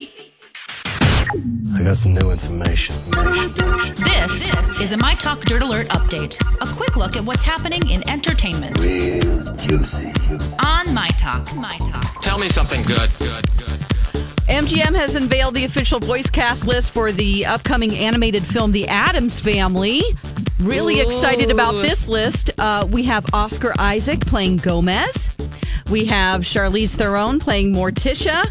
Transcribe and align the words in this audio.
I 0.00 1.82
got 1.82 1.96
some 1.96 2.14
new 2.14 2.30
information. 2.30 2.96
information, 3.06 3.50
information. 3.50 4.04
This, 4.04 4.80
is 4.80 4.92
a 4.92 4.96
My 4.96 5.14
Talk 5.14 5.40
Dirt 5.40 5.62
Alert 5.62 5.88
update. 5.88 6.40
A 6.60 6.72
quick 6.72 6.96
look 6.96 7.16
at 7.16 7.24
what's 7.24 7.42
happening 7.42 7.88
in 7.90 8.08
entertainment 8.08 8.80
Real 8.80 9.42
juicy. 9.56 10.12
on 10.64 10.94
My 10.94 11.08
Talk. 11.18 11.52
My 11.56 11.78
Talk. 11.78 12.22
Tell 12.22 12.38
me 12.38 12.48
something 12.48 12.82
good. 12.84 13.10
Good. 13.18 13.44
Good. 13.58 13.80
MGM 14.48 14.94
has 14.94 15.16
unveiled 15.16 15.54
the 15.54 15.64
official 15.64 15.98
voice 15.98 16.30
cast 16.30 16.66
list 16.66 16.92
for 16.92 17.10
the 17.10 17.44
upcoming 17.46 17.96
animated 17.96 18.46
film 18.46 18.70
The 18.70 18.86
Addams 18.86 19.40
Family. 19.40 20.02
Really 20.60 21.00
excited 21.00 21.50
about 21.50 21.82
this 21.82 22.08
list. 22.08 22.50
Uh, 22.56 22.86
we 22.88 23.02
have 23.04 23.26
Oscar 23.32 23.74
Isaac 23.78 24.20
playing 24.20 24.58
Gomez. 24.58 25.30
We 25.90 26.04
have 26.06 26.42
Charlize 26.42 26.94
Theron 26.96 27.38
playing 27.38 27.72
Morticia. 27.72 28.44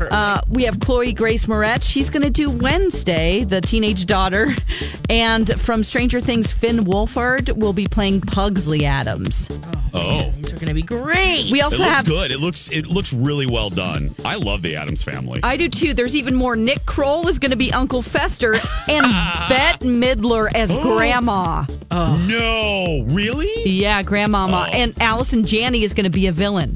Uh, 0.00 0.40
we 0.48 0.64
have 0.64 0.78
Chloe 0.78 1.12
Grace 1.12 1.46
Moretz. 1.46 1.90
She's 1.90 2.10
going 2.10 2.22
to 2.22 2.30
do 2.30 2.48
Wednesday, 2.48 3.42
the 3.42 3.60
teenage 3.60 4.06
daughter. 4.06 4.48
And 5.10 5.48
from 5.60 5.82
Stranger 5.82 6.20
Things, 6.20 6.52
Finn 6.52 6.84
Wolfhard 6.84 7.56
will 7.56 7.72
be 7.72 7.86
playing 7.86 8.20
Pugsley 8.20 8.84
Addams. 8.84 9.50
Oh, 9.94 10.30
These 10.36 10.52
are 10.52 10.56
going 10.56 10.66
to 10.66 10.74
be 10.74 10.82
great. 10.82 11.50
We 11.50 11.60
it 11.60 11.64
also 11.64 11.78
looks 11.78 11.96
have 11.96 12.04
good. 12.06 12.30
It 12.30 12.38
looks 12.38 12.68
it 12.70 12.86
looks 12.86 13.12
really 13.12 13.46
well 13.46 13.70
done. 13.70 14.14
I 14.24 14.34
love 14.36 14.62
the 14.62 14.76
Addams 14.76 15.02
family. 15.02 15.40
I 15.42 15.56
do 15.56 15.68
too. 15.68 15.94
There's 15.94 16.14
even 16.14 16.34
more. 16.34 16.54
Nick 16.54 16.84
Kroll 16.86 17.28
is 17.28 17.38
going 17.38 17.52
to 17.52 17.56
be 17.56 17.72
Uncle 17.72 18.02
Fester, 18.02 18.54
and 18.88 19.06
Bette 19.48 19.86
Midler 19.86 20.48
as 20.54 20.74
Grandma. 20.76 21.64
no, 21.90 23.04
really? 23.08 23.48
Yeah, 23.64 24.02
Grandmama. 24.02 24.66
Oh. 24.68 24.72
And 24.72 24.94
Allison 25.00 25.44
Janney 25.44 25.82
is 25.82 25.94
going 25.94 26.04
to 26.04 26.10
be 26.10 26.26
a 26.26 26.32
villain. 26.32 26.75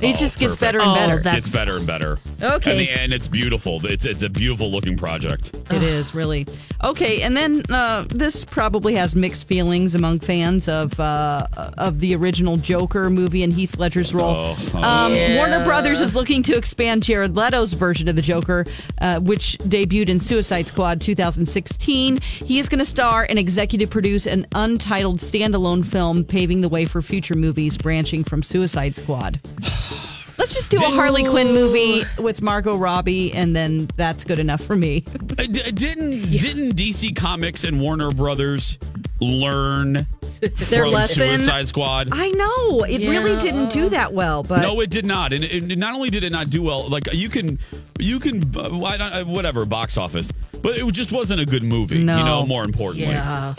it 0.00 0.16
just 0.16 0.38
gets 0.38 0.56
better 0.56 0.78
and 0.80 0.88
Oh, 0.90 0.94
better. 0.94 1.22
that- 1.22 1.34
Gets 1.36 1.52
better 1.52 1.76
and 1.76 1.86
better. 1.86 2.18
Okay. 2.42 2.70
and, 2.70 2.80
the, 2.80 2.90
and 2.90 3.12
it's 3.12 3.26
beautiful. 3.28 3.84
It's 3.86 4.04
it's 4.04 4.22
a 4.22 4.28
beautiful 4.28 4.70
looking 4.70 4.96
project. 4.96 5.54
It 5.70 5.82
is 5.82 6.14
really 6.14 6.46
okay. 6.84 7.22
And 7.22 7.36
then 7.36 7.62
uh, 7.70 8.04
this 8.08 8.44
probably 8.44 8.94
has 8.94 9.16
mixed 9.16 9.46
feelings 9.48 9.94
among 9.94 10.20
fans 10.20 10.68
of 10.68 10.98
uh, 11.00 11.46
of 11.78 12.00
the 12.00 12.14
original 12.14 12.56
Joker 12.58 13.08
movie 13.10 13.42
and 13.42 13.52
Heath 13.52 13.78
Ledger's 13.78 14.14
role. 14.14 14.56
Oh, 14.74 14.78
Um, 14.78 15.12
Warner 15.36 15.64
Brothers 15.64 16.00
is 16.00 16.14
looking 16.14 16.42
to 16.44 16.56
expand 16.56 17.02
Jared 17.02 17.34
Leto's 17.36 17.72
version 17.72 18.08
of 18.08 18.16
the 18.16 18.22
Joker, 18.22 18.66
uh, 19.00 19.18
which 19.20 19.58
debuted 19.58 20.08
in 20.08 20.18
Suicide 20.20 20.68
Squad 20.68 21.00
2016. 21.00 22.18
He 22.20 22.58
is 22.58 22.68
going 22.68 22.78
to 22.78 22.84
star 22.84 23.26
and 23.28 23.38
executive 23.38 23.90
produce 23.90 24.26
an 24.26 24.46
untitled 24.54 25.18
standalone 25.18 25.84
film, 25.84 26.24
paving 26.24 26.60
the 26.60 26.68
way 26.68 26.84
for 26.84 27.00
future 27.02 27.34
movies 27.34 27.76
branching 27.78 28.24
from 28.24 28.42
Suicide 28.42 28.94
Squad. 28.96 29.40
Let's 30.38 30.52
just 30.52 30.70
do 30.70 30.76
a 30.76 30.90
Harley 30.90 31.24
Quinn 31.24 31.48
movie 31.54 32.02
with 32.22 32.42
Margot 32.42 32.76
Robbie, 32.76 33.32
and 33.32 33.56
then 33.56 33.88
that's 33.96 34.22
good 34.22 34.38
enough 34.38 34.60
for 34.60 34.76
me. 34.76 35.02
Uh, 35.38 35.44
d- 35.46 35.70
didn't 35.72 36.30
didn't 36.30 36.76
DC 36.76 37.16
Comics 37.16 37.64
and 37.64 37.80
Warner 37.80 38.10
Brothers 38.10 38.78
learn 39.20 40.06
Their 40.40 40.84
from 40.84 40.92
lesson. 40.92 41.38
Suicide 41.38 41.68
Squad? 41.68 42.08
I 42.12 42.30
know 42.32 42.84
it 42.84 42.98
really 43.08 43.36
didn't 43.38 43.70
do 43.70 43.88
that 43.88 44.12
well, 44.12 44.42
but 44.42 44.60
no, 44.60 44.80
it 44.80 44.90
did 44.90 45.06
not, 45.06 45.32
and, 45.32 45.42
and 45.42 45.74
not 45.78 45.94
only 45.94 46.10
did 46.10 46.22
it 46.22 46.32
not 46.32 46.50
do 46.50 46.62
well. 46.62 46.86
Like 46.88 47.08
you 47.14 47.30
can, 47.30 47.58
you 47.98 48.20
can, 48.20 48.42
uh, 48.56 48.68
why 48.68 48.98
not, 48.98 49.12
uh, 49.14 49.24
whatever 49.24 49.64
box 49.64 49.96
office, 49.96 50.30
but 50.60 50.76
it 50.76 50.92
just 50.92 51.12
wasn't 51.12 51.40
a 51.40 51.46
good 51.46 51.62
movie. 51.62 52.04
No. 52.04 52.18
You 52.18 52.24
know, 52.24 52.46
more 52.46 52.64
importantly, 52.64 53.08
Yeah. 53.10 53.54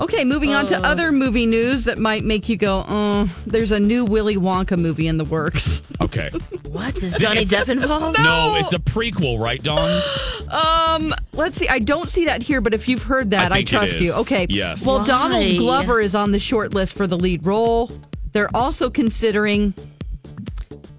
Okay. 0.00 0.24
Moving 0.24 0.54
on 0.54 0.66
to 0.66 0.86
other 0.86 1.12
movie 1.12 1.46
news 1.46 1.84
that 1.84 1.98
might 1.98 2.24
make 2.24 2.48
you 2.48 2.56
go, 2.56 2.84
"Oh, 2.88 3.34
there's 3.46 3.70
a 3.70 3.80
new 3.80 4.04
Willy 4.04 4.36
Wonka 4.36 4.78
movie 4.78 5.08
in 5.08 5.18
the 5.18 5.24
works." 5.24 5.82
Okay. 5.98 6.30
What 6.68 7.02
is 7.02 7.14
Johnny 7.14 7.46
Depp 7.46 7.70
involved? 7.70 8.18
No, 8.18 8.54
it's 8.58 8.74
a 8.74 8.78
prequel, 8.78 9.38
right, 9.40 9.62
Dawn? 9.62 10.02
Um, 10.46 11.12
let's 11.32 11.56
see. 11.58 11.66
I 11.68 11.80
don't 11.80 12.08
see 12.08 12.26
that 12.26 12.42
here, 12.42 12.60
but 12.60 12.72
if 12.74 12.86
you've 12.86 13.02
heard 13.02 13.30
that, 13.32 13.50
I 13.50 13.56
I, 13.56 13.58
think 13.58 13.68
it 13.68 13.70
trust 13.72 14.00
you. 14.00 14.12
Okay. 14.20 14.46
Yes. 14.48 14.86
Well, 14.86 14.98
Why? 14.98 15.06
Donald 15.06 15.56
Glover 15.58 16.00
is 16.00 16.14
on 16.14 16.30
the 16.30 16.38
short 16.38 16.72
list 16.74 16.96
for 16.96 17.06
the 17.06 17.16
lead 17.16 17.44
role. 17.44 17.90
They're 18.32 18.54
also 18.54 18.88
considering 18.90 19.74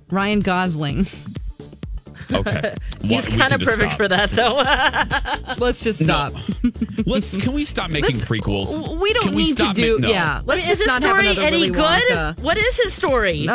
Ryan 0.10 0.40
Gosling. 0.42 1.06
Okay. 2.32 2.76
He's 3.04 3.28
kind 3.30 3.54
of 3.54 3.62
perfect 3.62 3.94
stop. 3.94 3.98
for 3.98 4.08
that, 4.08 4.32
though. 4.32 4.56
Let's 5.66 5.84
just 5.84 6.04
stop. 6.04 6.34
Let's. 7.06 7.36
Can 7.36 7.54
we 7.54 7.66
stop 7.66 7.90
making 7.90 8.16
Let's- 8.16 8.26
prequels? 8.26 8.98
We 9.00 9.14
don't 9.14 9.24
Can 9.24 9.36
we 9.36 9.44
need 9.44 9.58
to 9.58 9.64
stop 9.64 9.76
do. 9.76 10.00
ma- 10.00 10.08
no. 10.08 10.14
Yeah. 10.14 10.42
Let's 10.46 10.64
is 10.64 10.68
just 10.70 10.82
his 10.82 10.88
not 10.88 11.04
have 11.04 11.12
story 11.12 11.28
another 11.32 11.42
any 11.48 11.58
Willy 11.58 11.70
good? 11.72 12.04
Wonka. 12.12 12.40
What 12.42 12.58
is 12.58 12.78
his 12.82 12.94
story? 12.94 13.48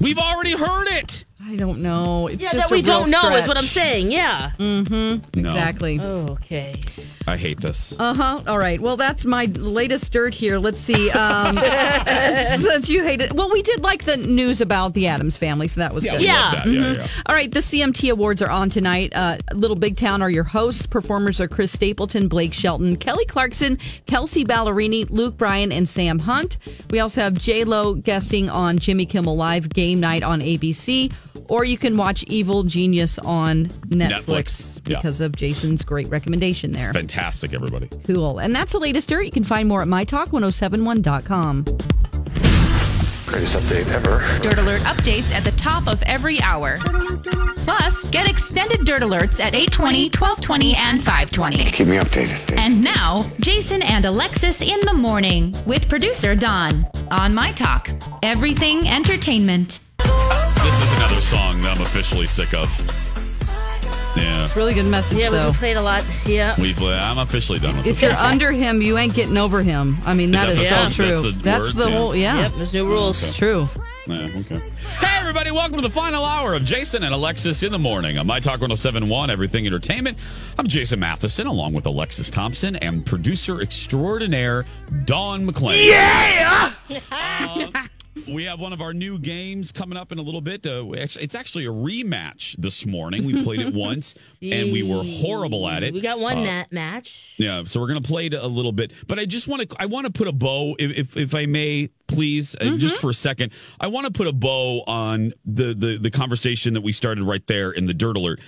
We've 0.00 0.18
already 0.18 0.52
heard 0.52 0.86
it. 0.88 1.24
I 1.44 1.54
don't 1.56 1.80
know. 1.82 2.26
It's 2.26 2.42
yeah, 2.42 2.50
just 2.52 2.68
that 2.68 2.72
we 2.74 2.80
a 2.80 2.82
real 2.82 3.04
don't 3.04 3.10
know 3.10 3.36
is 3.36 3.46
what 3.46 3.56
I'm 3.56 3.64
saying. 3.64 4.10
Yeah. 4.10 4.50
No. 4.58 5.20
Exactly. 5.34 6.00
Oh, 6.00 6.26
okay. 6.32 6.74
I 7.28 7.36
hate 7.36 7.60
this. 7.60 7.94
Uh 7.98 8.12
huh. 8.14 8.42
All 8.46 8.58
right. 8.58 8.80
Well, 8.80 8.96
that's 8.96 9.24
my 9.24 9.44
latest 9.44 10.12
dirt 10.12 10.34
here. 10.34 10.58
Let's 10.58 10.80
see. 10.80 11.10
Um, 11.10 11.56
since 12.60 12.88
you 12.88 13.04
hate 13.04 13.20
it, 13.20 13.32
well, 13.34 13.50
we 13.50 13.62
did 13.62 13.82
like 13.82 14.04
the 14.04 14.16
news 14.16 14.60
about 14.60 14.94
the 14.94 15.06
Addams 15.08 15.36
family, 15.36 15.68
so 15.68 15.80
that 15.80 15.94
was 15.94 16.04
yeah, 16.06 16.12
good. 16.12 16.20
we 16.20 16.26
Yeah. 16.26 16.40
love 16.40 16.52
that. 16.52 16.66
Yeah, 16.66 16.92
yeah. 16.96 17.06
All 17.26 17.34
right, 17.34 17.50
the 17.52 17.60
CMT 17.60 18.10
Awards 18.10 18.42
are 18.42 18.50
on 18.50 18.68
tonight. 18.70 19.12
Uh, 19.14 19.38
Little 19.54 19.76
Big 19.76 19.96
Town 19.96 20.22
are 20.22 20.30
your 20.30 20.44
hosts. 20.44 20.86
Performers 20.86 21.38
are 21.40 21.48
Chris 21.48 21.70
Stapleton, 21.70 22.28
Blake 22.28 22.54
Shelton, 22.54 22.96
Kelly 22.96 23.26
Clarkson, 23.26 23.78
Kelsey 24.06 24.44
Ballerini, 24.44 25.08
Luke 25.10 25.36
Bryan, 25.36 25.70
and 25.70 25.88
Sam 25.88 26.18
Hunt. 26.18 26.56
We 26.90 26.98
also 27.00 27.20
have 27.20 27.34
J 27.38 27.64
Lo 27.64 27.94
guesting 27.94 28.48
on 28.50 28.78
Jimmy 28.78 29.06
Kimmel 29.06 29.36
Live 29.36 29.68
Game 29.68 30.00
Night 30.00 30.22
on 30.22 30.40
ABC, 30.40 31.12
or 31.48 31.64
you 31.64 31.78
can 31.78 31.96
watch 31.96 32.24
Evil 32.24 32.62
Genius 32.62 33.18
on 33.18 33.66
Netflix, 33.88 34.24
Netflix, 34.24 34.88
yeah. 34.88 34.96
because 34.96 35.20
of 35.20 35.34
Jason's 35.34 35.84
great 35.84 36.08
recommendation 36.08 36.72
there. 36.72 36.92
Fantastic, 36.92 37.54
everybody. 37.54 37.88
Cool. 38.04 38.38
And 38.38 38.54
that's 38.54 38.72
the 38.72 38.78
latest 38.78 39.08
dirt. 39.08 39.24
You 39.24 39.30
can 39.30 39.44
find 39.44 39.68
more 39.68 39.82
at 39.82 39.88
mytalk1071.com. 39.88 41.64
Greatest 43.28 43.58
update 43.58 43.86
ever. 43.92 44.22
Dirt 44.42 44.58
Alert 44.58 44.80
updates 44.82 45.34
at 45.34 45.44
the 45.44 45.50
top 45.50 45.86
of 45.86 46.02
every 46.04 46.40
hour. 46.40 46.78
Plus, 47.58 48.06
get 48.06 48.26
extended 48.26 48.86
Dirt 48.86 49.02
Alerts 49.02 49.38
at 49.38 49.54
820, 49.54 50.04
1220, 50.04 50.74
and 50.74 50.98
520. 50.98 51.56
Keep 51.70 51.88
me 51.88 51.96
updated. 51.98 52.56
And 52.56 52.82
now, 52.82 53.30
Jason 53.40 53.82
and 53.82 54.06
Alexis 54.06 54.62
in 54.62 54.80
the 54.86 54.94
morning 54.94 55.54
with 55.66 55.90
producer 55.90 56.34
Dawn 56.34 56.86
on 57.10 57.34
My 57.34 57.52
Talk. 57.52 57.90
Everything 58.22 58.88
entertainment. 58.88 59.80
This 60.98 61.06
another 61.06 61.20
song 61.20 61.60
that 61.60 61.76
I'm 61.76 61.82
officially 61.82 62.26
sick 62.26 62.52
of. 62.54 62.68
Yeah. 64.16 64.42
It's 64.42 64.56
a 64.56 64.58
really 64.58 64.74
good 64.74 64.86
message, 64.86 65.18
Yeah, 65.18 65.30
though. 65.30 65.50
we 65.50 65.56
played 65.56 65.76
a 65.76 65.82
lot. 65.82 66.04
Yeah. 66.26 66.60
We've, 66.60 66.80
uh, 66.82 66.88
I'm 66.88 67.18
officially 67.18 67.60
done 67.60 67.76
with 67.76 67.86
it. 67.86 67.90
If 67.90 68.02
you're 68.02 68.14
under 68.14 68.50
him, 68.50 68.82
you 68.82 68.98
ain't 68.98 69.14
getting 69.14 69.36
over 69.36 69.62
him. 69.62 69.96
I 70.04 70.14
mean, 70.14 70.32
that 70.32 70.46
that 70.46 70.52
is 70.54 70.68
the 70.68 70.90
so 70.90 71.04
true. 71.04 71.30
That's 71.32 71.42
That's 71.42 71.74
the 71.74 71.84
the, 71.84 71.90
yeah. 71.90 71.96
whole, 71.96 72.16
yeah. 72.16 72.38
Yep, 72.40 72.52
there's 72.56 72.74
new 72.74 72.88
rules. 72.88 73.22
It's 73.22 73.36
true. 73.36 73.68
Yeah, 74.08 74.28
okay. 74.38 74.58
Hey, 74.98 75.18
everybody, 75.20 75.52
welcome 75.52 75.76
to 75.76 75.82
the 75.82 75.90
final 75.90 76.24
hour 76.24 76.54
of 76.54 76.64
Jason 76.64 77.04
and 77.04 77.14
Alexis 77.14 77.62
in 77.62 77.70
the 77.70 77.78
morning 77.78 78.18
on 78.18 78.26
My 78.26 78.40
Talk 78.40 78.54
1071, 78.60 79.30
Everything 79.30 79.66
Entertainment. 79.66 80.18
I'm 80.58 80.66
Jason 80.66 80.98
Matheson, 80.98 81.46
along 81.46 81.74
with 81.74 81.86
Alexis 81.86 82.28
Thompson 82.28 82.74
and 82.76 83.06
producer 83.06 83.60
extraordinaire 83.60 84.64
Dawn 85.04 85.46
McClain. 85.46 85.86
Yeah! 85.88 86.72
We 88.26 88.44
have 88.44 88.58
one 88.60 88.72
of 88.72 88.80
our 88.80 88.92
new 88.92 89.18
games 89.18 89.72
coming 89.72 89.96
up 89.98 90.12
in 90.12 90.18
a 90.18 90.22
little 90.22 90.40
bit. 90.40 90.66
Uh, 90.66 90.84
it's 90.92 91.34
actually 91.34 91.66
a 91.66 91.70
rematch 91.70 92.56
this 92.58 92.84
morning. 92.86 93.24
We 93.24 93.42
played 93.42 93.60
it 93.60 93.72
once 93.88 94.14
and 94.42 94.72
we 94.72 94.82
were 94.82 95.02
horrible 95.04 95.68
at 95.68 95.82
it. 95.82 95.94
We 95.94 96.00
got 96.00 96.18
one 96.18 96.38
Uh, 96.38 96.42
mat 96.42 96.72
match. 96.72 97.34
Yeah, 97.36 97.64
so 97.64 97.80
we're 97.80 97.88
gonna 97.88 98.00
play 98.00 98.26
it 98.26 98.34
a 98.34 98.46
little 98.46 98.72
bit, 98.72 98.92
but 99.06 99.18
I 99.18 99.24
just 99.24 99.48
want 99.48 99.68
to 99.68 99.76
I 99.78 99.86
want 99.86 100.06
to 100.06 100.12
put 100.12 100.28
a 100.28 100.32
bow, 100.32 100.74
if 100.78 100.90
if, 100.98 101.16
if 101.16 101.34
I 101.34 101.46
may, 101.46 101.90
please, 102.06 102.56
uh, 102.60 102.76
just 102.76 102.96
for 102.96 103.10
a 103.10 103.14
second. 103.14 103.52
I 103.80 103.86
want 103.88 104.06
to 104.06 104.12
put 104.12 104.26
a 104.26 104.32
bow 104.32 104.82
on 104.86 105.32
the, 105.44 105.74
the 105.74 105.98
the 105.98 106.10
conversation 106.10 106.74
that 106.74 106.80
we 106.82 106.92
started 106.92 107.24
right 107.24 107.46
there 107.46 107.70
in 107.70 107.86
the 107.86 107.94
dirt 107.94 108.16
alert, 108.16 108.40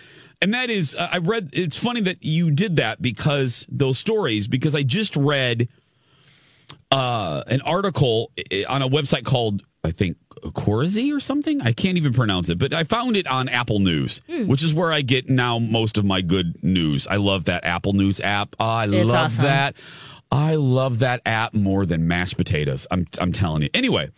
and 0.43 0.53
that 0.55 0.71
is 0.71 0.95
uh, 0.95 1.09
I 1.13 1.19
read. 1.19 1.51
It's 1.53 1.77
funny 1.79 2.01
that 2.03 2.23
you 2.23 2.51
did 2.51 2.77
that 2.77 3.01
because 3.01 3.67
those 3.71 3.99
stories 3.99 4.49
because 4.49 4.75
I 4.75 4.83
just 4.83 5.17
read 5.17 5.69
uh, 6.91 7.43
an 7.47 7.61
article 7.63 8.31
on 8.69 8.83
a 8.83 8.89
website 8.89 9.25
called 9.25 9.63
I 9.83 9.93
think 9.93 10.17
Quorzy 10.43 11.15
or 11.15 11.21
something. 11.21 11.63
I 11.63 11.73
can't 11.73 11.97
even 11.97 12.13
pronounce 12.13 12.51
it, 12.51 12.59
but 12.59 12.73
I 12.75 12.85
found 12.85 13.17
it 13.17 13.27
on 13.27 13.49
Apple 13.49 13.79
News, 13.79 14.21
which 14.29 14.63
is 14.63 14.75
where 14.75 14.93
I 14.93 15.01
get 15.03 15.29
now 15.31 15.59
most 15.59 15.97
of 15.99 16.05
my 16.05 16.21
good 16.21 16.63
news. 16.63 17.07
I 17.07 17.17
love 17.17 17.47
that 17.47 17.65
Apple 17.65 17.93
News 17.95 18.21
app. 18.21 18.55
Oh, 18.61 18.65
I 18.67 18.85
It's 18.85 19.05
love 19.07 19.15
awesome. 19.27 19.45
that. 19.45 19.77
I 20.33 20.55
love 20.57 20.99
that 21.01 21.23
app 21.27 21.55
more 21.55 21.87
than 21.87 22.07
mashed 22.07 22.37
potatoes. 22.37 22.87
I'm 22.91 23.07
I'm 23.21 23.33
telling 23.33 23.63
you. 23.63 23.69
Anyway, 23.75 24.11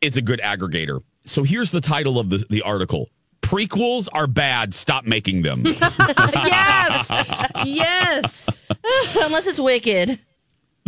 it's 0.00 0.16
a 0.16 0.22
good 0.22 0.40
aggregator. 0.40 1.02
So 1.24 1.42
here's 1.42 1.70
the 1.70 1.80
title 1.80 2.18
of 2.18 2.30
the, 2.30 2.44
the 2.50 2.62
article. 2.62 3.08
Prequels 3.42 4.08
are 4.12 4.26
bad. 4.26 4.74
Stop 4.74 5.04
making 5.06 5.42
them. 5.42 5.62
yes, 5.66 7.10
yes. 7.64 8.62
Unless 9.20 9.46
it's 9.46 9.60
wicked. 9.60 10.18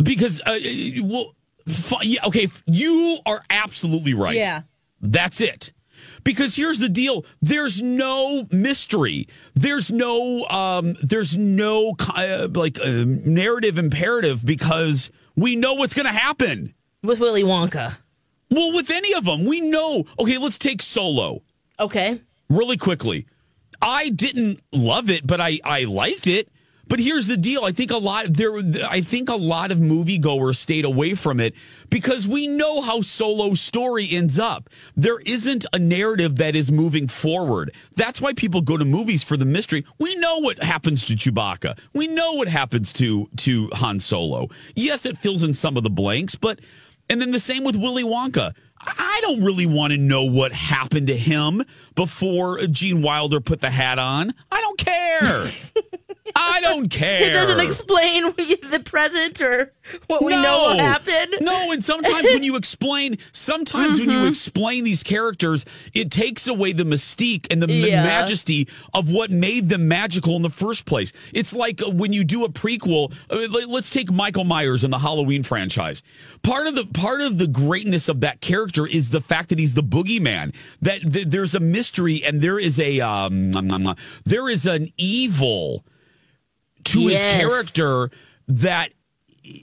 Because 0.03 0.41
uh, 0.45 0.57
well, 1.03 1.35
fi- 1.67 2.03
yeah, 2.03 2.25
okay, 2.25 2.47
you 2.67 3.17
are 3.25 3.41
absolutely 3.49 4.13
right. 4.13 4.35
Yeah. 4.35 4.61
that's 5.01 5.41
it. 5.41 5.73
Because 6.23 6.55
here's 6.55 6.79
the 6.79 6.89
deal: 6.89 7.25
there's 7.41 7.81
no 7.81 8.47
mystery. 8.51 9.27
There's 9.55 9.91
no 9.91 10.45
um, 10.45 10.95
there's 11.01 11.37
no 11.37 11.95
uh, 12.15 12.47
like 12.53 12.79
uh, 12.79 13.05
narrative 13.05 13.77
imperative 13.77 14.45
because 14.45 15.11
we 15.35 15.55
know 15.55 15.73
what's 15.73 15.93
going 15.93 16.05
to 16.05 16.11
happen. 16.11 16.73
With 17.03 17.19
Willy 17.19 17.43
Wonka. 17.43 17.95
Well, 18.49 18.73
with 18.73 18.91
any 18.91 19.13
of 19.13 19.25
them, 19.25 19.45
we 19.45 19.61
know. 19.61 20.03
Okay, 20.19 20.37
let's 20.37 20.57
take 20.57 20.81
Solo 20.81 21.41
Okay. 21.79 22.19
really 22.49 22.77
quickly. 22.77 23.25
I 23.81 24.09
didn't 24.09 24.59
love 24.71 25.09
it, 25.09 25.25
but 25.25 25.39
I 25.41 25.59
I 25.63 25.85
liked 25.85 26.27
it. 26.27 26.49
But 26.87 26.99
here's 26.99 27.27
the 27.27 27.37
deal: 27.37 27.63
I 27.63 27.71
think 27.71 27.91
a 27.91 27.97
lot 27.97 28.25
there. 28.29 28.57
I 28.89 29.01
think 29.01 29.29
a 29.29 29.35
lot 29.35 29.71
of 29.71 29.77
moviegoers 29.77 30.57
stayed 30.57 30.85
away 30.85 31.15
from 31.15 31.39
it 31.39 31.55
because 31.89 32.27
we 32.27 32.47
know 32.47 32.81
how 32.81 33.01
Solo's 33.01 33.61
story 33.61 34.07
ends 34.11 34.39
up. 34.39 34.69
There 34.95 35.19
isn't 35.19 35.65
a 35.73 35.79
narrative 35.79 36.37
that 36.37 36.55
is 36.55 36.71
moving 36.71 37.07
forward. 37.07 37.73
That's 37.95 38.21
why 38.21 38.33
people 38.33 38.61
go 38.61 38.77
to 38.77 38.85
movies 38.85 39.23
for 39.23 39.37
the 39.37 39.45
mystery. 39.45 39.85
We 39.99 40.15
know 40.15 40.39
what 40.39 40.61
happens 40.63 41.05
to 41.05 41.15
Chewbacca. 41.15 41.79
We 41.93 42.07
know 42.07 42.33
what 42.33 42.47
happens 42.47 42.91
to 42.93 43.29
to 43.37 43.69
Han 43.73 43.99
Solo. 43.99 44.49
Yes, 44.75 45.05
it 45.05 45.17
fills 45.17 45.43
in 45.43 45.53
some 45.53 45.77
of 45.77 45.83
the 45.83 45.89
blanks, 45.89 46.35
but 46.35 46.59
and 47.09 47.19
then 47.21 47.31
the 47.31 47.39
same 47.39 47.63
with 47.63 47.75
Willy 47.75 48.03
Wonka. 48.03 48.53
I 48.85 49.19
don't 49.21 49.43
really 49.43 49.65
want 49.65 49.91
to 49.91 49.97
know 49.97 50.23
what 50.23 50.53
happened 50.53 51.07
to 51.07 51.17
him 51.17 51.63
before 51.93 52.65
Gene 52.67 53.01
Wilder 53.01 53.39
put 53.39 53.61
the 53.61 53.69
hat 53.69 53.99
on. 53.99 54.33
I 54.51 54.61
don't 54.61 54.77
care. 54.77 55.45
I 56.35 56.61
don't 56.61 56.89
care. 56.89 57.29
It 57.29 57.33
doesn't 57.33 57.59
explain 57.59 58.23
the 58.71 58.81
present 58.83 59.41
or 59.41 59.73
what 60.07 60.23
we 60.23 60.33
know 60.33 60.67
will 60.69 60.77
happen. 60.77 61.33
No, 61.41 61.71
and 61.71 61.83
sometimes 61.83 62.31
when 62.31 62.43
you 62.43 62.55
explain, 62.55 63.17
sometimes 63.31 63.99
when 63.99 64.09
Mm-hmm. 64.09 64.21
you 64.23 64.27
explain 64.27 64.83
these 64.83 65.03
characters, 65.03 65.65
it 65.93 66.11
takes 66.11 66.47
away 66.47 66.73
the 66.73 66.83
mystique 66.83 67.47
and 67.51 67.61
the 67.61 67.71
Yeah. 67.71 68.03
majesty 68.03 68.67
of 68.93 69.09
what 69.09 69.31
made 69.31 69.69
them 69.69 69.87
magical 69.87 70.35
in 70.35 70.41
the 70.41 70.49
first 70.49 70.85
place. 70.85 71.11
It's 71.33 71.53
like 71.53 71.81
uh, 71.81 71.89
when 71.89 72.13
you 72.13 72.23
do 72.23 72.43
a 72.45 72.49
prequel. 72.49 73.13
uh, 73.29 73.47
let- 73.49 73.69
Let's 73.69 73.89
take 73.89 74.11
Michael 74.11 74.43
Myers 74.43 74.83
in 74.83 74.91
the 74.91 74.99
Halloween 74.99 75.43
franchise. 75.43 76.03
Part 76.43 76.67
of 76.67 76.75
the 76.75 76.85
part 76.85 77.21
of 77.21 77.37
the 77.37 77.47
greatness 77.47 78.09
of 78.09 78.19
that 78.21 78.41
character 78.41 78.85
is 78.85 79.09
the 79.11 79.21
fact 79.21 79.49
that 79.49 79.59
he's 79.59 79.73
the 79.73 79.83
boogeyman. 79.83 80.53
That 80.81 81.01
th- 81.13 81.27
there's 81.27 81.55
a 81.55 81.59
mystery 81.59 82.23
and 82.23 82.41
there 82.41 82.59
is 82.59 82.79
a 82.79 82.99
um, 83.01 83.51
there 84.25 84.49
is 84.49 84.65
an 84.65 84.89
evil 84.97 85.85
to 86.85 87.07
his 87.07 87.21
character 87.21 88.09
that 88.47 88.91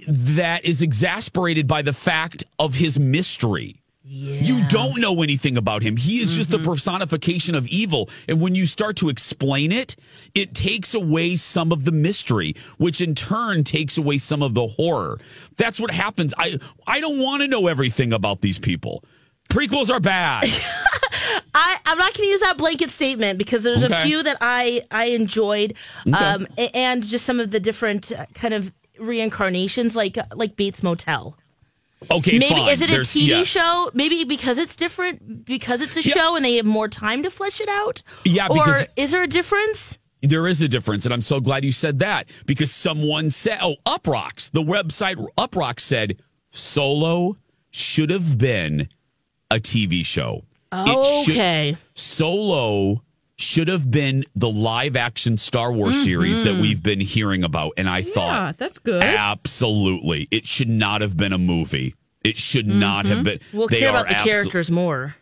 that 0.08 0.64
is 0.64 0.82
exasperated 0.82 1.66
by 1.66 1.82
the 1.82 1.92
fact 1.92 2.44
of 2.58 2.74
his 2.74 2.98
mystery. 2.98 3.80
You 4.10 4.66
don't 4.68 5.00
know 5.02 5.22
anything 5.22 5.58
about 5.58 5.82
him. 5.82 5.98
He 5.98 6.22
is 6.22 6.34
just 6.34 6.50
the 6.50 6.56
mm-hmm. 6.56 6.70
personification 6.70 7.54
of 7.54 7.66
evil. 7.66 8.08
And 8.26 8.40
when 8.40 8.54
you 8.54 8.66
start 8.66 8.96
to 8.96 9.10
explain 9.10 9.70
it, 9.70 9.96
it 10.34 10.54
takes 10.54 10.94
away 10.94 11.36
some 11.36 11.72
of 11.72 11.84
the 11.84 11.92
mystery, 11.92 12.56
which 12.78 13.02
in 13.02 13.14
turn 13.14 13.64
takes 13.64 13.98
away 13.98 14.16
some 14.16 14.42
of 14.42 14.54
the 14.54 14.66
horror. 14.66 15.20
That's 15.58 15.78
what 15.78 15.90
happens. 15.90 16.32
I 16.38 16.58
I 16.86 17.00
don't 17.00 17.18
want 17.18 17.42
to 17.42 17.48
know 17.48 17.66
everything 17.66 18.14
about 18.14 18.40
these 18.40 18.58
people. 18.58 19.04
Prequels 19.48 19.90
are 19.90 20.00
bad. 20.00 20.44
I, 21.54 21.76
I'm 21.86 21.98
not 21.98 22.14
going 22.14 22.26
to 22.26 22.30
use 22.30 22.40
that 22.40 22.58
blanket 22.58 22.90
statement 22.90 23.38
because 23.38 23.62
there's 23.62 23.82
Okay. 23.82 24.00
a 24.00 24.04
few 24.04 24.22
that 24.22 24.36
I 24.40 24.82
I 24.90 25.06
enjoyed, 25.06 25.74
um, 26.12 26.46
a- 26.56 26.74
and 26.76 27.06
just 27.06 27.24
some 27.24 27.40
of 27.40 27.50
the 27.50 27.58
different 27.60 28.12
uh, 28.12 28.26
kind 28.34 28.54
of 28.54 28.72
reincarnations, 28.98 29.96
like 29.96 30.16
like 30.34 30.56
Bates 30.56 30.82
Motel. 30.82 31.36
Okay, 32.10 32.38
Maybe 32.38 32.54
fine. 32.54 32.68
is 32.68 32.80
it 32.82 32.90
a 32.90 32.98
TV 33.00 33.26
yes. 33.26 33.46
show? 33.48 33.90
Maybe 33.92 34.22
because 34.24 34.58
it's 34.58 34.76
different, 34.76 35.44
because 35.44 35.82
it's 35.82 35.96
a 35.96 36.02
Yeah. 36.02 36.14
show 36.14 36.36
and 36.36 36.44
they 36.44 36.54
have 36.56 36.66
more 36.66 36.86
time 36.86 37.24
to 37.24 37.30
flesh 37.30 37.60
it 37.60 37.68
out. 37.68 38.02
Yeah, 38.24 38.46
because- 38.48 38.82
or 38.82 38.86
is 38.96 39.10
there 39.10 39.22
a 39.24 39.26
difference? 39.28 39.98
There 40.22 40.46
is 40.46 40.60
a 40.62 40.68
difference, 40.68 41.04
and 41.06 41.14
I'm 41.14 41.22
so 41.22 41.40
glad 41.40 41.64
you 41.64 41.72
said 41.72 41.98
that 42.00 42.28
because 42.46 42.70
someone 42.72 43.30
said, 43.30 43.58
"Oh, 43.62 43.76
Uproxx." 43.86 44.50
The 44.50 44.62
website 44.62 45.24
Uproxx 45.36 45.80
said 45.80 46.20
Solo 46.50 47.34
should 47.70 48.10
have 48.10 48.36
been 48.38 48.88
a 49.50 49.58
TV 49.58 50.04
show. 50.04 50.44
Should- 50.72 51.34
Okay. 51.34 51.76
Solo 51.94 53.02
should 53.36 53.68
have 53.68 53.90
been 53.90 54.24
the 54.34 54.50
live 54.50 54.96
action 54.96 55.38
Star 55.38 55.72
Wars 55.72 55.94
mm-hmm. 55.94 56.04
series 56.04 56.42
that 56.42 56.56
we've 56.56 56.82
been 56.82 57.00
hearing 57.00 57.44
about, 57.44 57.72
and 57.76 57.88
I 57.88 57.98
Yeah, 57.98 58.12
thought 58.12 58.58
that's 58.58 58.78
good. 58.78 59.02
absolutely 59.02 60.26
it 60.30 60.44
should 60.46 60.68
not 60.68 61.00
have 61.00 61.16
been 61.16 61.32
a 61.32 61.38
movie. 61.38 61.94
It 62.24 62.36
should 62.36 62.66
not 62.66 63.06
have 63.06 63.18
mm-hmm. 63.18 63.24
been. 63.24 63.40
We'll 63.52 63.68
they 63.68 63.78
care 63.78 63.90
are 63.90 64.00
about 64.00 64.08
the 64.08 64.14
abso- 64.14 64.24
characters 64.24 64.70
more. 64.70 65.14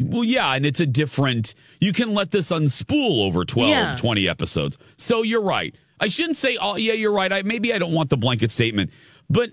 well, 0.00 0.24
yeah, 0.24 0.54
and 0.54 0.64
it's 0.64 0.80
a 0.80 0.86
different. 0.86 1.54
You 1.80 1.92
can 1.92 2.14
let 2.14 2.30
this 2.30 2.50
unspool 2.52 3.26
over 3.26 3.44
12, 3.44 3.68
Yeah. 3.70 3.94
20 3.96 4.28
episodes. 4.28 4.78
So 4.96 5.22
you're 5.22 5.42
right. 5.42 5.74
I 6.00 6.06
shouldn't 6.06 6.36
say, 6.36 6.56
oh, 6.60 6.76
yeah, 6.76 6.92
you're 6.94 7.12
right. 7.12 7.32
I 7.32 7.42
Maybe 7.42 7.74
I 7.74 7.78
don't 7.78 7.92
want 7.92 8.08
the 8.08 8.16
blanket 8.16 8.50
statement, 8.52 8.90
but 9.28 9.50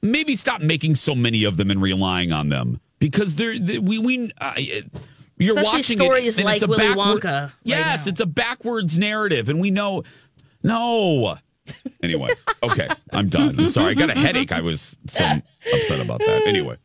maybe 0.00 0.36
stop 0.36 0.60
making 0.62 0.94
so 0.94 1.14
many 1.14 1.44
of 1.44 1.56
them 1.56 1.70
and 1.70 1.82
relying 1.82 2.32
on 2.32 2.48
them 2.48 2.80
because 3.10 3.34
they're, 3.34 3.58
they, 3.58 3.78
we, 3.78 3.98
we, 3.98 4.30
uh, 4.40 4.54
you're 5.38 5.58
Especially 5.58 5.62
watching 5.78 5.98
stories 5.98 6.38
it, 6.38 6.40
and 6.42 6.44
like 6.46 6.54
it's 6.56 6.62
a 6.62 6.66
Willy 6.68 6.86
backward- 6.88 7.22
Wonka 7.22 7.42
right 7.42 7.52
Yes, 7.64 8.06
now. 8.06 8.10
it's 8.10 8.20
a 8.20 8.26
backwards 8.26 8.96
narrative, 8.96 9.48
and 9.48 9.60
we 9.60 9.70
know, 9.70 10.04
no. 10.62 11.36
Anyway, 12.02 12.30
okay, 12.62 12.88
I'm 13.12 13.28
done. 13.28 13.58
I'm 13.58 13.68
sorry. 13.68 13.92
I 13.92 13.94
got 13.94 14.10
a 14.10 14.18
headache. 14.18 14.50
I 14.52 14.60
was 14.60 14.96
so 15.06 15.24
upset 15.74 16.00
about 16.00 16.18
that. 16.20 16.42
Anyway, 16.46 16.76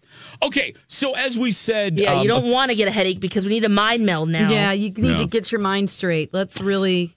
okay. 0.43 0.73
So 0.87 1.13
as 1.13 1.37
we 1.37 1.51
said, 1.51 1.97
Yeah, 1.97 2.13
um, 2.13 2.21
you 2.21 2.27
don't 2.27 2.49
want 2.51 2.69
to 2.69 2.75
get 2.75 2.87
a 2.87 2.91
headache 2.91 3.19
because 3.19 3.45
we 3.45 3.51
need 3.53 3.63
a 3.63 3.69
mind 3.69 4.05
meld 4.05 4.29
now. 4.29 4.49
Yeah, 4.51 4.71
you 4.73 4.91
need 4.91 5.11
Yeah. 5.11 5.17
to 5.17 5.25
get 5.25 5.51
your 5.51 5.61
mind 5.61 5.89
straight. 5.89 6.31
Let's 6.33 6.61
really 6.61 7.15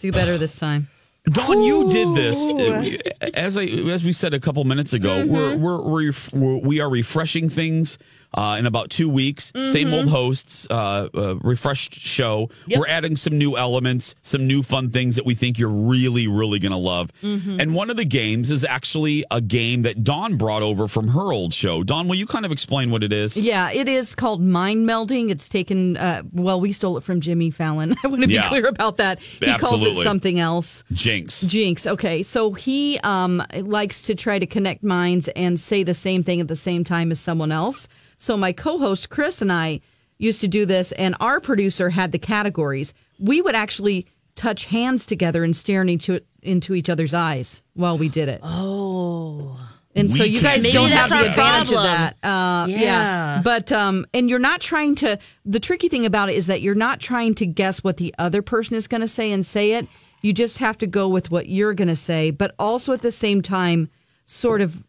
do 0.00 0.12
better 0.12 0.36
this 0.38 0.58
time. 0.58 0.88
Dawn, 1.24 1.62
you 1.62 1.88
did 1.90 2.14
this 2.14 2.36
Uh, 2.52 3.30
as 3.32 3.56
I 3.56 3.64
as 3.64 4.04
we 4.04 4.12
said 4.12 4.34
a 4.34 4.40
couple 4.40 4.62
minutes 4.64 4.92
ago. 4.92 5.22
Mm-hmm. 5.24 5.32
We're, 5.32 5.56
we're 5.56 5.80
we're 5.82 6.12
we're 6.34 6.56
we 6.58 6.80
are 6.80 6.90
refreshing 6.90 7.48
things 7.48 7.96
uh, 8.34 8.56
in 8.58 8.66
about 8.66 8.90
two 8.90 9.08
weeks. 9.08 9.52
Same 9.54 9.88
Mm-hmm. 9.88 9.94
old 9.94 10.08
hosts, 10.08 10.66
uh, 10.70 11.08
uh, 11.14 11.34
refreshed 11.36 11.94
show. 11.94 12.50
We're 12.68 12.86
adding 12.86 13.16
some 13.16 13.36
new 13.36 13.56
elements, 13.56 14.14
some 14.22 14.46
new 14.46 14.62
fun 14.62 14.90
things 14.90 15.16
that 15.16 15.26
we 15.26 15.34
think 15.34 15.58
you're 15.58 15.68
really 15.68 16.28
really 16.28 16.58
gonna 16.58 16.78
love. 16.78 17.10
Mm-hmm. 17.22 17.60
And 17.60 17.74
one 17.74 17.90
of 17.90 17.96
the 17.96 18.04
games 18.04 18.50
is 18.50 18.64
actually 18.64 19.24
a 19.30 19.40
game 19.40 19.82
that 19.82 20.02
Dawn 20.04 20.36
brought 20.36 20.62
over 20.62 20.88
from 20.88 21.08
her 21.08 21.32
old 21.32 21.52
show. 21.52 21.82
Dawn, 21.82 22.08
will 22.08 22.14
you 22.16 22.26
kind 22.26 22.46
of 22.46 22.52
explain 22.52 22.90
what 22.90 23.02
it 23.02 23.12
is? 23.12 23.36
Yeah, 23.36 23.70
it 23.70 23.88
is 23.88 24.14
called 24.14 24.40
mind 24.40 24.88
melding. 24.88 25.30
It's 25.30 25.48
taken. 25.48 25.96
Uh, 25.96 26.22
well, 26.32 26.60
we 26.60 26.72
stole 26.72 26.96
it 26.96 27.02
from 27.02 27.20
Jimmy 27.20 27.50
Fallon. 27.50 27.94
I 28.04 28.06
want 28.06 28.22
to 28.22 28.28
be 28.28 28.34
Yeah. 28.34 28.48
clear 28.48 28.66
about 28.68 28.96
that. 28.98 29.20
He 29.20 29.52
calls 29.58 29.84
it 29.84 29.94
something 29.96 30.38
else. 30.38 30.84
Jinx. 30.92 31.42
Jinx. 31.42 31.86
Okay, 31.86 32.22
so 32.22 32.52
he 32.52 32.98
um, 33.00 33.42
likes 33.54 34.02
to 34.04 34.14
try 34.14 34.38
to 34.38 34.46
connect 34.46 34.82
minds 34.82 35.28
and 35.28 35.58
say 35.58 35.82
the 35.82 35.94
same 35.94 36.22
thing 36.22 36.40
at 36.40 36.48
the 36.48 36.56
same 36.56 36.84
time 36.84 37.10
as 37.10 37.20
someone 37.20 37.52
else. 37.52 37.88
So 38.22 38.36
my 38.36 38.52
co-host 38.52 39.10
Chris 39.10 39.42
and 39.42 39.52
I 39.52 39.80
used 40.16 40.40
to 40.42 40.48
do 40.48 40.64
this, 40.64 40.92
and 40.92 41.16
our 41.18 41.40
producer 41.40 41.90
had 41.90 42.12
the 42.12 42.20
categories. 42.20 42.94
We 43.18 43.42
would 43.42 43.56
actually 43.56 44.06
touch 44.36 44.66
hands 44.66 45.06
together 45.06 45.42
and 45.42 45.56
stare 45.56 45.82
into 45.82 46.20
into 46.40 46.74
each 46.74 46.88
other's 46.88 47.14
eyes 47.14 47.64
while 47.74 47.98
we 47.98 48.08
did 48.08 48.28
it. 48.28 48.38
Oh. 48.44 49.58
And 49.96 50.08
so 50.08 50.22
you 50.22 50.40
guys 50.40 50.62
Maybe 50.62 50.72
don't 50.72 50.90
have 50.90 51.08
the 51.08 51.16
our 51.16 51.24
advantage 51.24 51.72
of 51.72 51.82
that. 51.82 52.16
Uh, 52.22 52.66
yeah. 52.68 52.80
Yeah. 52.80 53.40
But, 53.44 53.72
um, 53.72 54.06
and 54.14 54.30
you're 54.30 54.38
not 54.38 54.60
trying 54.60 54.94
to, 54.96 55.18
the 55.44 55.60
tricky 55.60 55.88
thing 55.88 56.06
about 56.06 56.30
it 56.30 56.36
is 56.36 56.46
that 56.46 56.62
you're 56.62 56.74
not 56.74 56.98
trying 56.98 57.34
to 57.34 57.46
guess 57.46 57.84
what 57.84 57.98
the 57.98 58.14
other 58.18 58.40
person 58.40 58.76
is 58.76 58.86
going 58.86 59.02
to 59.02 59.08
say 59.08 59.32
and 59.32 59.44
say 59.44 59.72
it. 59.72 59.86
You 60.22 60.32
just 60.32 60.58
have 60.58 60.78
to 60.78 60.86
go 60.86 61.08
with 61.08 61.30
what 61.30 61.48
you're 61.48 61.74
going 61.74 61.88
to 61.88 61.96
say, 61.96 62.30
but 62.30 62.54
also 62.58 62.94
at 62.94 63.02
the 63.02 63.12
same 63.12 63.42
time, 63.42 63.90
sort 64.24 64.62
of 64.62 64.82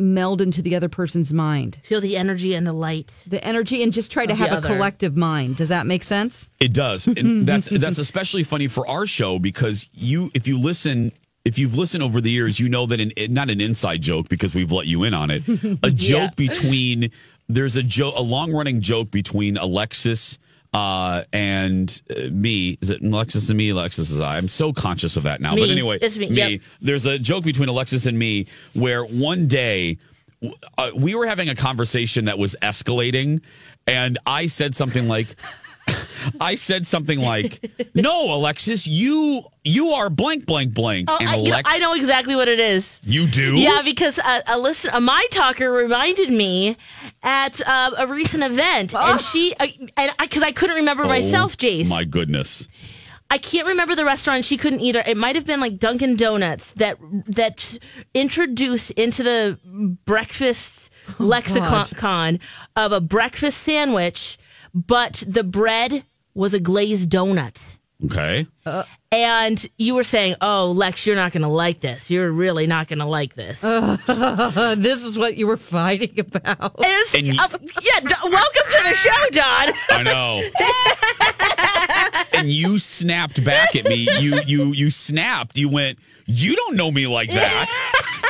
meld 0.00 0.40
into 0.40 0.62
the 0.62 0.74
other 0.74 0.88
person's 0.88 1.32
mind. 1.32 1.78
Feel 1.82 2.00
the 2.00 2.16
energy 2.16 2.54
and 2.54 2.66
the 2.66 2.72
light. 2.72 3.24
The 3.26 3.44
energy 3.44 3.82
and 3.82 3.92
just 3.92 4.10
try 4.10 4.26
to 4.26 4.34
have 4.34 4.50
a 4.50 4.56
other. 4.56 4.68
collective 4.68 5.16
mind. 5.16 5.56
Does 5.56 5.68
that 5.68 5.86
make 5.86 6.02
sense? 6.02 6.50
It 6.58 6.72
does. 6.72 7.06
And 7.06 7.46
that's 7.46 7.68
that's 7.68 7.98
especially 7.98 8.44
funny 8.44 8.68
for 8.68 8.86
our 8.88 9.06
show 9.06 9.38
because 9.38 9.88
you 9.92 10.30
if 10.34 10.48
you 10.48 10.58
listen 10.58 11.12
if 11.44 11.58
you've 11.58 11.76
listened 11.76 12.02
over 12.02 12.20
the 12.20 12.30
years, 12.30 12.60
you 12.60 12.68
know 12.68 12.86
that 12.86 13.00
an 13.00 13.12
not 13.32 13.50
an 13.50 13.60
inside 13.60 14.02
joke 14.02 14.28
because 14.28 14.54
we've 14.54 14.72
let 14.72 14.86
you 14.86 15.04
in 15.04 15.14
on 15.14 15.30
it. 15.30 15.42
A 15.82 15.90
joke 15.90 16.36
between 16.36 17.10
there's 17.48 17.76
a 17.76 17.82
joke 17.82 18.14
a 18.16 18.22
long 18.22 18.52
running 18.52 18.80
joke 18.80 19.10
between 19.10 19.56
Alexis 19.56 20.38
uh, 20.72 21.24
and 21.32 22.00
uh, 22.10 22.30
me. 22.30 22.78
Is 22.80 22.90
it 22.90 23.02
Alexis 23.02 23.48
and 23.48 23.58
me? 23.58 23.70
Alexis 23.70 24.10
is 24.10 24.20
I. 24.20 24.36
I'm 24.36 24.48
so 24.48 24.72
conscious 24.72 25.16
of 25.16 25.24
that 25.24 25.40
now. 25.40 25.54
But 25.54 25.70
anyway, 25.70 25.98
It's 26.00 26.18
me. 26.18 26.28
Yep. 26.28 26.60
There's 26.80 27.06
a 27.06 27.18
joke 27.18 27.44
between 27.44 27.68
Alexis 27.68 28.06
and 28.06 28.18
me 28.18 28.46
where 28.74 29.04
one 29.04 29.46
day 29.48 29.98
uh, 30.78 30.90
we 30.94 31.14
were 31.14 31.26
having 31.26 31.48
a 31.48 31.54
conversation 31.54 32.26
that 32.26 32.38
was 32.38 32.56
escalating, 32.62 33.42
and 33.86 34.18
I 34.26 34.46
said 34.46 34.74
something 34.74 35.08
like. 35.08 35.36
I 36.40 36.54
said 36.54 36.86
something 36.86 37.20
like, 37.20 37.70
"No, 37.94 38.34
Alexis, 38.34 38.86
you 38.86 39.42
you 39.64 39.90
are 39.90 40.10
blank 40.10 40.46
blank 40.46 40.74
blank." 40.74 41.08
Oh, 41.10 41.16
and 41.20 41.28
I, 41.28 41.36
you 41.36 41.50
know, 41.50 41.60
I 41.64 41.78
know 41.78 41.94
exactly 41.94 42.36
what 42.36 42.48
it 42.48 42.58
is. 42.58 43.00
you 43.04 43.26
do. 43.26 43.56
Yeah, 43.56 43.82
because 43.84 44.18
a, 44.18 44.42
a 44.48 44.58
listen, 44.58 44.90
a 44.94 45.00
my 45.00 45.26
talker 45.30 45.70
reminded 45.70 46.30
me 46.30 46.76
at 47.22 47.60
uh, 47.66 47.90
a 47.98 48.06
recent 48.06 48.42
event, 48.42 48.94
and 48.94 49.20
she, 49.20 49.54
uh, 49.60 49.66
and 49.96 50.12
because 50.18 50.42
I, 50.42 50.52
couldn't 50.52 50.76
remember 50.76 51.04
myself, 51.04 51.56
Jace. 51.56 51.86
Oh, 51.86 51.90
My 51.90 52.04
goodness. 52.04 52.68
I 53.32 53.38
can't 53.38 53.68
remember 53.68 53.94
the 53.94 54.04
restaurant. 54.04 54.44
She 54.44 54.56
couldn't 54.56 54.80
either. 54.80 55.04
It 55.06 55.16
might 55.16 55.36
have 55.36 55.46
been 55.46 55.60
like 55.60 55.78
Dunkin' 55.78 56.16
Donuts 56.16 56.72
that 56.72 56.98
that 57.28 57.78
introduced 58.12 58.90
into 58.92 59.22
the 59.22 59.56
breakfast 60.04 60.90
lexicon 61.20 62.40
of 62.74 62.92
a 62.92 63.00
breakfast 63.00 63.58
sandwich, 63.58 64.36
but 64.74 65.22
the 65.26 65.42
bread 65.44 66.04
was 66.34 66.54
a 66.54 66.60
glazed 66.60 67.10
donut. 67.10 67.76
Okay. 68.06 68.46
And 69.12 69.66
you 69.76 69.94
were 69.94 70.04
saying, 70.04 70.36
"Oh, 70.40 70.72
Lex, 70.74 71.04
you're 71.06 71.16
not 71.16 71.32
going 71.32 71.42
to 71.42 71.48
like 71.48 71.80
this. 71.80 72.08
You're 72.10 72.30
really 72.30 72.66
not 72.66 72.88
going 72.88 73.00
to 73.00 73.04
like 73.04 73.34
this." 73.34 73.62
Uh, 73.62 74.74
this 74.78 75.04
is 75.04 75.18
what 75.18 75.36
you 75.36 75.46
were 75.46 75.56
fighting 75.58 76.18
about. 76.20 76.76
And 76.76 76.86
it's- 76.86 77.14
And 77.14 77.26
you- 77.26 77.34
uh, 77.38 77.48
yeah, 77.82 78.00
d- 78.00 78.14
welcome 78.24 78.62
to 78.68 78.82
the 78.88 78.94
show, 78.94 79.28
Dawn. 79.32 79.74
I 79.90 80.02
know. 80.04 80.42
and 82.38 82.48
you 82.50 82.78
snapped 82.78 83.44
back 83.44 83.74
at 83.76 83.84
me. 83.84 84.08
You 84.18 84.40
you 84.46 84.72
you 84.72 84.90
snapped. 84.90 85.58
You 85.58 85.68
went. 85.68 85.98
You 86.26 86.54
don't 86.56 86.76
know 86.76 86.90
me 86.90 87.06
like 87.06 87.28
that. 87.30 88.26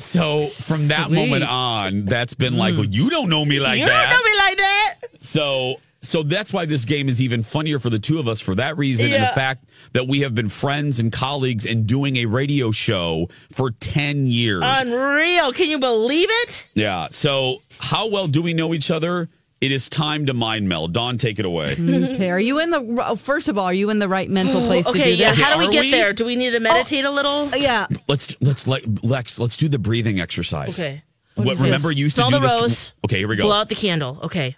So 0.00 0.46
from 0.46 0.88
that 0.88 1.06
Sweet. 1.08 1.16
moment 1.16 1.44
on, 1.44 2.04
that's 2.06 2.34
been 2.34 2.56
like, 2.56 2.74
well, 2.74 2.84
you 2.84 3.10
don't 3.10 3.28
know 3.28 3.44
me 3.44 3.60
like 3.60 3.80
you 3.80 3.86
that. 3.86 4.10
don't 4.10 4.18
know 4.18 4.30
me 4.30 4.36
like 4.36 4.58
that. 4.58 4.94
So 5.18 5.80
so 6.02 6.22
that's 6.22 6.52
why 6.52 6.64
this 6.64 6.84
game 6.86 7.08
is 7.08 7.20
even 7.20 7.42
funnier 7.42 7.78
for 7.78 7.90
the 7.90 7.98
two 7.98 8.18
of 8.18 8.26
us 8.26 8.40
for 8.40 8.54
that 8.54 8.78
reason 8.78 9.12
and 9.12 9.22
the 9.22 9.28
fact 9.34 9.66
that 9.92 10.08
we 10.08 10.20
have 10.20 10.34
been 10.34 10.48
friends 10.48 10.98
and 10.98 11.12
colleagues 11.12 11.66
and 11.66 11.86
doing 11.86 12.16
a 12.16 12.26
radio 12.26 12.70
show 12.70 13.28
for 13.52 13.70
10 13.70 14.26
years. 14.26 14.62
Unreal. 14.64 15.52
Can 15.52 15.68
you 15.68 15.78
believe 15.78 16.28
it? 16.30 16.68
yeah. 16.74 17.08
So 17.10 17.58
how 17.78 18.06
well 18.08 18.28
do 18.28 18.40
we 18.40 18.54
know 18.54 18.72
each 18.72 18.90
other? 18.90 19.28
It 19.60 19.72
is 19.72 19.90
time 19.90 20.24
to 20.26 20.32
mind 20.34 20.68
meld. 20.70 20.94
Dawn, 20.94 21.18
take 21.18 21.38
it 21.38 21.44
away. 21.44 21.76
Okay, 22.10 22.30
are 22.30 22.40
you 22.40 22.58
in 22.60 22.70
the 22.70 23.04
oh, 23.06 23.14
first 23.14 23.48
of 23.48 23.58
all? 23.58 23.66
Are 23.66 23.74
you 23.74 23.90
in 23.90 23.98
the 23.98 24.08
right 24.08 24.28
mental 24.30 24.60
place 24.66 24.86
to 24.86 24.92
Okay, 24.92 25.16
do 25.16 25.22
yeah. 25.22 25.30
this? 25.32 25.40
How 25.42 25.54
do 25.54 25.58
we 25.60 25.66
Are 25.66 25.70
get 25.70 25.80
we? 25.82 25.90
there? 25.90 26.12
Do 26.12 26.24
we 26.24 26.34
need 26.36 26.50
to 26.52 26.60
meditate 26.60 27.04
a 27.04 27.10
little? 27.10 27.50
Oh, 27.52 27.56
yeah, 27.56 27.86
let's 28.08 28.34
let's 28.40 28.66
let 28.66 29.04
Lex, 29.04 29.38
let's 29.38 29.56
do 29.56 29.68
the 29.68 29.78
breathing 29.78 30.18
exercise. 30.20 30.78
Okay. 30.78 31.02
What, 31.34 31.54
is 31.54 31.62
remember 31.62 31.88
this? 31.88 31.98
you 31.98 32.04
used 32.04 32.16
Smell 32.16 32.30
to 32.30 32.36
do 32.36 32.40
the 32.42 32.48
this. 32.48 32.60
rose. 32.62 32.94
okay, 33.04 33.18
here 33.18 33.28
we 33.28 33.36
go. 33.36 33.44
Blow 33.44 33.56
out 33.56 33.68
the 33.68 33.74
candle. 33.74 34.18
Okay. 34.22 34.56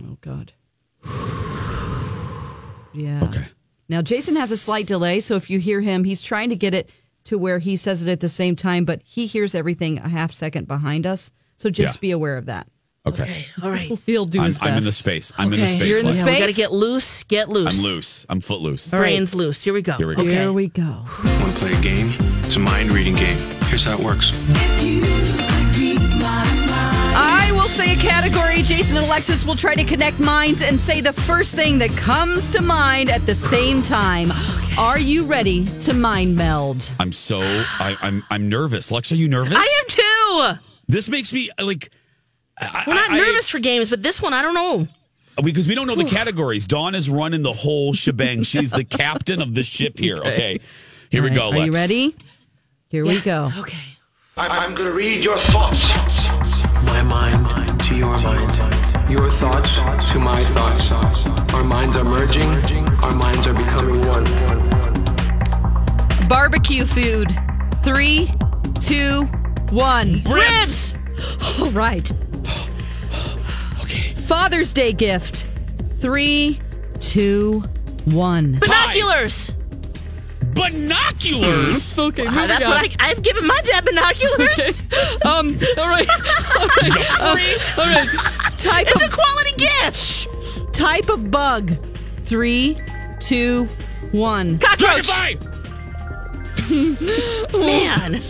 Oh 0.00 0.16
God. 0.20 0.52
Yeah. 2.94 3.24
Okay. 3.24 3.44
Now 3.88 4.02
Jason 4.02 4.36
has 4.36 4.52
a 4.52 4.56
slight 4.58 4.86
delay, 4.86 5.20
so 5.20 5.34
if 5.36 5.48
you 5.48 5.58
hear 5.58 5.80
him, 5.80 6.04
he's 6.04 6.20
trying 6.20 6.50
to 6.50 6.56
get 6.56 6.74
it 6.74 6.90
to 7.24 7.38
where 7.38 7.58
he 7.58 7.74
says 7.74 8.02
it 8.02 8.08
at 8.10 8.20
the 8.20 8.28
same 8.28 8.54
time, 8.54 8.84
but 8.84 9.00
he 9.02 9.24
hears 9.24 9.54
everything 9.54 9.96
a 9.98 10.10
half 10.10 10.30
second 10.30 10.68
behind 10.68 11.06
us. 11.06 11.30
So 11.62 11.70
just 11.70 11.98
Yeah. 11.98 12.00
be 12.00 12.10
aware 12.10 12.38
of 12.38 12.46
that. 12.46 12.66
Okay. 13.06 13.46
All 13.62 13.70
right. 13.70 13.96
He'll 14.06 14.26
do 14.26 14.40
I'm, 14.40 14.46
his 14.46 14.58
best. 14.58 14.68
I'm 14.68 14.78
in 14.78 14.82
the 14.82 14.90
space. 14.90 15.32
I'm 15.38 15.52
in 15.52 15.60
the 15.60 15.66
space. 15.68 15.82
You're 15.88 15.98
in 15.98 16.06
the 16.06 16.10
Lex. 16.10 16.18
Yeah, 16.18 16.32
we 16.34 16.38
got 16.40 16.48
to 16.48 16.54
get 16.56 16.72
loose. 16.72 17.22
Get 17.22 17.48
loose. 17.48 17.76
I'm 17.78 17.84
loose. 17.84 18.26
I'm 18.28 18.40
foot 18.40 18.60
loose. 18.60 18.90
Brains 18.90 19.32
loose. 19.32 19.62
Here 19.62 19.72
we 19.72 19.80
go. 19.80 19.92
Here 19.92 20.08
we 20.08 20.16
go. 20.16 20.22
Okay. 20.22 20.32
Here 20.32 20.52
we 20.52 20.66
go. 20.66 21.04
Want 21.24 21.52
to 21.52 21.56
play 21.56 21.72
a 21.72 21.80
game? 21.80 22.12
It's 22.40 22.56
a 22.56 22.58
mind 22.58 22.90
reading 22.90 23.14
game. 23.14 23.38
Here's 23.66 23.84
how 23.84 23.96
it 23.96 24.00
works. 24.00 24.32
I 27.14 27.50
will 27.52 27.68
say 27.68 27.92
a 27.92 27.96
category. 27.96 28.62
Jason 28.62 28.96
and 28.96 29.06
Alexis 29.06 29.44
will 29.44 29.54
try 29.54 29.76
to 29.76 29.84
connect 29.84 30.18
minds 30.18 30.62
and 30.62 30.80
say 30.80 31.00
the 31.00 31.12
first 31.12 31.54
thing 31.54 31.78
that 31.78 31.90
comes 31.96 32.50
to 32.54 32.60
mind 32.60 33.08
at 33.08 33.24
the 33.24 33.36
same 33.36 33.82
time. 33.82 34.32
Are 34.76 34.98
you 34.98 35.26
ready 35.26 35.64
to 35.82 35.94
mind 35.94 36.34
meld? 36.34 36.90
I'm 36.98 37.12
so 37.12 37.40
I, 37.40 37.96
I'm 38.02 38.24
I'm 38.30 38.48
nervous. 38.48 38.90
Lex, 38.90 39.12
are 39.12 39.16
you 39.16 39.28
nervous? 39.28 39.54
I 39.56 39.60
am 39.60 40.56
too. 40.56 40.62
This 40.92 41.08
makes 41.08 41.32
me 41.32 41.50
like. 41.58 41.90
We're 42.60 42.94
not 42.94 43.10
I- 43.10 43.16
nervous 43.16 43.48
for 43.48 43.58
games, 43.58 43.90
but 43.90 44.02
this 44.02 44.20
one, 44.20 44.34
I 44.34 44.42
don't 44.42 44.54
know. 44.54 44.86
because 45.42 45.66
we 45.66 45.74
don't 45.74 45.86
know 45.86 45.96
the 45.96 46.04
categories. 46.04 46.66
Dawn 46.66 46.94
is 46.94 47.08
running 47.08 47.42
the 47.42 47.52
whole 47.52 47.94
shebang. 47.94 48.42
She's 48.52 48.70
the 48.70 48.84
captain 48.84 49.40
of 49.40 49.54
the 49.54 49.64
ship 49.64 49.98
here. 49.98 50.18
Okay, 50.18 50.60
here 51.10 51.22
we 51.22 51.30
go. 51.30 51.50
Are 51.50 51.64
you 51.64 51.72
ready? 51.72 52.14
Here 52.88 53.04
we 53.04 53.20
go. 53.20 53.50
Okay. 53.58 53.78
I'm 54.36 54.74
gonna 54.74 54.92
read 54.92 55.24
your 55.24 55.38
thoughts. 55.38 55.88
My 56.84 57.02
mind 57.02 57.80
to 57.84 57.96
your 57.96 58.18
mind. 58.20 59.10
Your 59.10 59.30
thoughts 59.30 59.76
to 60.12 60.18
my 60.18 60.42
thoughts. 60.44 60.90
Our 61.54 61.64
minds 61.64 61.96
are 61.96 62.04
merging, 62.04 62.48
our 63.02 63.12
minds 63.12 63.46
are 63.46 63.54
becoming 63.54 64.00
one. 64.06 64.24
Barbecue 66.28 66.84
food. 66.86 67.28
Three, 67.82 68.30
two, 68.80 69.28
one. 69.72 70.22
Ribs. 70.24 70.94
All 71.60 71.70
right. 71.70 72.10
Okay. 73.82 74.12
Father's 74.14 74.72
Day 74.72 74.92
gift. 74.92 75.46
Three, 75.96 76.60
two, 77.00 77.60
one. 78.06 78.58
Binoculars. 78.60 79.52
Binoculars. 80.54 81.98
Okay, 81.98 82.26
Ah, 82.26 82.46
that's 82.46 82.66
what 82.66 82.76
I, 83.00 83.10
I've 83.10 83.22
given 83.22 83.46
my 83.46 83.60
dad 83.64 83.84
binoculars. 83.84 84.84
Um. 85.24 85.56
All 85.78 85.86
right. 85.88 86.08
All 86.58 86.66
right. 86.66 87.20
Um, 87.20 87.38
all 87.78 87.86
right. 87.86 88.08
Type 88.58 88.86
it's 88.90 89.02
a 89.02 89.06
of 89.06 89.12
quality 89.12 89.52
gift. 89.56 90.26
type 90.74 91.08
of 91.08 91.30
bug. 91.30 91.70
Three, 92.24 92.76
two, 93.20 93.64
one. 94.10 94.58
Cockroach. 94.58 95.06
Dragonfly. 95.06 95.38
Man. 97.52 98.20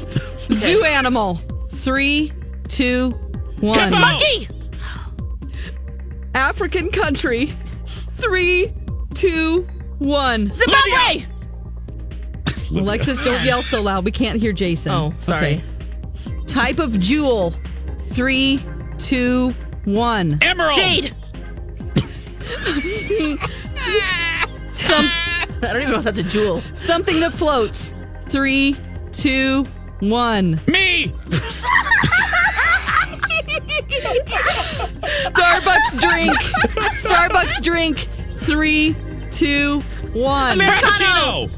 Zoo 0.53 0.85
animal. 0.85 1.41
Three, 1.71 2.33
two, 2.69 3.11
one. 3.61 3.79
Hippo. 3.79 3.99
Monkey. 3.99 4.49
African 6.35 6.91
country. 6.91 7.47
Three, 7.87 8.73
two, 9.15 9.67
one. 9.99 10.53
Zimbabwe. 10.55 11.27
Alexis, 12.75 13.23
don't 13.23 13.45
yell 13.45 13.63
so 13.63 13.83
loud. 13.83 14.05
We 14.05 14.11
can't 14.11 14.41
hear 14.41 14.53
Jason. 14.53 14.93
Oh, 14.93 15.13
sorry. 15.19 15.39
Okay. 15.57 15.65
Type 16.47 16.79
of 16.79 16.99
jewel. 16.99 17.53
Three, 17.99 18.61
two, 18.99 19.51
one. 19.85 20.39
Emerald. 20.43 20.77
Jade. 20.79 21.15
Some 24.73 25.07
I 25.65 25.73
don't 25.73 25.83
even 25.83 25.93
know 25.93 25.99
if 25.99 26.05
that's 26.05 26.19
a 26.19 26.25
jewel. 26.25 26.61
something 26.75 27.21
that 27.21 27.33
floats. 27.33 27.95
Three, 28.23 28.77
two, 29.13 29.65
one. 30.03 30.61
Me. 30.67 31.13
Starbucks 35.31 36.01
drink. 36.01 36.33
Starbucks 36.93 37.63
drink. 37.63 38.09
Three, 38.31 38.97
two, 39.31 39.81
one. 40.13 40.59
Frappuccino. 40.59 41.51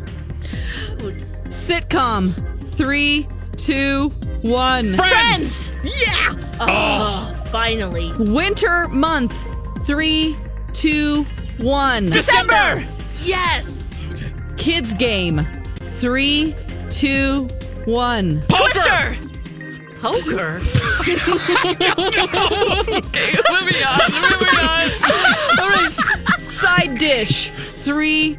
Sitcom. 1.49 2.35
Three, 2.75 3.27
two, 3.57 4.11
one. 4.43 4.93
Friends. 4.93 5.73
Yeah. 5.83 6.35
Oh, 6.61 7.49
finally. 7.51 8.13
Winter 8.19 8.89
month. 8.89 9.35
Three, 9.87 10.37
two, 10.75 11.25
one. 11.59 12.11
December. 12.11 12.87
Yes. 13.23 13.91
Kids 14.59 14.93
game. 14.95 15.47
Three, 15.81 16.55
two, 16.91 17.49
one. 17.87 18.43
Poker. 18.49 19.17
Poster. 20.01 20.61
Poker. 20.61 20.61
okay, 22.99 23.37
moving 23.51 23.81
on. 23.83 24.01
Moving 24.11 24.59
on. 24.61 24.91
All 25.59 25.71
right. 25.71 25.93
Side 26.41 26.99
dish. 26.99 27.51
Three. 27.51 28.39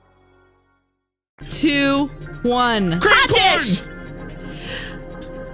Two, 1.49 2.07
one. 2.43 2.99
Dish. 3.33 3.81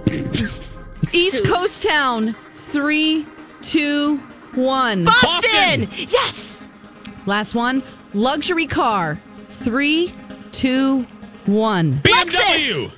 East 1.12 1.44
Coast 1.46 1.82
Town. 1.82 2.34
Three, 2.52 3.26
two, 3.62 4.18
one. 4.54 5.04
Boston. 5.04 5.88
Yes. 5.96 6.66
Last 7.26 7.54
one. 7.54 7.82
Luxury 8.14 8.66
car. 8.66 9.20
Three, 9.48 10.12
two, 10.52 11.02
one. 11.46 11.94
BMW. 11.94 12.86
Okay. 12.86 12.92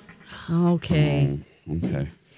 Oh, 0.49 0.75
okay. 0.75 1.39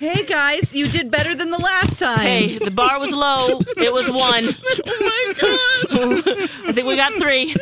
Hey 0.03 0.25
guys, 0.25 0.75
you 0.75 0.89
did 0.89 1.13
better 1.13 1.33
than 1.33 1.53
the 1.53 1.59
last 1.59 2.01
time. 2.01 2.19
Hey, 2.19 2.59
the 2.59 2.73
bar 2.73 2.99
was 2.99 3.13
low. 3.13 3.61
It 3.77 3.95
was 3.95 4.11
one. 4.11 4.43
oh 4.85 4.99
my 4.99 5.33
god. 5.41 6.39
I 6.67 6.73
think 6.73 6.89
we 6.89 6.97
got 6.97 7.13
three. 7.13 7.55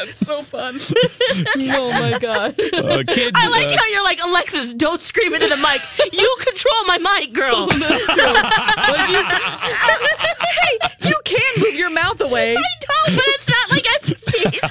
That's 0.00 0.18
so 0.18 0.40
fun. 0.40 0.80
oh 1.76 1.90
my 1.92 2.18
god. 2.18 2.58
Uh, 2.58 3.04
kids. 3.06 3.32
I 3.34 3.48
like 3.50 3.66
uh, 3.66 3.76
how 3.76 3.86
you're 3.88 4.02
like 4.02 4.24
Alexis. 4.24 4.72
Don't 4.72 5.02
scream 5.02 5.34
into 5.34 5.46
the 5.46 5.58
mic. 5.58 5.82
You 6.10 6.36
control 6.40 6.84
my 6.86 6.96
mic, 6.96 7.34
girl. 7.34 7.66
That's 7.66 8.06
true. 8.06 8.24
Well, 8.24 9.10
you, 9.10 9.22
hey, 10.56 10.78
you 11.02 11.20
can 11.26 11.52
move 11.58 11.74
your 11.74 11.90
mouth 11.90 12.18
away. 12.22 12.56
I 12.56 12.60
know, 12.60 13.16
but 13.16 13.24
it's 13.26 13.50
not 13.50 13.70
like 13.70 13.84
I'm. 13.86 14.14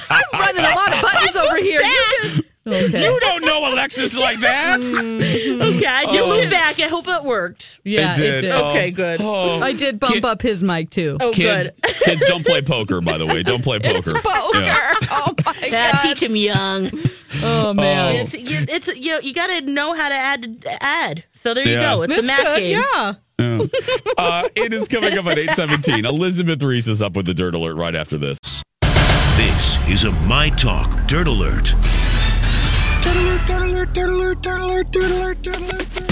I'm 0.09 0.39
running 0.41 0.65
a 0.65 0.75
lot 0.75 0.93
of 0.95 1.01
buttons 1.03 1.35
over 1.35 1.57
here. 1.57 1.81
You 1.81 2.05
can. 2.23 2.43
Okay. 2.67 3.03
You 3.03 3.19
don't 3.21 3.45
know 3.45 3.73
Alexis 3.73 4.15
like 4.15 4.39
that. 4.41 4.79
Okay, 4.83 5.85
I 5.85 6.05
did 6.11 6.21
Oh. 6.21 6.35
move 6.41 6.51
back. 6.51 6.79
I 6.79 6.87
hope 6.87 7.07
it 7.07 7.23
worked. 7.23 7.79
Yeah, 7.83 8.13
It 8.13 8.17
did. 8.17 8.45
Oh. 8.51 8.69
Okay, 8.69 8.91
good. 8.91 9.21
Oh. 9.21 9.59
I 9.61 9.73
did 9.73 9.99
bump 9.99 10.13
Kid- 10.13 10.25
up 10.25 10.41
his 10.41 10.61
mic 10.61 10.89
too. 10.89 11.17
Oh, 11.19 11.31
Kids, 11.31 11.69
good. 11.81 11.95
kids 12.03 12.25
don't 12.27 12.45
play 12.45 12.61
poker. 12.61 13.01
By 13.01 13.17
the 13.17 13.25
way, 13.25 13.41
don't 13.43 13.63
play 13.63 13.79
poker. 13.79 14.13
Poker. 14.15 14.59
Yeah. 14.59 14.93
Oh 15.11 15.33
my 15.45 15.53
Yeah, 15.67 15.91
god. 15.93 15.99
teach 16.01 16.21
him 16.21 16.35
young. 16.35 16.91
Oh 17.41 17.73
man. 17.73 18.15
It's 18.17 18.33
you, 18.33 18.59
it's 18.69 18.87
you, 18.95 19.19
you 19.23 19.33
got 19.33 19.47
to 19.47 19.61
know 19.71 19.93
how 19.93 20.07
to 20.09 20.15
add 20.15 20.63
add. 20.81 21.23
So 21.33 21.53
there 21.53 21.65
you 21.65 21.73
Yeah. 21.73 21.95
go. 21.95 22.01
It's 22.03 22.15
That's 22.15 22.27
a 22.27 22.31
math 22.31 22.43
good. 22.45 22.59
game. 22.59 22.83
Yeah. 22.93 23.13
Yeah. 23.39 23.59
Uh, 24.17 24.47
it 24.55 24.73
is 24.73 24.87
coming 24.87 25.17
up 25.17 25.25
at 25.27 25.37
eight 25.39 25.51
seventeen. 25.55 26.05
Elizabeth 26.05 26.61
Ries 26.61 26.87
is 26.87 27.01
up 27.01 27.15
with 27.15 27.25
the 27.25 27.33
dirt 27.33 27.55
alert 27.55 27.75
right 27.75 27.95
after 27.95 28.17
this. 28.17 28.37
This 29.37 29.77
is 29.89 30.03
a 30.03 30.11
My 30.27 30.49
Talk 30.49 31.07
Dirt 31.07 31.27
Alert. 31.27 31.73
Diddler, 33.09 33.39
diddler, 33.47 33.85
diddler, 33.95 34.83
diddler, 34.83 34.83
diddler, 34.93 35.33
diddler. 35.43 36.08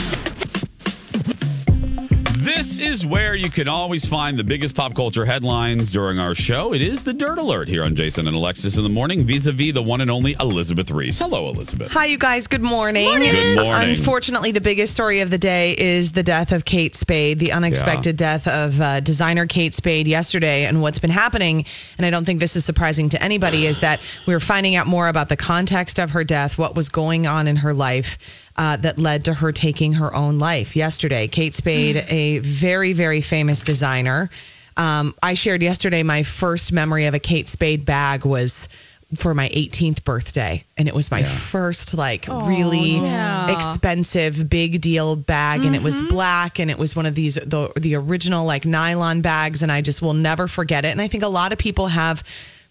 This 2.58 2.80
is 2.80 3.06
where 3.06 3.36
you 3.36 3.52
can 3.52 3.68
always 3.68 4.04
find 4.04 4.36
the 4.36 4.44
biggest 4.44 4.74
pop 4.74 4.96
culture 4.96 5.26
headlines 5.26 5.92
during 5.92 6.18
our 6.18 6.34
show. 6.34 6.74
It 6.74 6.82
is 6.82 7.04
the 7.04 7.14
Dirt 7.14 7.38
Alert 7.38 7.68
here 7.68 7.84
on 7.84 7.96
Jason 7.96 8.26
and 8.26 8.36
Alexis 8.36 8.78
in 8.80 8.84
the 8.84 8.90
morning, 8.90 9.26
vis-a-vis 9.26 9.74
the 9.74 9.84
one 9.84 10.02
and 10.02 10.10
only 10.10 10.36
Elizabeth 10.40 10.90
Ries. 10.90 11.20
Hello, 11.20 11.50
Elizabeth. 11.50 11.92
Hi, 11.92 12.06
you 12.06 12.18
guys. 12.18 12.48
Good 12.48 12.64
morning. 12.64 13.06
Good 13.06 13.58
morning. 13.58 13.90
Unfortunately, 13.92 14.52
the 14.52 14.60
biggest 14.60 14.92
story 14.92 15.20
of 15.20 15.30
the 15.30 15.38
day 15.38 15.78
is 15.78 16.14
the 16.14 16.24
death 16.24 16.52
of 16.52 16.66
Kate 16.66 16.96
Spade, 16.96 17.38
the 17.38 17.52
unexpected 17.52 18.18
death 18.18 18.48
of 18.48 18.82
uh, 18.82 19.02
designer 19.02 19.46
Kate 19.46 19.76
Spade 19.76 20.08
yesterday. 20.08 20.66
And 20.66 20.82
what's 20.82 20.98
been 20.98 21.12
happening, 21.12 21.64
and 22.00 22.08
I 22.08 22.10
don't 22.10 22.26
think 22.26 22.40
this 22.40 22.56
is 22.56 22.66
surprising 22.66 23.10
to 23.10 23.22
anybody, 23.22 23.68
is 23.68 23.82
that 23.82 24.00
we're 24.26 24.40
finding 24.40 24.76
out 24.76 24.88
more 24.88 25.10
about 25.10 25.30
the 25.30 25.38
context 25.38 26.00
of 26.00 26.10
her 26.10 26.24
death, 26.24 26.58
what 26.58 26.76
was 26.76 26.90
going 26.90 27.28
on 27.28 27.48
in 27.48 27.58
her 27.58 27.76
life. 27.76 28.18
Uh, 28.58 28.76
that 28.76 28.98
led 28.98 29.26
to 29.26 29.36
her 29.36 29.52
taking 29.52 29.94
her 29.94 30.16
own 30.16 30.40
life 30.40 30.76
yesterday. 30.76 31.28
Kate 31.28 31.54
Spade, 31.54 31.98
a 32.10 32.40
very, 32.40 32.92
very 32.92 33.22
famous 33.22 33.62
designer. 33.62 34.32
Um, 34.78 35.14
I 35.22 35.36
shared 35.36 35.62
yesterday 35.62 36.02
my 36.02 36.24
first 36.24 36.72
memory 36.72 37.06
of 37.06 37.14
a 37.14 37.20
Kate 37.20 37.48
Spade 37.48 37.86
bag 37.86 38.26
was 38.26 38.68
for 39.16 39.34
my 39.34 39.48
18th 39.50 40.04
birthday 40.04 40.66
and 40.76 40.90
it 40.90 40.94
was 40.94 41.12
my 41.12 41.24
first 41.24 41.94
like 41.94 42.28
really 42.28 42.98
yeah. 42.98 43.56
expensive 43.56 44.50
big 44.50 44.82
deal 44.82 45.16
bag 45.16 45.64
and 45.64 45.76
it 45.76 45.82
was 45.82 46.02
black 46.04 46.60
and 46.60 46.70
it 46.70 46.78
was 46.78 46.94
one 46.94 47.06
of 47.06 47.16
these 47.16 47.36
the 47.36 47.72
the 47.78 47.96
original 47.96 48.46
like 48.46 48.66
nylon 48.66 49.22
bags 49.22 49.64
and 49.64 49.72
I 49.72 49.80
just 49.80 50.02
will 50.02 50.14
never 50.14 50.50
forget 50.50 50.84
it 50.84 50.90
and 50.90 51.02
I 51.02 51.08
think 51.08 51.24
a 51.24 51.30
lot 51.30 51.54
of 51.54 51.58
people 51.58 51.88
have 51.88 52.22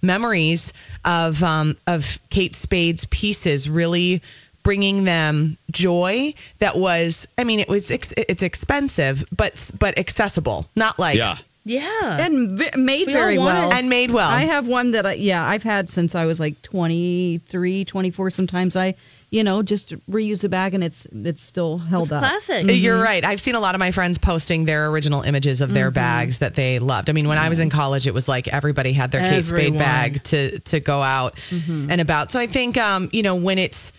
memories 0.03 0.75
of 1.07 1.43
um 1.43 1.75
of 1.87 2.19
Kate 2.29 2.55
Spade's 2.55 3.07
pieces 3.07 3.71
really 3.71 4.21
bringing 4.67 5.05
them 5.05 5.57
joy 5.71 6.35
that 6.59 6.77
was 6.77 7.29
I 7.39 7.45
mean 7.45 7.61
it 7.61 7.69
was 7.69 7.91
ex- 7.91 8.13
it's 8.17 8.43
expensive 8.43 9.25
but 9.35 9.71
but 9.79 9.97
accessible 9.97 10.69
not 10.75 10.99
like 10.99 11.17
Yeah. 11.17 11.39
Yeah. 11.67 12.19
And 12.19 12.57
v- 12.57 12.71
made 12.77 13.09
We 13.09 13.13
very 13.13 13.39
want 13.39 13.49
well. 13.49 13.73
and 13.73 13.89
made 13.89 14.13
well 14.13 14.31
I 14.31 14.43
have 14.43 14.69
one 14.69 14.93
that 14.93 15.05
I, 15.05 15.15
yeah, 15.15 15.45
I've 15.45 15.65
had 15.65 15.91
since 15.91 16.15
I 16.15 16.25
was 16.25 16.39
like 16.39 16.63
23, 16.63 17.85
24. 17.85 18.31
Sometimes 18.31 18.77
I, 18.77 18.95
you 19.31 19.43
know, 19.43 19.65
just 19.65 19.91
reuse 20.09 20.43
the 20.43 20.49
bag 20.49 20.75
and 20.75 20.85
it's 20.85 21.07
it's 21.13 21.43
still 21.43 21.79
held 21.79 22.05
It's 22.05 22.13
up. 22.13 22.21
classic. 22.21 22.69
Uh, 22.69 22.73
you're 22.73 22.95
mm-hmm. 22.95 23.03
right. 23.03 23.25
I've 23.25 23.41
seen 23.41 23.57
a 23.57 23.61
lot 23.61 23.75
of 23.75 23.81
my 23.81 23.91
friends 23.91 24.17
posting 24.17 24.65
their 24.65 24.89
original 24.91 25.23
images 25.23 25.61
of 25.61 25.75
their 25.75 25.89
mm-hmm. 25.89 25.95
bags 25.95 26.39
that 26.39 26.55
they 26.55 26.79
loved. 26.79 27.11
I 27.11 27.13
mean, 27.13 27.27
when 27.27 27.37
I 27.39 27.49
was 27.49 27.59
in 27.59 27.69
mm-hmm. 27.69 27.77
college, 27.77 28.07
it 28.07 28.15
was 28.15 28.29
like 28.29 28.47
everybody 28.47 28.93
had 28.93 29.11
their 29.11 29.29
Kate 29.29 29.45
Spade 29.45 29.77
bag 29.77 30.23
to 30.25 30.61
to 30.61 30.79
go 30.79 31.03
out 31.03 31.37
and 31.51 32.01
about. 32.01 32.31
So 32.31 32.39
I 32.39 32.47
think, 32.47 32.79
um, 32.79 33.09
you 33.13 33.25
know, 33.25 33.35
when 33.35 33.59
it's 33.59 33.93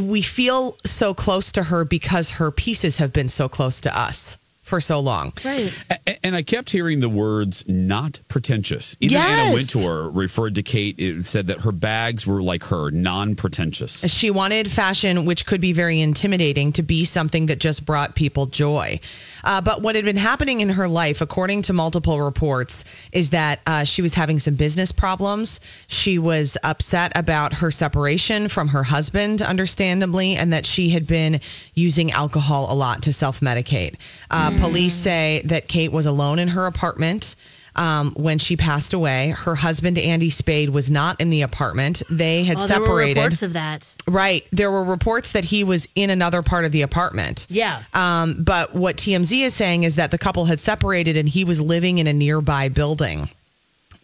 we 0.00 0.22
feel 0.22 0.78
so 0.84 1.12
close 1.12 1.52
to 1.52 1.62
her 1.62 1.84
because 1.84 2.30
her 2.32 2.50
pieces 2.50 2.96
have 2.98 3.12
been 3.12 3.28
so 3.28 3.48
close 3.48 3.80
to 3.82 3.96
us 3.98 4.38
for 4.74 4.80
so 4.80 4.98
long. 4.98 5.32
Right. 5.44 5.72
A- 5.88 6.26
And 6.26 6.34
I 6.34 6.42
kept 6.42 6.70
hearing 6.70 6.98
the 6.98 7.08
words 7.08 7.64
"not 7.68 8.18
pretentious." 8.26 8.96
Even 8.98 9.18
Anna 9.18 9.54
Wintour 9.54 10.10
referred 10.10 10.56
to 10.56 10.62
Kate. 10.64 10.96
It 10.98 11.24
said 11.26 11.46
that 11.46 11.60
her 11.60 11.70
bags 11.70 12.26
were 12.26 12.42
like 12.42 12.64
her, 12.64 12.90
non-pretentious. 12.90 14.04
She 14.10 14.30
wanted 14.32 14.68
fashion, 14.70 15.24
which 15.26 15.46
could 15.46 15.60
be 15.60 15.72
very 15.72 16.00
intimidating, 16.00 16.72
to 16.72 16.82
be 16.82 17.04
something 17.04 17.46
that 17.46 17.60
just 17.60 17.86
brought 17.86 18.16
people 18.16 18.46
joy. 18.46 18.98
Uh, 19.44 19.60
but 19.60 19.82
what 19.82 19.94
had 19.94 20.04
been 20.06 20.16
happening 20.16 20.60
in 20.60 20.70
her 20.70 20.88
life, 20.88 21.20
according 21.20 21.60
to 21.62 21.72
multiple 21.74 22.20
reports, 22.20 22.84
is 23.12 23.30
that 23.30 23.60
uh, 23.66 23.84
she 23.84 24.00
was 24.02 24.14
having 24.14 24.38
some 24.38 24.54
business 24.54 24.90
problems. 24.90 25.60
She 25.86 26.18
was 26.18 26.56
upset 26.64 27.12
about 27.14 27.52
her 27.52 27.70
separation 27.70 28.48
from 28.48 28.68
her 28.68 28.82
husband, 28.82 29.42
understandably, 29.42 30.34
and 30.34 30.52
that 30.52 30.64
she 30.66 30.88
had 30.90 31.06
been 31.06 31.40
using 31.74 32.10
alcohol 32.10 32.72
a 32.72 32.74
lot 32.74 33.02
to 33.02 33.12
self 33.12 33.40
medicate. 33.40 33.96
Uh, 34.30 34.50
Police 34.68 34.94
say 34.94 35.42
that 35.46 35.68
Kate 35.68 35.92
was 35.92 36.06
alone 36.06 36.38
in 36.38 36.48
her 36.48 36.66
apartment 36.66 37.36
um, 37.76 38.12
when 38.16 38.38
she 38.38 38.56
passed 38.56 38.92
away. 38.92 39.30
Her 39.36 39.54
husband, 39.54 39.98
Andy 39.98 40.30
Spade, 40.30 40.70
was 40.70 40.90
not 40.90 41.20
in 41.20 41.30
the 41.30 41.42
apartment. 41.42 42.02
They 42.08 42.44
had 42.44 42.56
Oh, 42.58 42.66
there 42.66 42.80
were 42.80 42.86
separated. 42.86 43.20
reports 43.20 43.42
of 43.42 43.52
that. 43.54 43.92
Right. 44.06 44.46
There 44.52 44.70
were 44.70 44.84
reports 44.84 45.32
that 45.32 45.44
he 45.44 45.64
was 45.64 45.88
in 45.96 46.10
another 46.10 46.42
part 46.42 46.64
of 46.64 46.72
the 46.72 46.82
apartment. 46.82 47.46
Yeah. 47.50 47.82
Um, 47.92 48.36
but 48.42 48.74
what 48.74 48.96
TMZ 48.96 49.40
is 49.44 49.54
saying 49.54 49.82
is 49.84 49.96
that 49.96 50.10
the 50.12 50.18
couple 50.18 50.44
had 50.44 50.60
separated 50.60 51.16
and 51.16 51.28
he 51.28 51.44
was 51.44 51.60
living 51.60 51.98
in 51.98 52.06
a 52.06 52.12
nearby 52.12 52.68
building. 52.68 53.28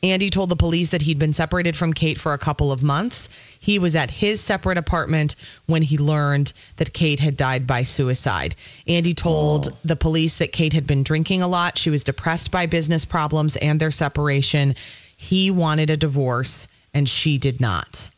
Andy 0.02 0.30
told 0.30 0.48
the 0.48 0.56
police 0.56 0.90
that 0.90 1.02
he'd 1.02 1.18
been 1.18 1.34
separated 1.34 1.76
from 1.76 1.92
Kate 1.92 2.18
for 2.18 2.32
a 2.32 2.38
couple 2.38 2.72
of 2.72 2.82
months. 2.82 3.28
He 3.58 3.78
was 3.78 3.94
at 3.94 4.10
his 4.10 4.40
separate 4.40 4.78
apartment 4.78 5.36
when 5.66 5.82
he 5.82 5.98
learned 5.98 6.54
that 6.78 6.94
Kate 6.94 7.20
had 7.20 7.36
died 7.36 7.66
by 7.66 7.82
suicide. 7.82 8.54
Andy 8.86 9.12
told 9.12 9.76
the 9.84 9.96
police 9.96 10.38
that 10.38 10.52
Kate 10.52 10.72
had 10.72 10.86
been 10.86 11.02
drinking 11.02 11.42
a 11.42 11.48
lot. 11.48 11.76
She 11.76 11.90
was 11.90 12.02
depressed 12.02 12.50
by 12.50 12.64
business 12.64 13.04
problems 13.04 13.56
and 13.56 13.78
their 13.78 13.90
separation. 13.90 14.74
He 15.16 15.50
wanted 15.50 15.90
a 15.90 15.98
divorce 15.98 16.66
and 16.94 17.06
she 17.08 17.36
did 17.36 17.60
not 17.60 18.10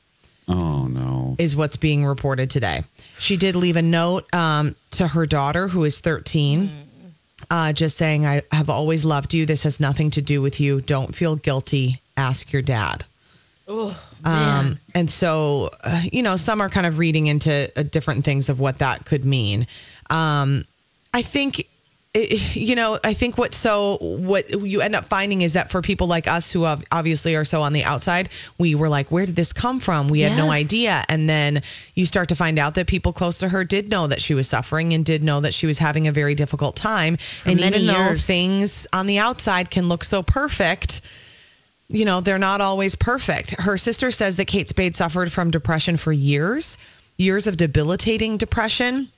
Oh 0.48 0.86
no. 0.86 1.34
is 1.38 1.56
what's 1.56 1.76
being 1.76 2.04
reported 2.04 2.48
today. 2.48 2.84
She 3.18 3.36
did 3.36 3.54
leave 3.56 3.76
a 3.76 3.82
note 3.82 4.32
um, 4.32 4.74
to 4.92 5.08
her 5.08 5.26
daughter, 5.26 5.68
who 5.68 5.84
is 5.84 6.00
13, 6.00 6.81
uh, 7.52 7.70
just 7.70 7.98
saying, 7.98 8.24
I 8.24 8.40
have 8.50 8.70
always 8.70 9.04
loved 9.04 9.34
you. 9.34 9.44
This 9.44 9.62
has 9.64 9.78
nothing 9.78 10.08
to 10.12 10.22
do 10.22 10.40
with 10.40 10.58
you. 10.58 10.80
Don't 10.80 11.14
feel 11.14 11.36
guilty. 11.36 12.00
Ask 12.16 12.50
your 12.50 12.62
dad. 12.62 13.04
Oh, 13.68 13.94
Um, 14.24 14.78
and 14.94 15.10
so, 15.10 15.68
uh, 15.84 16.00
you 16.10 16.22
know, 16.22 16.36
some 16.36 16.62
are 16.62 16.70
kind 16.70 16.86
of 16.86 16.98
reading 16.98 17.26
into 17.26 17.70
uh, 17.76 17.82
different 17.82 18.24
things 18.24 18.48
of 18.48 18.58
what 18.58 18.78
that 18.78 19.04
could 19.04 19.26
mean. 19.26 19.66
Um, 20.08 20.64
I 21.12 21.20
think, 21.20 21.68
it, 22.14 22.56
you 22.56 22.74
know, 22.74 22.98
I 23.04 23.14
think 23.14 23.38
what 23.38 23.54
so 23.54 23.96
what 24.00 24.50
you 24.50 24.82
end 24.82 24.94
up 24.94 25.06
finding 25.06 25.40
is 25.40 25.54
that 25.54 25.70
for 25.70 25.80
people 25.80 26.06
like 26.06 26.28
us 26.28 26.52
who 26.52 26.64
have, 26.64 26.84
obviously 26.92 27.34
are 27.36 27.44
so 27.44 27.62
on 27.62 27.72
the 27.72 27.84
outside, 27.84 28.28
we 28.58 28.74
were 28.74 28.90
like, 28.90 29.10
where 29.10 29.24
did 29.24 29.34
this 29.34 29.52
come 29.54 29.80
from? 29.80 30.08
We 30.08 30.20
had 30.20 30.36
no 30.36 30.50
idea. 30.50 31.04
And 31.08 31.28
then 31.28 31.62
you 31.94 32.04
start 32.04 32.28
to 32.28 32.36
find 32.36 32.58
out 32.58 32.74
that 32.74 32.86
people 32.86 33.14
close 33.14 33.38
to 33.38 33.48
her 33.48 33.64
did 33.64 33.88
know 33.88 34.08
that 34.08 34.20
she 34.20 34.34
was 34.34 34.46
suffering 34.46 34.92
and 34.92 35.06
did 35.06 35.22
know 35.22 35.40
that 35.40 35.54
she 35.54 35.66
was 35.66 35.78
having 35.78 36.06
a 36.06 36.12
very 36.12 36.34
difficult 36.34 36.76
time. 36.76 37.16
and 37.46 37.58
many 37.58 37.78
even 37.78 37.86
though 37.86 38.16
things 38.18 38.86
on 38.92 39.06
the 39.06 39.18
outside 39.18 39.70
can 39.70 39.88
look 39.88 40.04
so 40.04 40.22
perfect, 40.22 41.00
you 41.88 42.04
know, 42.04 42.20
they're 42.20 42.38
not 42.38 42.60
always 42.60 42.94
perfect. 42.94 43.52
Her 43.52 43.78
sister 43.78 44.10
says 44.10 44.36
that 44.36 44.46
Kate 44.46 44.68
Spade 44.68 44.94
suffered 44.94 45.32
from 45.32 45.50
depression 45.50 45.96
for 45.96 46.12
years, 46.12 46.76
years 47.16 47.46
of 47.46 47.56
debilitating 47.56 48.36
depression, 48.36 49.08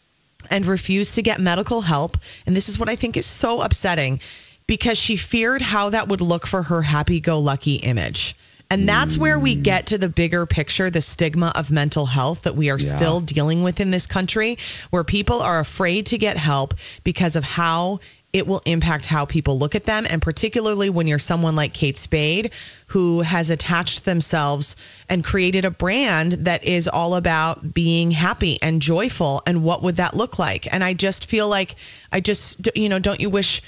and 0.50 0.66
refused 0.66 1.14
to 1.14 1.22
get 1.22 1.40
medical 1.40 1.82
help. 1.82 2.18
And 2.46 2.56
this 2.56 2.68
is 2.68 2.78
what 2.78 2.88
I 2.88 2.96
think 2.96 3.16
is 3.16 3.26
so 3.26 3.60
upsetting 3.60 4.20
because 4.66 4.98
she 4.98 5.16
feared 5.16 5.62
how 5.62 5.90
that 5.90 6.08
would 6.08 6.20
look 6.20 6.46
for 6.46 6.62
her 6.62 6.82
happy 6.82 7.20
go 7.20 7.38
lucky 7.38 7.76
image. 7.76 8.36
And 8.70 8.88
that's 8.88 9.18
where 9.18 9.38
we 9.38 9.54
get 9.56 9.86
to 9.88 9.98
the 9.98 10.08
bigger 10.08 10.46
picture, 10.46 10.90
the 10.90 11.02
stigma 11.02 11.52
of 11.54 11.70
mental 11.70 12.06
health 12.06 12.42
that 12.42 12.56
we 12.56 12.70
are 12.70 12.78
Yeah. 12.78 12.96
still 12.96 13.20
dealing 13.20 13.62
with 13.62 13.78
in 13.78 13.90
this 13.90 14.06
country, 14.06 14.56
where 14.90 15.04
people 15.04 15.42
are 15.42 15.60
afraid 15.60 16.06
to 16.06 16.18
get 16.18 16.38
help 16.38 16.74
because 17.04 17.36
of 17.36 17.44
how 17.44 18.00
it 18.34 18.48
will 18.48 18.60
impact 18.66 19.06
how 19.06 19.24
people 19.24 19.58
look 19.58 19.76
at 19.76 19.84
them. 19.84 20.04
And 20.10 20.20
particularly 20.20 20.90
when 20.90 21.06
you're 21.06 21.20
someone 21.20 21.54
like 21.54 21.72
Kate 21.72 21.96
Spade, 21.96 22.50
who 22.88 23.20
has 23.20 23.48
attached 23.48 24.04
themselves 24.04 24.74
and 25.08 25.24
created 25.24 25.64
a 25.64 25.70
brand 25.70 26.32
that 26.32 26.64
is 26.64 26.88
all 26.88 27.14
about 27.14 27.72
being 27.72 28.10
happy 28.10 28.58
and 28.60 28.82
joyful. 28.82 29.40
And 29.46 29.62
what 29.62 29.84
would 29.84 29.96
that 29.96 30.14
look 30.14 30.36
like? 30.36 30.70
And 30.74 30.82
I 30.82 30.94
just 30.94 31.26
feel 31.26 31.48
like, 31.48 31.76
I 32.10 32.18
just, 32.18 32.68
you 32.74 32.88
know, 32.88 32.98
don't 32.98 33.20
you 33.20 33.30
wish 33.30 33.62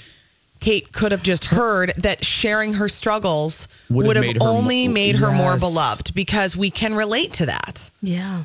Kate 0.59 0.91
could 0.91 1.13
have 1.13 1.23
just 1.23 1.45
heard 1.45 1.93
that 1.95 2.25
sharing 2.25 2.73
her 2.73 2.89
struggles 2.89 3.69
Would 3.89 4.03
have 4.03 4.07
would 4.07 4.15
have, 4.17 4.25
made 4.25 4.43
her 4.43 4.49
only 4.49 4.87
mo- 4.89 4.93
made 4.93 5.15
her 5.15 5.31
more 5.31 5.57
beloved 5.57 6.13
because 6.13 6.57
we 6.57 6.71
can 6.71 6.93
relate 6.93 7.31
to 7.33 7.45
that. 7.45 7.89
Yeah. 8.01 8.43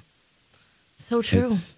So 0.98 1.20
true. 1.20 1.48
It's, 1.48 1.74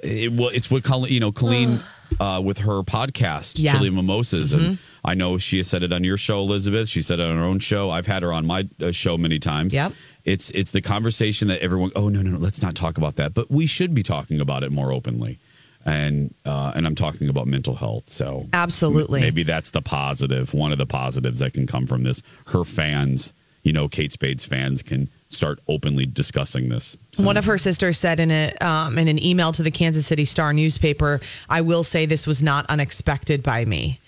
it, 0.00 0.30
well, 0.30 0.50
it's 0.50 0.70
what 0.70 0.84
Colleen, 0.84 1.12
you 1.12 1.18
know, 1.18 1.32
Colleen 1.32 1.80
uh, 2.20 2.40
with 2.44 2.58
her 2.58 2.82
podcast, 2.82 3.54
Yeah. 3.62 3.72
Chili 3.72 3.90
Mimosas. 3.90 4.52
And 4.52 4.78
I 5.04 5.14
know 5.14 5.38
she 5.38 5.58
has 5.58 5.68
said 5.68 5.82
it 5.82 5.92
on 5.92 6.04
your 6.04 6.16
show, 6.16 6.40
Elizabeth. 6.40 6.88
She 6.88 7.02
said 7.02 7.20
it 7.20 7.26
on 7.26 7.36
her 7.36 7.44
own 7.44 7.58
show. 7.58 7.90
I've 7.90 8.06
had 8.06 8.22
her 8.22 8.32
on 8.32 8.46
my 8.46 8.68
uh, 8.80 8.90
show 8.92 9.16
many 9.18 9.38
times. 9.38 9.74
Yep. 9.74 9.92
It's 10.24 10.50
it's 10.52 10.70
the 10.70 10.80
conversation 10.80 11.48
that 11.48 11.60
everyone. 11.60 11.90
Oh 11.94 12.08
no 12.08 12.22
no 12.22 12.30
no, 12.30 12.38
let's 12.38 12.62
not 12.62 12.74
talk 12.74 12.96
about 12.98 13.16
that. 13.16 13.34
But 13.34 13.50
we 13.50 13.66
should 13.66 13.94
be 13.94 14.02
talking 14.02 14.40
about 14.40 14.62
it 14.62 14.72
more 14.72 14.92
openly. 14.92 15.38
And 15.86 16.34
uh, 16.46 16.72
and 16.74 16.86
I'm 16.86 16.94
talking 16.94 17.28
about 17.28 17.46
mental 17.46 17.74
health. 17.74 18.08
So 18.08 18.46
Absolutely. 18.54 19.20
maybe 19.20 19.42
that's 19.42 19.68
the 19.70 19.82
positive. 19.82 20.54
One 20.54 20.72
of 20.72 20.78
the 20.78 20.86
positives 20.86 21.40
that 21.40 21.52
can 21.52 21.66
come 21.66 21.86
from 21.86 22.04
this. 22.04 22.22
Her 22.46 22.64
fans, 22.64 23.34
you 23.64 23.72
know, 23.72 23.88
Kate 23.88 24.12
Spade's 24.12 24.44
fans 24.44 24.82
can 24.82 25.08
start 25.30 25.58
openly 25.66 26.06
discussing 26.06 26.68
this. 26.68 26.96
One 27.16 27.36
of 27.36 27.46
her 27.46 27.58
sisters 27.58 27.98
said 27.98 28.20
in 28.20 28.30
a 28.30 28.54
um, 28.60 28.98
in 28.98 29.08
an 29.08 29.20
email 29.22 29.52
to 29.52 29.62
the 29.62 29.70
Kansas 29.70 30.06
City 30.06 30.26
Star 30.26 30.52
newspaper, 30.52 31.20
"I 31.48 31.62
will 31.62 31.82
say 31.82 32.06
this 32.06 32.26
was 32.26 32.42
not 32.42 32.66
unexpected 32.66 33.42
by 33.42 33.64
me. 33.64 33.98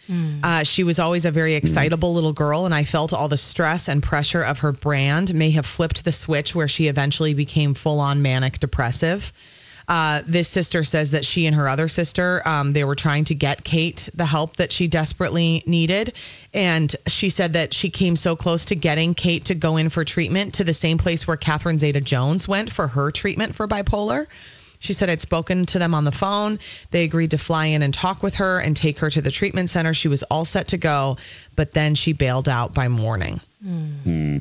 Uh, 0.44 0.62
she 0.62 0.84
was 0.84 1.00
always 1.00 1.24
a 1.24 1.32
very 1.32 1.54
excitable 1.54 2.14
little 2.14 2.32
girl, 2.32 2.64
and 2.64 2.72
I 2.72 2.84
felt 2.84 3.12
all 3.12 3.26
the 3.26 3.36
stress 3.36 3.88
and 3.88 4.00
pressure 4.00 4.42
of 4.42 4.60
her 4.60 4.70
brand 4.70 5.34
may 5.34 5.50
have 5.50 5.66
flipped 5.66 6.04
the 6.04 6.12
switch 6.12 6.54
where 6.54 6.68
she 6.68 6.86
eventually 6.86 7.34
became 7.34 7.74
full 7.74 7.98
on 7.98 8.22
manic 8.22 8.60
depressive." 8.60 9.32
Uh, 9.88 10.22
this 10.26 10.48
sister 10.48 10.82
says 10.82 11.12
that 11.12 11.24
she 11.24 11.46
and 11.46 11.54
her 11.54 11.68
other 11.68 11.86
sister, 11.86 12.42
um, 12.46 12.72
they 12.72 12.82
were 12.82 12.96
trying 12.96 13.24
to 13.24 13.34
get 13.34 13.62
Kate 13.62 14.08
the 14.14 14.26
help 14.26 14.56
that 14.56 14.72
she 14.72 14.88
desperately 14.88 15.62
needed. 15.66 16.12
And 16.52 16.94
she 17.06 17.28
said 17.28 17.52
that 17.52 17.72
she 17.72 17.88
came 17.88 18.16
so 18.16 18.34
close 18.34 18.64
to 18.66 18.74
getting 18.74 19.14
Kate 19.14 19.44
to 19.44 19.54
go 19.54 19.76
in 19.76 19.88
for 19.88 20.04
treatment 20.04 20.54
to 20.54 20.64
the 20.64 20.74
same 20.74 20.98
place 20.98 21.26
where 21.26 21.36
Catherine 21.36 21.78
Zeta 21.78 22.00
Jones 22.00 22.48
went 22.48 22.72
for 22.72 22.88
her 22.88 23.12
treatment 23.12 23.54
for 23.54 23.68
bipolar. 23.68 24.26
She 24.78 24.92
said 24.92 25.08
I'd 25.08 25.20
spoken 25.20 25.66
to 25.66 25.78
them 25.78 25.94
on 25.94 26.04
the 26.04 26.12
phone. 26.12 26.58
They 26.90 27.04
agreed 27.04 27.30
to 27.30 27.38
fly 27.38 27.66
in 27.66 27.82
and 27.82 27.94
talk 27.94 28.22
with 28.22 28.36
her 28.36 28.60
and 28.60 28.76
take 28.76 28.98
her 28.98 29.10
to 29.10 29.22
the 29.22 29.30
treatment 29.30 29.70
center. 29.70 29.94
She 29.94 30.08
was 30.08 30.22
all 30.24 30.44
set 30.44 30.68
to 30.68 30.76
go, 30.76 31.16
but 31.54 31.72
then 31.72 31.94
she 31.94 32.12
bailed 32.12 32.48
out 32.48 32.74
by 32.74 32.88
morning. 32.88 33.40
Hmm. 33.62 34.38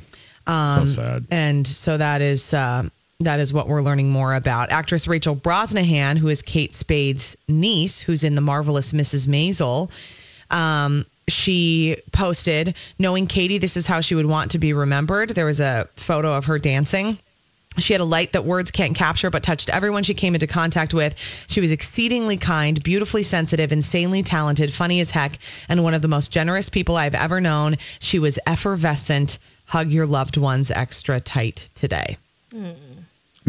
Um, 0.48 0.88
so 0.88 1.02
sad. 1.02 1.26
And 1.32 1.66
so 1.66 1.98
that 1.98 2.22
is 2.22 2.54
uh, 2.54 2.90
that 3.20 3.40
is 3.40 3.54
what 3.54 3.68
we're 3.68 3.82
learning 3.82 4.10
more 4.10 4.34
about. 4.34 4.72
Actress 4.72 5.08
Rachel 5.08 5.36
Brosnahan, 5.36 6.18
who 6.18 6.28
is 6.28 6.42
Kate 6.42 6.76
Spade's 6.76 7.38
niece, 7.48 8.02
who's 8.02 8.24
in 8.24 8.36
the 8.36 8.42
marvelous 8.42 8.92
Mrs. 8.92 9.26
Maisel. 9.26 9.90
Um, 10.52 11.06
she 11.28 11.98
posted, 12.12 12.76
knowing 13.00 13.26
Katie, 13.26 13.58
this 13.58 13.78
is 13.78 13.88
how 13.88 14.02
she 14.02 14.16
would 14.16 14.26
want 14.26 14.52
to 14.52 14.60
be 14.60 14.74
remembered. 14.74 15.30
There 15.30 15.46
was 15.46 15.60
a 15.60 15.88
photo 15.96 16.34
of 16.34 16.46
her 16.46 16.60
dancing. 16.60 17.18
She 17.78 17.94
had 17.94 18.02
a 18.02 18.06
light 18.06 18.34
that 18.34 18.46
words 18.46 18.70
can't 18.72 18.96
capture, 18.96 19.30
but 19.30 19.44
touched 19.44 19.70
everyone 19.70 20.04
she 20.04 20.14
came 20.14 20.34
into 20.34 20.48
contact 20.48 20.94
with. 20.94 21.16
She 21.48 21.62
was 21.62 21.72
exceedingly 21.72 22.38
kind, 22.38 22.82
beautifully 22.84 23.24
sensitive, 23.24 23.72
insanely 23.72 24.24
talented, 24.24 24.74
funny 24.74 25.00
as 25.00 25.12
heck, 25.12 25.40
and 25.68 25.84
one 25.84 25.94
of 25.94 26.02
the 26.02 26.08
most 26.08 26.32
generous 26.32 26.70
people 26.70 26.96
I've 26.96 27.16
ever 27.16 27.42
known. 27.42 27.78
She 28.00 28.20
was 28.20 28.40
effervescent. 28.46 29.40
Hug 29.68 29.90
your 29.90 30.06
loved 30.06 30.38
ones 30.38 30.70
extra 30.70 31.20
tight 31.20 31.70
today. 31.76 32.18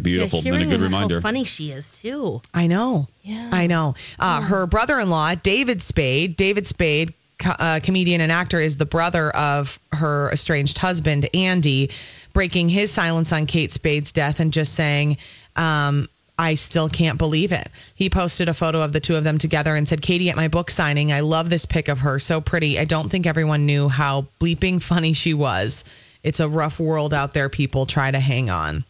Beautiful. 0.01 0.41
Yeah, 0.43 0.55
and 0.55 0.63
a 0.63 0.67
good 0.67 0.81
reminder. 0.81 1.17
How 1.17 1.21
funny 1.23 1.45
she 1.45 1.71
is 1.71 2.01
too. 2.01 2.43
I 2.53 2.67
know. 2.67 3.09
Yeah. 3.23 3.49
I 3.53 3.67
know. 3.67 3.95
Uh, 4.19 4.43
Her 4.43 4.67
brother 4.67 5.01
in 5.01 5.09
law, 5.11 5.35
David 5.35 5.81
Spade, 5.83 6.37
David 6.37 6.67
Spade, 6.67 7.15
co- 7.39 7.51
uh, 7.59 7.81
comedian 7.83 8.21
and 8.21 8.31
actor, 8.31 8.61
is 8.61 8.77
the 8.77 8.85
brother 8.87 9.31
of 9.31 9.79
her 9.93 10.31
estranged 10.33 10.79
husband, 10.79 11.29
Andy, 11.35 11.91
breaking 12.35 12.69
his 12.69 12.93
silence 12.93 13.33
on 13.33 13.47
Kate 13.47 13.73
Spade's 13.73 14.13
death 14.13 14.39
and 14.41 14.53
just 14.53 14.75
saying, 14.75 15.17
um, 15.57 16.09
I 16.39 16.53
still 16.55 16.91
can't 16.91 17.17
believe 17.17 17.51
it. 17.51 17.71
He 17.95 18.11
posted 18.11 18.51
a 18.51 18.55
photo 18.55 18.83
of 18.83 18.93
the 18.93 19.01
two 19.01 19.17
of 19.17 19.25
them 19.25 19.39
together 19.39 19.75
and 19.75 19.89
said, 19.89 20.03
Katie 20.03 20.29
at 20.29 20.37
my 20.37 20.49
book 20.49 20.69
signing, 20.71 21.11
I 21.11 21.21
love 21.21 21.49
this 21.49 21.65
pic 21.65 21.89
of 21.89 22.01
her. 22.01 22.19
So 22.19 22.43
pretty. 22.43 22.79
I 22.79 22.85
don't 22.85 23.09
think 23.09 23.27
everyone 23.27 23.65
knew 23.65 23.89
how 23.89 24.27
bleeping 24.39 24.83
funny 24.83 25.15
she 25.15 25.33
was. 25.33 25.83
It's 26.23 26.39
a 26.41 26.49
rough 26.49 26.79
world 26.79 27.15
out 27.15 27.33
there, 27.33 27.49
people. 27.49 27.87
Try 27.87 28.11
to 28.11 28.21
hang 28.21 28.51
on. 28.51 28.85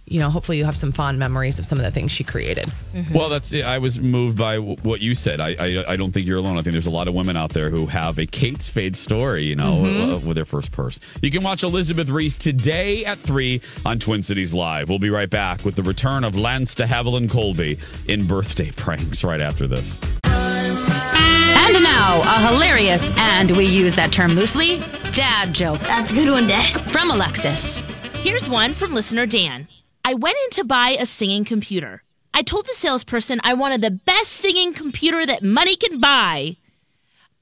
you 0.08 0.20
know, 0.20 0.30
hopefully 0.30 0.58
you 0.58 0.65
have 0.65 0.76
some 0.78 0.91
fond 0.91 1.20
memories 1.20 1.60
of 1.60 1.65
some 1.65 1.78
of 1.78 1.86
the 1.86 1.91
things 1.91 2.12
she 2.12 2.24
created. 2.24 2.72
Well, 3.13 3.30
that's 3.30 3.54
I 3.54 3.78
was 3.78 4.00
moved 4.00 4.38
by 4.38 4.56
w- 4.56 4.78
what 4.84 5.02
you 5.02 5.13
said. 5.15 5.39
I, 5.39 5.56
I 5.60 5.93
I 5.93 5.96
don't 5.98 6.12
think 6.12 6.26
you're 6.28 6.38
alone. 6.39 6.58
I 6.58 6.62
think 6.62 6.74
there's 6.74 6.88
a 6.88 6.91
lot 6.91 7.08
of 7.08 7.13
women 7.13 7.36
out 7.38 7.52
there 7.54 7.70
who 7.70 7.86
have 7.88 8.17
a 8.17 8.26
Kate 8.26 8.62
Spade 8.62 8.96
story, 8.98 9.43
you 9.43 9.56
know, 9.56 9.84
Mm-hmm. 9.84 10.12
uh, 10.12 10.17
with 10.20 10.36
their 10.36 10.46
first 10.46 10.72
purse. 10.72 11.00
You 11.22 11.30
can 11.32 11.43
watch 11.43 11.63
Elizabeth 11.63 12.10
Ries 12.10 12.38
today 12.38 13.06
at 13.06 13.20
three 13.20 13.62
on 13.86 14.00
Twin 14.00 14.24
Cities 14.24 14.54
Live. 14.54 14.89
We'll 14.89 15.00
be 15.00 15.10
right 15.10 15.30
back 15.30 15.63
with 15.65 15.76
the 15.76 15.84
return 15.84 16.24
of 16.24 16.36
Lance 16.36 16.74
de 16.76 16.86
Havilland 16.86 17.30
Colby 17.30 17.78
in 18.08 18.26
birthday 18.28 18.72
pranks 18.72 19.24
right 19.24 19.41
after 19.41 19.67
this. 19.67 20.02
And 20.24 21.84
now, 21.84 22.22
a 22.24 22.48
hilarious, 22.54 23.12
and 23.17 23.52
we 23.52 23.65
use 23.65 23.96
that 23.96 24.12
term 24.13 24.32
loosely, 24.34 24.80
dad 25.13 25.54
joke. 25.54 25.80
That's 25.82 26.12
a 26.12 26.13
good 26.13 26.30
one, 26.30 26.48
Dad. 26.48 26.80
From 26.89 27.12
Alexis. 27.12 27.80
Here's 28.24 28.48
one 28.48 28.72
from 28.74 28.93
listener 28.93 29.26
Dan. 29.26 29.67
I 30.08 30.13
went 30.13 30.38
in 30.46 30.52
to 30.52 30.63
buy 30.63 30.91
a 30.91 31.06
singing 31.06 31.43
computer. 31.43 32.02
I 32.34 32.41
told 32.41 32.65
the 32.65 32.74
salesperson 32.76 33.41
I 33.43 33.56
wanted 33.56 33.82
the 33.82 33.91
best 33.91 34.32
singing 34.32 34.74
computer 34.74 35.26
that 35.26 35.43
money 35.43 35.76
can 35.76 36.00
buy. 36.00 36.56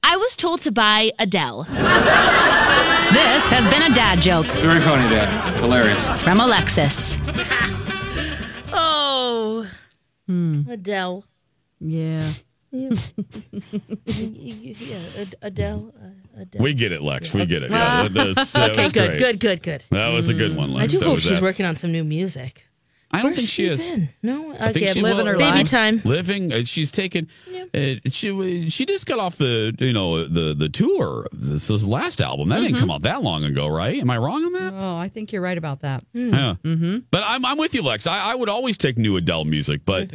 I 0.02 0.16
was 0.16 0.34
told 0.34 0.62
to 0.62 0.72
buy 0.72 1.12
Adele. 1.16 1.62
This 1.62 3.48
has 3.50 3.72
been 3.72 3.82
a 3.88 3.94
dad 3.94 4.20
joke 4.20 4.46
Very 4.46 4.80
funny, 4.80 5.08
Dad. 5.08 5.28
Hilarious. 5.60 6.08
from 6.22 6.40
Alexis. 6.40 7.18
Oh, 8.72 9.64
hmm. 10.26 10.62
Adele. 10.68 11.24
Yeah. 11.78 12.32
Yeah, 12.76 12.90
yeah 14.04 14.98
Ad- 15.18 15.34
Adele. 15.42 15.92
Uh, 16.00 16.40
Adele. 16.42 16.62
We 16.62 16.74
get 16.74 16.92
it, 16.92 17.02
Lex. 17.02 17.32
We 17.32 17.46
get 17.46 17.62
it. 17.62 17.70
Yeah, 17.70 18.02
that, 18.02 18.12
that's- 18.14 18.52
that 18.52 18.70
okay, 18.72 18.82
was 18.82 18.92
good, 18.92 19.08
great. 19.10 19.18
good, 19.18 19.40
good, 19.40 19.62
good. 19.62 19.84
That 19.90 20.12
was 20.12 20.28
a 20.28 20.34
good 20.34 20.56
one, 20.56 20.72
Lex. 20.72 20.84
I 20.84 20.86
do 20.86 20.98
That 20.98 21.04
hope 21.06 21.14
was 21.14 21.22
she's 21.22 21.32
abs- 21.32 21.40
working 21.42 21.66
on 21.66 21.76
some 21.76 21.92
new 21.92 22.04
music. 22.04 22.64
I 23.12 23.18
don't 23.18 23.26
Where's 23.26 23.36
think 23.36 23.48
she 23.48 23.66
is. 23.66 23.88
been? 23.88 24.08
No, 24.22 24.52
I 24.54 24.72
think 24.72 24.84
okay, 24.84 24.92
she 24.94 25.00
living 25.00 25.26
will- 25.26 25.32
her 25.32 25.38
baby 25.38 25.62
time. 25.64 26.02
Living. 26.04 26.52
uh, 26.52 26.64
She's 26.64 26.90
taken. 26.90 27.28
Uh, 27.72 27.94
she 28.10 28.68
she 28.68 28.84
just 28.84 29.06
got 29.06 29.20
off 29.20 29.36
the 29.38 29.74
you 29.78 29.92
know 29.92 30.26
the 30.26 30.54
the 30.54 30.68
tour. 30.68 31.26
This, 31.32 31.68
this 31.68 31.86
last 31.86 32.20
album 32.20 32.48
that 32.48 32.60
didn't 32.60 32.78
come 32.78 32.90
out 32.90 33.02
that 33.02 33.22
long 33.22 33.44
ago, 33.44 33.68
right? 33.68 33.98
Am 34.00 34.10
I 34.10 34.18
wrong 34.18 34.44
on 34.44 34.52
that? 34.54 34.72
Oh, 34.74 34.96
I 34.96 35.08
think 35.08 35.32
you're 35.32 35.40
right 35.40 35.56
about 35.56 35.80
that. 35.82 36.04
Yeah. 36.14 36.56
Mm-hmm. 36.64 36.98
But 37.12 37.22
I'm 37.24 37.44
I'm 37.46 37.58
with 37.58 37.74
you, 37.74 37.82
Lex. 37.82 38.08
I, 38.08 38.32
I 38.32 38.34
would 38.34 38.48
always 38.48 38.76
take 38.76 38.98
new 38.98 39.16
Adele 39.16 39.44
music, 39.44 39.82
but 39.86 40.10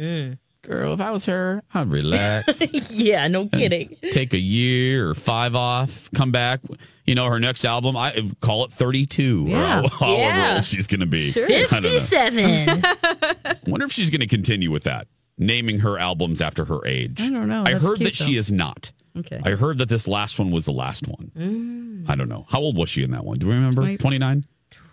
girl, 0.62 0.92
if 0.94 1.00
I 1.00 1.10
was 1.10 1.26
her, 1.26 1.62
I'd 1.74 1.90
relax. 1.90 2.90
yeah, 2.92 3.26
no 3.28 3.46
kidding. 3.48 3.94
take 4.10 4.32
a 4.32 4.38
year 4.38 5.08
or 5.10 5.14
five 5.14 5.54
off, 5.54 6.10
come 6.14 6.30
back. 6.32 6.60
You 7.04 7.14
know, 7.16 7.26
her 7.28 7.40
next 7.40 7.64
album, 7.64 7.96
I 7.96 8.30
call 8.40 8.64
it 8.64 8.72
32 8.72 9.46
Yeah. 9.48 9.80
or 9.82 9.88
however 9.88 10.22
Yeah. 10.22 10.54
old 10.54 10.64
she's 10.64 10.86
going 10.86 11.00
to 11.00 11.06
be. 11.06 11.32
Don't. 11.32 11.68
Fifty-seven. 11.68 12.82
wonder 13.66 13.86
if 13.86 13.92
she's 13.92 14.08
going 14.10 14.20
to 14.20 14.26
continue 14.28 14.70
with 14.70 14.84
that, 14.84 15.08
naming 15.36 15.80
her 15.80 15.98
albums 15.98 16.40
after 16.40 16.64
her 16.64 16.78
age. 16.86 17.20
I 17.20 17.28
don't 17.30 17.48
know. 17.48 17.62
I 17.66 17.72
That's 17.72 17.86
heard 17.86 17.98
cute, 17.98 18.10
that 18.10 18.16
she 18.16 18.36
is 18.36 18.52
not. 18.52 18.92
Okay. 19.18 19.40
I 19.44 19.50
heard 19.50 19.78
that 19.78 19.88
this 19.88 20.06
last 20.08 20.38
one 20.38 20.50
was 20.50 20.64
the 20.64 20.72
last 20.72 21.06
one. 21.08 21.32
Mm. 21.36 22.08
I 22.08 22.14
don't 22.14 22.28
know. 22.28 22.46
How 22.48 22.60
old 22.60 22.76
was 22.76 22.88
she 22.88 23.02
in 23.02 23.10
that 23.10 23.24
one? 23.24 23.36
Do 23.38 23.48
we 23.48 23.54
remember? 23.54 23.96
29? 23.96 24.46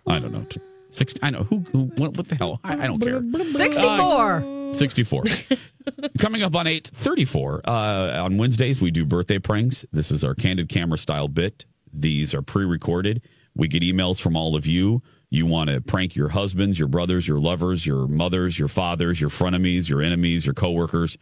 I 0.07 0.19
don't 0.19 0.31
know. 0.33 0.43
T- 0.49 0.59
Six, 0.91 1.13
I 1.21 1.29
know. 1.29 1.43
Who, 1.43 1.59
who 1.71 1.83
what, 1.97 2.17
what 2.17 2.27
the 2.27 2.33
hell? 2.35 2.59
I, 2.63 2.73
I 2.73 2.87
don't 2.87 2.99
care. 2.99 3.21
64. 3.51 4.41
64. 4.73 5.23
Coming 6.19 6.43
up 6.43 6.55
on 6.55 6.67
834, 6.67 7.61
uh, 7.65 8.23
on 8.23 8.37
Wednesdays, 8.37 8.81
we 8.81 8.91
do 8.91 9.05
birthday 9.05 9.39
pranks. 9.39 9.85
This 9.91 10.11
is 10.11 10.23
our 10.23 10.35
candid 10.35 10.69
camera 10.69 10.97
style 10.97 11.27
bit. 11.27 11.65
These 11.91 12.33
are 12.33 12.41
pre 12.41 12.65
recorded. 12.65 13.21
We 13.55 13.67
get 13.67 13.83
emails 13.83 14.21
from 14.21 14.37
all 14.37 14.55
of 14.55 14.65
you. 14.65 15.01
You 15.29 15.45
want 15.45 15.69
to 15.69 15.81
prank 15.81 16.15
your 16.15 16.29
husbands, 16.29 16.79
your 16.79 16.87
brothers, 16.87 17.27
your 17.27 17.39
lovers, 17.39 17.85
your 17.85 18.07
mothers, 18.07 18.57
your 18.57 18.67
fathers, 18.67 19.21
your 19.21 19.29
frenemies, 19.29 19.89
your 19.89 20.01
enemies, 20.01 20.45
your 20.45 20.55
coworkers, 20.55 21.17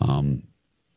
um, 0.00 0.42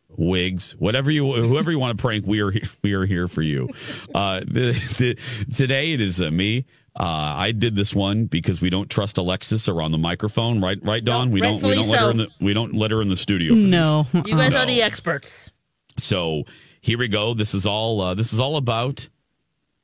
wigs, 0.09 0.71
whatever 0.79 1.11
you, 1.11 1.33
whoever 1.33 1.71
you 1.71 1.77
want 1.77 1.97
to 1.97 2.01
prank. 2.01 2.25
We 2.25 2.41
are 2.41 2.49
here, 2.51 2.63
we 2.81 2.93
are 2.93 3.05
here 3.05 3.27
for 3.27 3.41
you. 3.41 3.69
Uh, 4.13 4.39
the, 4.39 4.71
the, 4.97 5.19
today 5.53 5.93
it 5.93 6.01
is 6.01 6.21
uh, 6.21 6.31
me. 6.31 6.65
Uh, 6.99 7.33
I 7.37 7.51
did 7.51 7.75
this 7.75 7.93
one 7.93 8.25
because 8.25 8.59
we 8.59 8.71
don't 8.71 8.89
trust 8.89 9.19
Alexis 9.19 9.67
around 9.69 9.91
the 9.91 9.99
microphone, 9.99 10.59
right? 10.61 10.79
Right, 10.83 11.05
Dawn. 11.05 11.29
we 11.29 11.39
don't. 11.41 11.61
We 11.61 11.75
don't 11.75 11.87
let 11.87 11.99
her 12.01 12.09
in 12.09 12.17
the. 12.17 12.27
We 12.39 12.53
don't 12.53 12.73
let 12.73 12.89
her 12.89 13.01
in 13.03 13.09
the 13.09 13.15
studio. 13.17 13.53
For 13.53 13.59
No. 13.59 14.07
You 14.13 14.35
guys 14.35 14.53
No. 14.53 14.61
are 14.61 14.65
the 14.65 14.81
experts. 14.81 15.51
so 15.97 16.45
here 16.81 16.97
we 16.97 17.07
go. 17.07 17.35
This 17.35 17.53
is 17.53 17.67
all. 17.67 18.01
Uh, 18.01 18.13
this 18.15 18.33
is 18.33 18.39
all 18.39 18.57
about 18.57 19.07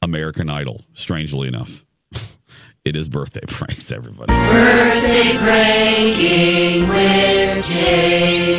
American 0.02 0.50
Idol. 0.50 0.82
Strangely 0.94 1.48
enough, 1.48 1.86
it 2.84 2.96
is 2.96 3.10
birthday 3.10 3.42
pranks. 3.48 3.92
Everybody. 3.92 4.34
Birthday 4.34 5.38
pranking 5.38 6.88
with 6.90 7.68
Jay 7.68 8.56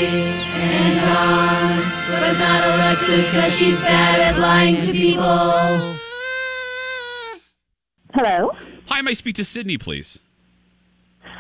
and 0.55 1.01
Dawn, 1.01 1.83
but 2.09 2.39
not 2.39 2.65
Alexis 2.77 3.31
because 3.33 3.59
she's 3.59 3.81
bad 3.83 4.21
at 4.21 4.39
lying 4.39 4.77
to 4.79 4.93
people. 4.93 5.94
Hello. 8.15 8.53
Hi, 8.87 9.01
may 9.03 9.11
I 9.11 9.15
speak 9.15 9.35
to 9.37 9.45
Sydney, 9.45 9.77
please? 9.77 10.21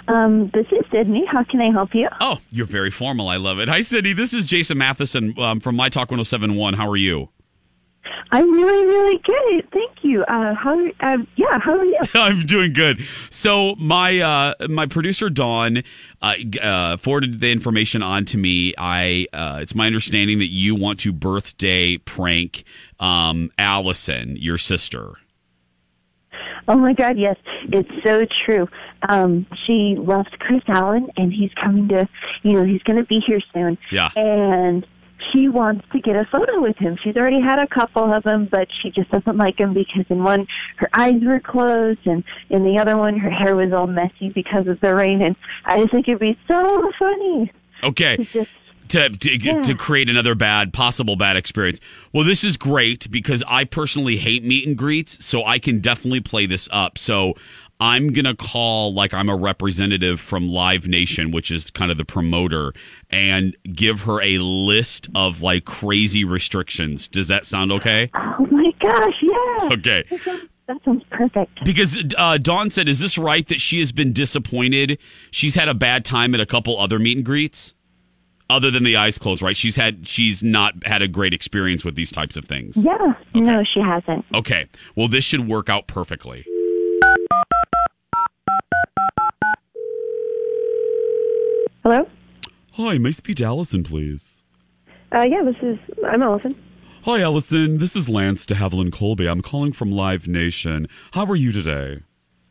Um, 0.08 0.50
this 0.52 0.66
is 0.72 0.84
Sydney. 0.90 1.24
How 1.24 1.44
can 1.44 1.60
I 1.60 1.70
help 1.70 1.94
you? 1.94 2.08
Oh, 2.20 2.38
you're 2.50 2.66
very 2.66 2.90
formal. 2.90 3.28
I 3.28 3.36
love 3.36 3.60
it. 3.60 3.68
Hi, 3.68 3.80
Sydney. 3.80 4.12
This 4.12 4.34
is 4.34 4.44
Jason 4.44 4.76
Matheson 4.76 5.38
um, 5.38 5.60
from 5.60 5.76
My 5.76 5.88
Talk 5.88 6.10
1071. 6.10 6.74
How 6.74 6.88
are 6.88 6.96
you? 6.96 7.28
I'm 8.32 8.52
really, 8.52 8.86
really 8.86 9.18
good. 9.18 9.70
Thank 9.70 10.02
you. 10.02 10.24
Uh, 10.24 10.54
how? 10.54 10.72
Um, 10.98 11.28
yeah. 11.36 11.60
How 11.60 11.78
are 11.78 11.84
you? 11.84 12.00
I'm 12.14 12.44
doing 12.44 12.72
good. 12.72 12.98
So 13.30 13.76
my 13.76 14.18
uh, 14.18 14.54
my 14.68 14.86
producer 14.86 15.30
Dawn 15.30 15.84
uh, 16.20 16.34
uh, 16.60 16.96
forwarded 16.96 17.38
the 17.38 17.52
information 17.52 18.02
on 18.02 18.24
to 18.26 18.36
me. 18.36 18.74
I 18.76 19.26
uh, 19.32 19.60
it's 19.62 19.76
my 19.76 19.86
understanding 19.86 20.40
that 20.40 20.50
you 20.50 20.74
want 20.74 20.98
to 21.00 21.12
birthday 21.12 21.98
prank 21.98 22.64
um, 22.98 23.52
Allison, 23.58 24.36
your 24.36 24.58
sister. 24.58 25.14
Oh 26.66 26.76
my 26.76 26.94
God, 26.94 27.18
yes, 27.18 27.36
it's 27.64 27.90
so 28.04 28.26
true. 28.44 28.68
Um, 29.08 29.46
she 29.66 29.96
loves 29.98 30.28
Kris 30.38 30.62
Allen, 30.68 31.08
and 31.16 31.32
he's 31.32 31.50
coming 31.62 31.88
to, 31.88 32.08
you 32.42 32.52
know, 32.52 32.64
he's 32.64 32.82
going 32.82 32.98
to 32.98 33.04
be 33.04 33.20
here 33.26 33.40
soon. 33.52 33.76
Yeah. 33.90 34.10
And 34.16 34.86
she 35.32 35.48
wants 35.48 35.86
to 35.92 36.00
get 36.00 36.16
a 36.16 36.24
photo 36.30 36.60
with 36.60 36.76
him. 36.76 36.98
She's 37.02 37.16
already 37.16 37.40
had 37.40 37.58
a 37.58 37.66
couple 37.66 38.12
of 38.12 38.22
them, 38.24 38.48
but 38.50 38.68
she 38.82 38.90
just 38.90 39.10
doesn't 39.10 39.36
like 39.36 39.58
him 39.58 39.74
because 39.74 40.04
in 40.08 40.22
one 40.22 40.46
her 40.76 40.88
eyes 40.94 41.20
were 41.22 41.40
closed, 41.40 42.06
and 42.06 42.24
in 42.50 42.64
the 42.64 42.78
other 42.78 42.96
one 42.96 43.18
her 43.18 43.30
hair 43.30 43.54
was 43.56 43.72
all 43.72 43.86
messy 43.86 44.30
because 44.30 44.66
of 44.66 44.80
the 44.80 44.94
rain. 44.94 45.22
And 45.22 45.36
I 45.64 45.78
just 45.78 45.92
think 45.92 46.08
it'd 46.08 46.20
be 46.20 46.38
so 46.48 46.90
funny. 46.98 47.52
Okay. 47.82 48.16
To, 48.16 48.46
to, 48.88 49.08
to 49.10 49.62
to 49.62 49.74
create 49.74 50.08
another 50.08 50.34
bad, 50.34 50.72
possible 50.72 51.16
bad 51.16 51.36
experience. 51.36 51.80
Well, 52.12 52.24
this 52.24 52.44
is 52.44 52.56
great 52.56 53.10
because 53.10 53.42
I 53.46 53.64
personally 53.64 54.16
hate 54.16 54.44
meet 54.44 54.66
and 54.66 54.76
greets, 54.76 55.24
so 55.24 55.44
I 55.44 55.58
can 55.58 55.80
definitely 55.80 56.20
play 56.20 56.46
this 56.46 56.68
up. 56.72 56.98
So 56.98 57.34
I'm 57.80 58.12
going 58.12 58.24
to 58.24 58.34
call 58.34 58.94
like 58.94 59.12
I'm 59.12 59.28
a 59.28 59.36
representative 59.36 60.20
from 60.20 60.48
Live 60.48 60.86
Nation, 60.86 61.30
which 61.32 61.50
is 61.50 61.70
kind 61.70 61.90
of 61.90 61.98
the 61.98 62.04
promoter, 62.04 62.72
and 63.10 63.56
give 63.72 64.02
her 64.02 64.22
a 64.22 64.38
list 64.38 65.08
of 65.14 65.42
like 65.42 65.64
crazy 65.64 66.24
restrictions. 66.24 67.08
Does 67.08 67.28
that 67.28 67.46
sound 67.46 67.72
okay? 67.72 68.10
Oh 68.14 68.46
my 68.50 68.72
gosh, 68.80 69.14
yeah. 69.22 69.68
Okay. 69.72 70.04
That 70.66 70.82
sounds 70.84 71.02
perfect. 71.10 71.64
Because 71.64 72.02
uh, 72.16 72.38
Dawn 72.38 72.70
said, 72.70 72.88
is 72.88 72.98
this 72.98 73.18
right 73.18 73.46
that 73.48 73.60
she 73.60 73.80
has 73.80 73.92
been 73.92 74.14
disappointed? 74.14 74.98
She's 75.30 75.56
had 75.56 75.68
a 75.68 75.74
bad 75.74 76.06
time 76.06 76.34
at 76.34 76.40
a 76.40 76.46
couple 76.46 76.78
other 76.78 76.98
meet 76.98 77.18
and 77.18 77.26
greets? 77.26 77.74
Other 78.50 78.70
than 78.70 78.84
the 78.84 78.96
eyes 78.96 79.16
closed, 79.16 79.40
right? 79.40 79.56
She's 79.56 79.76
had 79.76 80.06
she's 80.06 80.42
not 80.42 80.86
had 80.86 81.00
a 81.00 81.08
great 81.08 81.32
experience 81.32 81.84
with 81.84 81.94
these 81.94 82.12
types 82.12 82.36
of 82.36 82.44
things. 82.44 82.76
Yeah. 82.76 83.14
No, 83.34 83.64
she 83.64 83.80
hasn't. 83.80 84.24
Okay. 84.34 84.68
Well, 84.94 85.08
this 85.08 85.24
should 85.24 85.48
work 85.48 85.70
out 85.70 85.86
perfectly. 85.86 86.44
Hello. 91.82 92.08
Hi, 92.74 92.98
may 92.98 93.08
I 93.08 93.12
speak 93.12 93.36
to 93.36 93.44
Allison, 93.44 93.82
please? 93.82 94.38
Uh, 95.14 95.22
yeah, 95.22 95.42
this 95.42 95.56
is. 95.62 95.78
I'm 96.06 96.22
Allison. 96.22 96.54
Hi, 97.04 97.20
Allison. 97.20 97.78
This 97.78 97.94
is 97.96 98.08
Lance 98.08 98.44
de 98.46 98.54
Havilland 98.54 98.92
Colby. 98.92 99.26
I'm 99.26 99.42
calling 99.42 99.72
from 99.72 99.92
Live 99.92 100.26
Nation. 100.26 100.88
How 101.12 101.24
are 101.26 101.36
you 101.36 101.52
today? 101.52 102.00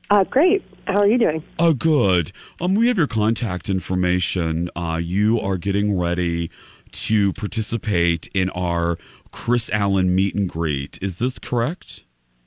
Uh, 0.10 0.24
great. 0.24 0.64
How 0.86 1.02
are 1.02 1.08
you 1.08 1.18
doing? 1.18 1.44
Oh, 1.60 1.74
good. 1.74 2.32
Um, 2.60 2.76
we 2.76 2.88
have 2.88 2.98
your 2.98 3.08
contact 3.08 3.70
information. 3.70 4.70
Uh, 4.76 5.00
you 5.02 5.40
are 5.40 5.58
getting 5.58 5.98
ready 5.98 6.50
to 6.92 7.34
participate 7.34 8.28
in 8.34 8.50
our 8.52 8.98
Kris 9.32 9.70
Allen 9.72 10.14
meet 10.14 10.36
and 10.36 10.48
greet. 10.48 11.00
Is 11.02 11.18
this 11.18 11.40
correct? 11.40 12.04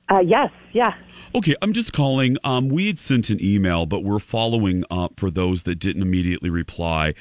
Uh, 0.08 0.20
yes. 0.20 0.50
Yeah. 0.72 0.94
Okay, 1.34 1.56
I'm 1.62 1.72
just 1.72 1.92
calling. 1.92 2.36
Um, 2.44 2.68
we 2.68 2.86
had 2.86 2.98
sent 2.98 3.30
an 3.30 3.42
email, 3.42 3.86
but 3.86 4.04
we're 4.04 4.18
following 4.18 4.84
up 4.90 5.18
for 5.18 5.30
those 5.30 5.64
that 5.64 5.76
didn't 5.76 6.02
immediately 6.02 6.50
reply. 6.50 7.14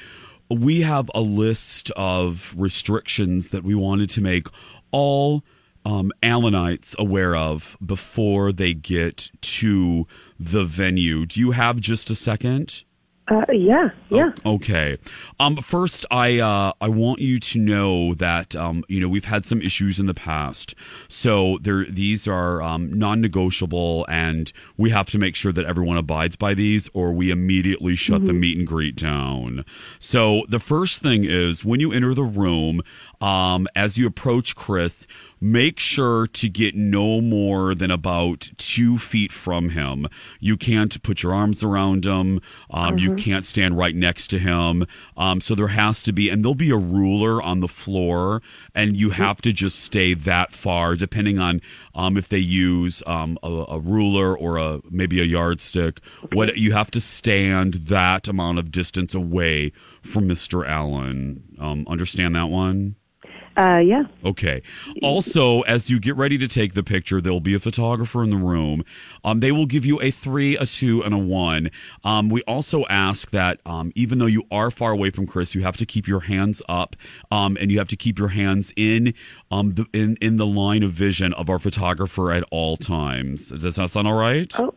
We 0.48 0.82
have 0.82 1.10
a 1.14 1.20
list 1.20 1.90
of 1.96 2.54
restrictions 2.56 3.48
that 3.48 3.64
we 3.64 3.74
wanted 3.74 4.10
to 4.10 4.20
make 4.20 4.46
all 4.92 5.42
um, 5.84 6.12
Allenites 6.22 6.96
aware 6.98 7.34
of 7.34 7.76
before 7.84 8.52
they 8.52 8.74
get 8.74 9.30
to 9.40 10.06
the 10.38 10.64
venue. 10.64 11.26
Do 11.26 11.40
you 11.40 11.52
have 11.52 11.80
just 11.80 12.10
a 12.10 12.14
second? 12.14 12.84
Uh, 13.28 13.44
yeah. 13.52 13.88
Yeah. 14.08 14.30
Okay. 14.44 14.96
Um, 15.40 15.56
first, 15.56 16.06
I 16.12 16.38
uh, 16.38 16.72
I 16.80 16.88
want 16.88 17.20
you 17.20 17.40
to 17.40 17.58
know 17.58 18.14
that 18.14 18.54
um, 18.54 18.84
you 18.88 19.00
know 19.00 19.08
we've 19.08 19.24
had 19.24 19.44
some 19.44 19.60
issues 19.60 19.98
in 19.98 20.06
the 20.06 20.14
past, 20.14 20.76
so 21.08 21.58
there 21.60 21.84
these 21.86 22.28
are 22.28 22.62
um, 22.62 22.96
non-negotiable, 22.96 24.06
and 24.08 24.52
we 24.76 24.90
have 24.90 25.10
to 25.10 25.18
make 25.18 25.34
sure 25.34 25.50
that 25.50 25.64
everyone 25.64 25.96
abides 25.96 26.36
by 26.36 26.54
these, 26.54 26.88
or 26.94 27.12
we 27.12 27.32
immediately 27.32 27.96
shut 27.96 28.24
the 28.26 28.32
meet 28.32 28.56
and 28.56 28.66
greet 28.66 28.94
down. 28.94 29.64
So 29.98 30.44
the 30.48 30.60
first 30.60 31.02
thing 31.02 31.24
is 31.24 31.64
when 31.64 31.80
you 31.80 31.92
enter 31.92 32.14
the 32.14 32.22
room, 32.22 32.80
um, 33.20 33.66
as 33.74 33.98
you 33.98 34.06
approach 34.06 34.54
Kris, 34.54 35.04
make 35.40 35.78
sure 35.78 36.26
to 36.26 36.48
get 36.48 36.74
no 36.74 37.20
more 37.20 37.74
than 37.74 37.90
about 37.90 38.50
two 38.56 38.98
feet 38.98 39.32
from 39.32 39.70
him. 39.70 40.08
You 40.40 40.56
can't 40.56 41.02
put 41.02 41.22
your 41.22 41.34
arms 41.34 41.62
around 41.62 42.04
him. 42.04 42.40
Um, 42.70 42.98
You 42.98 43.14
can't 43.14 43.44
stand 43.46 43.76
right 43.76 43.94
next 43.94 44.28
to 44.28 44.38
him. 44.38 44.86
Um, 45.16 45.40
so 45.40 45.54
there 45.54 45.68
has 45.68 46.02
to 46.04 46.12
be, 46.12 46.30
and 46.30 46.42
there'll 46.44 46.54
be 46.54 46.70
a 46.70 46.76
ruler 46.76 47.42
on 47.42 47.60
the 47.60 47.68
floor, 47.68 48.42
and 48.74 48.96
you 48.96 49.10
have 49.10 49.42
to 49.42 49.52
just 49.52 49.80
stay 49.80 50.14
that 50.14 50.52
far, 50.52 50.96
depending 50.96 51.38
on 51.38 51.60
um, 51.94 52.16
if 52.16 52.28
they 52.28 52.38
use 52.38 53.02
um, 53.06 53.38
a, 53.42 53.48
a 53.68 53.78
ruler 53.78 54.36
or 54.36 54.56
a 54.56 54.80
maybe 54.90 55.20
a 55.20 55.24
yardstick. 55.24 56.00
What 56.32 56.56
you 56.56 56.72
have 56.72 56.90
to 56.92 57.00
stand 57.00 57.74
that 57.74 58.28
amount 58.28 58.58
of 58.58 58.70
distance 58.70 59.14
away 59.14 59.72
from 60.02 60.28
Mr. 60.28 60.66
Allen. 60.66 61.42
Um, 61.58 61.84
understand 61.88 62.34
that 62.36 62.48
one? 62.48 62.96
Uh, 63.56 63.78
yeah. 63.78 64.04
Okay. 64.24 64.60
Also, 65.02 65.62
as 65.62 65.88
you 65.88 65.98
get 65.98 66.14
ready 66.16 66.36
to 66.36 66.46
take 66.46 66.74
the 66.74 66.82
picture, 66.82 67.20
there 67.20 67.32
will 67.32 67.40
be 67.40 67.54
a 67.54 67.58
photographer 67.58 68.22
in 68.22 68.30
the 68.30 68.36
room. 68.36 68.84
Um, 69.24 69.40
they 69.40 69.50
will 69.50 69.66
give 69.66 69.86
you 69.86 70.00
a 70.00 70.10
three, 70.10 70.56
a 70.56 70.66
two, 70.66 71.02
and 71.02 71.14
a 71.14 71.18
one. 71.18 71.70
Um, 72.04 72.28
we 72.28 72.42
also 72.42 72.84
ask 72.86 73.30
that 73.30 73.60
um, 73.64 73.92
even 73.94 74.18
though 74.18 74.26
you 74.26 74.44
are 74.50 74.70
far 74.70 74.92
away 74.92 75.10
from 75.10 75.26
Kris, 75.26 75.54
you 75.54 75.62
have 75.62 75.76
to 75.78 75.86
keep 75.86 76.06
your 76.06 76.20
hands 76.20 76.60
up, 76.68 76.96
um, 77.30 77.56
and 77.58 77.72
you 77.72 77.78
have 77.78 77.88
to 77.88 77.96
keep 77.96 78.18
your 78.18 78.28
hands 78.28 78.72
in 78.76 79.14
um 79.50 79.72
the 79.72 79.86
in 79.92 80.16
in 80.20 80.36
the 80.36 80.46
line 80.46 80.82
of 80.82 80.92
vision 80.92 81.32
of 81.34 81.48
our 81.48 81.58
photographer 81.58 82.32
at 82.32 82.44
all 82.50 82.76
times. 82.76 83.48
Does 83.48 83.76
that 83.76 83.90
sound 83.90 84.06
all 84.06 84.14
right? 84.14 84.52
Oh, 84.58 84.74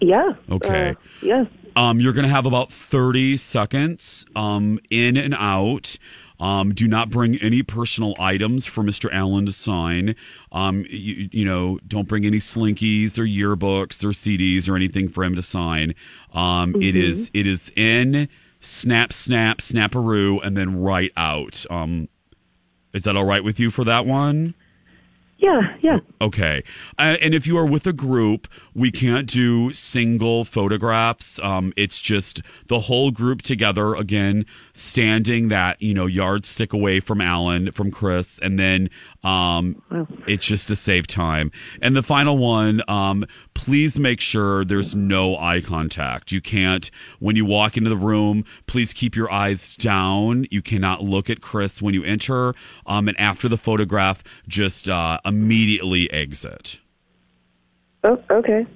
yeah. 0.00 0.34
Okay. 0.50 0.90
Uh, 0.90 0.94
yeah. 1.22 1.44
Um, 1.76 2.00
you're 2.00 2.12
going 2.12 2.24
to 2.24 2.30
have 2.30 2.46
about 2.46 2.70
30 2.70 3.36
seconds 3.36 4.26
um, 4.36 4.78
in 4.90 5.16
and 5.16 5.34
out. 5.34 5.98
Um, 6.40 6.74
do 6.74 6.88
not 6.88 7.10
bring 7.10 7.36
any 7.36 7.62
personal 7.62 8.14
items 8.18 8.66
for 8.66 8.82
Mr. 8.82 9.08
Allen 9.12 9.46
to 9.46 9.52
sign. 9.52 10.16
Um, 10.50 10.84
you, 10.90 11.28
you 11.32 11.44
know, 11.44 11.78
don't 11.86 12.08
bring 12.08 12.26
any 12.26 12.38
slinkies 12.38 13.18
or 13.18 13.24
yearbooks 13.24 14.02
or 14.02 14.08
CDs 14.08 14.68
or 14.68 14.74
anything 14.74 15.08
for 15.08 15.22
him 15.22 15.36
to 15.36 15.42
sign. 15.42 15.94
Um, 16.32 16.74
it 16.76 16.94
Mhm. 16.94 17.02
is 17.02 17.30
it 17.32 17.46
is 17.46 17.70
in, 17.76 18.28
snap, 18.60 19.12
snap, 19.12 19.58
snapperoo, 19.58 20.44
and 20.44 20.56
then 20.56 20.76
right 20.80 21.12
out. 21.16 21.64
Um, 21.70 22.08
is 22.92 23.04
that 23.04 23.16
all 23.16 23.24
right 23.24 23.44
with 23.44 23.60
you 23.60 23.70
for 23.70 23.84
that 23.84 24.04
one? 24.04 24.54
Yeah, 25.44 25.76
yeah. 25.82 25.98
Okay. 26.22 26.64
Uh, 26.98 27.16
and 27.20 27.34
if 27.34 27.46
you 27.46 27.58
are 27.58 27.66
with 27.66 27.86
a 27.86 27.92
group, 27.92 28.48
we 28.72 28.90
can't 28.90 29.28
do 29.28 29.74
single 29.74 30.46
photographs. 30.46 31.38
Um, 31.40 31.74
it's 31.76 32.00
just 32.00 32.40
the 32.68 32.80
whole 32.80 33.10
group 33.10 33.42
together, 33.42 33.94
again, 33.94 34.46
standing 34.72 35.48
that, 35.50 35.82
you 35.82 35.92
know, 35.92 36.06
yardstick 36.06 36.72
away 36.72 36.98
from 36.98 37.20
Allen, 37.20 37.72
from 37.72 37.90
Kris, 37.90 38.38
and 38.38 38.58
then 38.58 38.88
um, 39.24 39.82
it's 40.26 40.46
just 40.46 40.68
to 40.68 40.76
save 40.76 41.06
time. 41.06 41.50
And 41.80 41.96
the 41.96 42.02
final 42.02 42.38
one, 42.38 42.82
um, 42.86 43.24
please 43.54 43.98
make 43.98 44.20
sure 44.20 44.64
there's 44.64 44.94
no 44.94 45.36
eye 45.36 45.60
contact. 45.60 46.30
You 46.30 46.40
can't, 46.40 46.90
when 47.18 47.34
you 47.34 47.44
walk 47.44 47.76
into 47.76 47.90
the 47.90 47.96
room, 47.96 48.44
please 48.66 48.92
keep 48.92 49.16
your 49.16 49.32
eyes 49.32 49.76
down. 49.76 50.46
You 50.50 50.62
cannot 50.62 51.02
look 51.02 51.30
at 51.30 51.40
Kris 51.40 51.80
when 51.80 51.94
you 51.94 52.04
enter. 52.04 52.54
Um, 52.86 53.08
and 53.08 53.18
after 53.18 53.48
the 53.48 53.56
photograph, 53.56 54.22
just 54.46 54.88
uh, 54.88 55.18
immediately 55.24 56.10
exit. 56.12 56.78
Oh, 58.04 58.22
okay. 58.30 58.66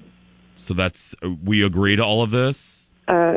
So 0.55 0.75
that's, 0.75 1.15
we 1.45 1.63
agree 1.63 1.95
to 1.97 2.05
all 2.05 2.23
of 2.23 2.31
this? 2.31 2.89
Uh, 3.07 3.37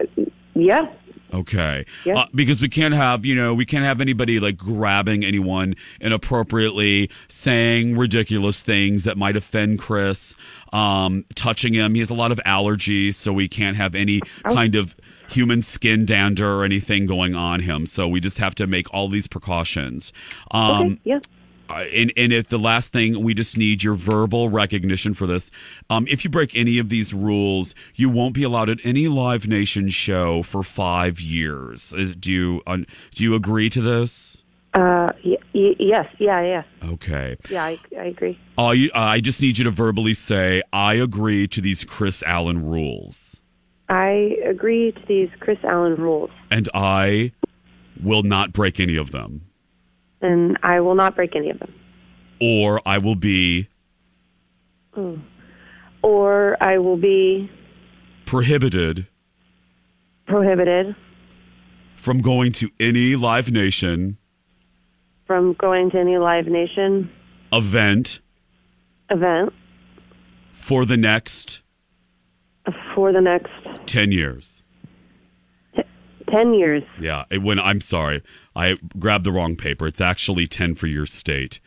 yeah. 0.53 0.91
Okay. 1.33 1.85
Yeah. 2.05 2.19
Uh, 2.19 2.25
because 2.35 2.61
we 2.61 2.69
can't 2.69 2.93
have, 2.93 3.25
you 3.25 3.35
know, 3.35 3.53
we 3.53 3.65
can't 3.65 3.85
have 3.85 4.01
anybody 4.01 4.39
like 4.39 4.57
grabbing 4.57 5.23
anyone 5.23 5.75
inappropriately, 6.01 7.09
saying 7.27 7.97
ridiculous 7.97 8.61
things 8.61 9.03
that 9.03 9.17
might 9.17 9.35
offend 9.35 9.79
Kris, 9.79 10.35
um, 10.73 11.25
touching 11.35 11.73
him. 11.73 11.93
He 11.93 11.99
has 11.99 12.09
a 12.09 12.13
lot 12.15 12.31
of 12.31 12.39
allergies, 12.45 13.15
so 13.15 13.33
we 13.33 13.47
can't 13.47 13.77
have 13.77 13.95
any 13.95 14.21
Oh. 14.45 14.53
kind 14.53 14.75
of 14.75 14.95
human 15.29 15.61
skin 15.61 16.05
dander 16.05 16.55
or 16.55 16.63
anything 16.65 17.05
going 17.05 17.35
on 17.35 17.61
him. 17.61 17.85
So 17.87 18.07
we 18.07 18.19
just 18.19 18.37
have 18.37 18.53
to 18.55 18.67
make 18.67 18.93
all 18.93 19.07
these 19.07 19.27
precautions. 19.27 20.11
Um, 20.51 20.71
okay. 20.85 20.99
Yeah. 21.05 21.19
Uh, 21.71 21.83
and 21.99 22.11
and 22.17 22.33
if 22.33 22.47
the 22.49 22.57
last 22.59 22.91
thing 22.91 23.23
we 23.23 23.33
just 23.33 23.55
need 23.57 23.81
your 23.83 23.95
verbal 23.95 24.49
recognition 24.49 25.13
for 25.13 25.25
this 25.27 25.49
um, 25.89 26.05
if 26.09 26.23
you 26.23 26.29
break 26.29 26.55
any 26.55 26.77
of 26.79 26.89
these 26.89 27.13
rules 27.13 27.73
you 27.95 28.09
won't 28.09 28.33
be 28.33 28.43
allowed 28.43 28.69
at 28.69 28.79
any 28.83 29.07
live 29.07 29.47
nation 29.47 29.87
show 29.89 30.43
for 30.43 30.63
five 30.63 31.19
years 31.21 31.93
Is- 31.93 32.15
do 32.15 32.31
you 32.31 32.61
uh, 32.67 32.77
do 33.15 33.23
you 33.23 33.35
agree 33.35 33.69
to 33.69 33.81
this 33.81 34.43
Uh, 34.73 35.09
y- 35.25 35.37
y- 35.53 35.75
yes. 35.79 36.07
Yeah. 36.19 36.41
Yeah. 36.41 36.63
okay 36.95 37.37
Yeah. 37.49 37.65
I, 37.65 37.79
I 37.99 38.05
agree. 38.05 38.37
uh, 38.57 38.71
you, 38.71 38.89
uh, 38.95 38.99
i 38.99 39.19
just 39.19 39.41
need 39.41 39.57
you 39.57 39.63
to 39.65 39.71
verbally 39.71 40.13
say 40.13 40.61
i 40.73 40.93
agree 40.95 41.47
to 41.47 41.59
these 41.61 41.83
kris 41.85 42.21
allen 42.23 42.65
rules 42.65 43.27
I 43.89 44.37
agree 44.47 44.93
to 44.93 45.01
these 45.05 45.27
Kris 45.41 45.57
Allen 45.65 45.95
rules, 45.95 46.29
and 46.49 46.69
i 46.73 47.33
will 48.01 48.23
not 48.23 48.53
break 48.53 48.79
any 48.79 48.95
of 48.95 49.11
them 49.11 49.41
and 50.21 50.57
I 50.63 50.79
will 50.79 50.95
not 50.95 51.15
break 51.15 51.35
any 51.35 51.49
of 51.49 51.59
them. 51.59 51.73
or 52.39 52.81
i 52.85 52.97
will 52.97 53.15
be 53.15 53.67
Mm. 54.95 55.21
Or 56.01 56.57
I 56.59 56.77
will 56.79 56.97
be 56.97 57.49
prohibited 58.25 59.07
prohibited 60.25 60.95
from 61.95 62.21
going 62.21 62.51
to 62.53 62.69
any 62.79 63.15
live 63.15 63.51
nation 63.51 64.17
from 65.25 65.53
going 65.53 65.89
to 65.91 65.97
any 65.97 66.17
Live 66.17 66.47
Nation 66.47 67.09
event 67.53 68.19
event 69.09 69.53
for 70.53 70.83
the 70.85 70.97
next 70.97 71.61
for 72.93 73.13
the 73.13 73.21
next 73.21 73.51
10 73.85 74.11
years. 74.11 74.60
10 76.31 76.53
years. 76.53 76.83
Yeah, 76.99 77.25
when 77.39 77.59
I'm 77.59 77.81
sorry, 77.81 78.23
I 78.55 78.77
grabbed 78.97 79.25
the 79.25 79.31
wrong 79.31 79.55
paper. 79.55 79.87
It's 79.87 80.01
actually 80.01 80.47
10 80.47 80.75
for 80.75 80.87
your 80.87 81.05
state. 81.05 81.59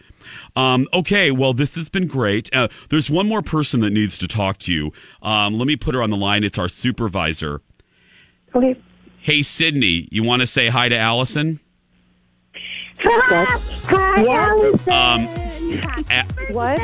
Um, 0.56 0.86
okay, 0.92 1.30
well, 1.30 1.52
this 1.52 1.74
has 1.74 1.88
been 1.88 2.06
great. 2.06 2.54
Uh, 2.54 2.68
there's 2.88 3.10
one 3.10 3.28
more 3.28 3.42
person 3.42 3.80
that 3.80 3.90
needs 3.90 4.16
to 4.18 4.28
talk 4.28 4.58
to 4.60 4.72
you. 4.72 4.92
Um, 5.22 5.58
let 5.58 5.66
me 5.66 5.76
put 5.76 5.94
her 5.94 6.02
on 6.02 6.10
the 6.10 6.16
line. 6.16 6.44
It's 6.44 6.58
our 6.58 6.68
supervisor. 6.68 7.60
Okay. 8.54 8.80
Hey, 9.20 9.42
Sydney, 9.42 10.08
you 10.10 10.22
want 10.22 10.40
to 10.40 10.46
say 10.46 10.68
hi 10.68 10.88
to 10.88 10.98
Allison? 10.98 11.60
Hi, 12.98 14.24
Allison. 14.26 14.92
Um, 14.92 15.43
A- 16.10 16.24
What? 16.52 16.78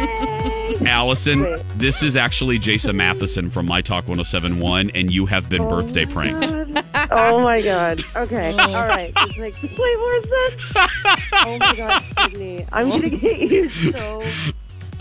Allison, 0.86 1.56
this 1.76 2.02
is 2.02 2.16
actually 2.16 2.58
Jason 2.58 2.96
Matheson 2.96 3.50
from 3.50 3.66
My 3.66 3.80
Talk 3.80 4.04
1071, 4.08 4.90
and 4.94 5.12
you 5.12 5.26
have 5.26 5.48
been 5.48 5.68
birthday 5.68 6.06
pranked. 6.06 6.46
oh 7.10 7.40
my 7.40 7.60
god. 7.60 8.02
Okay. 8.16 8.52
All 8.58 8.72
right. 8.86 9.12
This 9.26 9.36
makes 9.36 9.62
way 9.62 9.96
more 9.96 10.22
sense. 10.22 10.62
Oh 11.42 11.56
my 11.58 11.74
god, 11.74 12.02
Sydney. 12.30 12.66
I'm 12.72 12.90
gonna 12.90 13.08
get 13.08 13.40
you 13.40 13.68
so. 13.70 14.20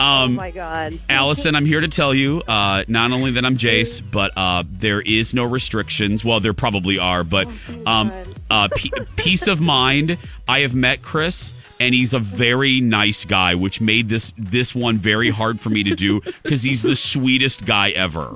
oh 0.00 0.28
my 0.28 0.50
god. 0.50 0.98
Allison, 1.10 1.54
I'm 1.54 1.66
here 1.66 1.80
to 1.80 1.88
tell 1.88 2.14
you 2.14 2.42
uh, 2.48 2.84
not 2.88 3.12
only 3.12 3.32
that 3.32 3.44
I'm 3.44 3.56
Jace, 3.58 4.00
but 4.10 4.32
uh, 4.36 4.64
there 4.70 5.02
is 5.02 5.34
no 5.34 5.44
restrictions. 5.44 6.24
Well, 6.24 6.40
there 6.40 6.54
probably 6.54 6.98
are, 6.98 7.22
but 7.24 7.46
um, 7.86 8.10
uh, 8.50 8.68
pe- 8.74 8.88
peace 9.16 9.46
of 9.46 9.60
mind. 9.60 10.16
I 10.48 10.60
have 10.60 10.74
met 10.74 11.02
Kris, 11.02 11.52
and 11.80 11.94
he's 11.94 12.14
a 12.14 12.18
very 12.18 12.80
nice 12.80 13.24
guy, 13.24 13.54
which 13.54 13.80
made 13.80 14.08
this 14.08 14.32
this 14.38 14.74
one 14.74 14.98
very 14.98 15.30
hard 15.30 15.58
for 15.60 15.70
me 15.70 15.82
to 15.82 15.96
do 15.96 16.20
because 16.42 16.62
he's 16.62 16.82
the 16.82 16.94
sweetest 16.94 17.66
guy 17.66 17.90
ever. 17.90 18.34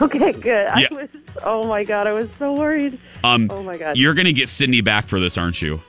Okay, 0.00 0.32
good. 0.32 0.68
Yeah. 0.76 0.88
I 0.90 0.94
was. 0.94 1.08
Oh 1.44 1.66
my 1.68 1.84
god, 1.84 2.06
I 2.06 2.12
was 2.12 2.28
so 2.38 2.54
worried. 2.54 2.98
Um, 3.22 3.48
oh 3.52 3.62
my 3.62 3.76
god. 3.76 3.96
You're 3.96 4.14
gonna 4.14 4.32
get 4.32 4.48
Sydney 4.48 4.80
back 4.80 5.06
for 5.06 5.20
this, 5.20 5.38
aren't 5.38 5.62
you? 5.62 5.80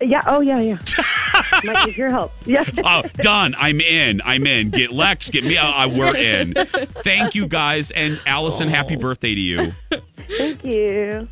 Yeah. 0.00 0.22
Oh 0.26 0.40
yeah. 0.40 0.60
Yeah. 0.60 0.78
Might 1.64 1.86
need 1.86 1.96
your 1.96 2.10
help. 2.10 2.32
Yeah. 2.44 2.64
Oh, 2.84 3.02
done. 3.16 3.54
I'm 3.58 3.80
in. 3.80 4.20
I'm 4.24 4.46
in. 4.46 4.70
Get 4.70 4.92
Lex. 4.92 5.30
Get 5.30 5.44
me. 5.44 5.56
Uh, 5.56 5.88
we're 5.88 6.14
in. 6.14 6.52
Thank 6.52 7.34
you 7.34 7.46
guys, 7.46 7.90
and 7.92 8.20
Allison. 8.26 8.68
Happy 8.68 8.96
birthday 8.96 9.34
to 9.34 9.40
you. 9.40 9.72
Thank 10.36 10.64
you. 10.64 11.28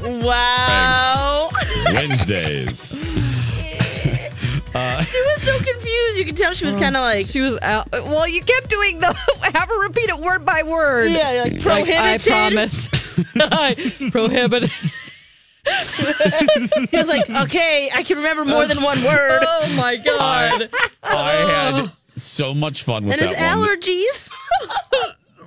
Wow. 0.00 1.50
Wednesdays. 1.94 2.94
Uh, 4.74 5.02
She 5.02 5.20
was 5.20 5.42
so 5.42 5.56
confused. 5.58 6.18
You 6.18 6.24
could 6.26 6.36
tell 6.36 6.52
she 6.54 6.64
was 6.64 6.76
kind 6.76 6.96
of 6.96 7.00
like 7.02 7.26
she 7.26 7.40
was 7.40 7.58
out. 7.62 7.90
Well, 7.90 8.28
you 8.28 8.42
kept 8.42 8.68
doing 8.68 9.00
the 9.00 9.06
have 9.54 9.68
her 9.68 9.80
repeat 9.82 10.08
it 10.10 10.18
word 10.18 10.44
by 10.44 10.62
word. 10.62 11.10
Yeah, 11.10 11.42
like 11.44 11.64
Like, 11.64 11.88
I 11.88 12.18
promise. 12.18 12.88
I 13.36 13.74
prohibited. 14.12 14.70
he 16.90 16.96
was 16.96 17.08
like, 17.08 17.28
okay, 17.28 17.90
I 17.94 18.02
can 18.02 18.18
remember 18.18 18.44
more 18.44 18.66
than 18.66 18.82
one 18.82 19.02
word. 19.02 19.42
Oh 19.44 19.74
my 19.76 19.96
god. 19.96 20.70
I 21.02 21.32
had 21.80 21.90
so 22.16 22.54
much 22.54 22.82
fun 22.84 23.04
with 23.06 23.14
it. 23.14 23.20
and 23.20 23.28
his 23.28 23.36
that 23.38 23.56
one. 23.58 23.68
allergies. 23.68 24.30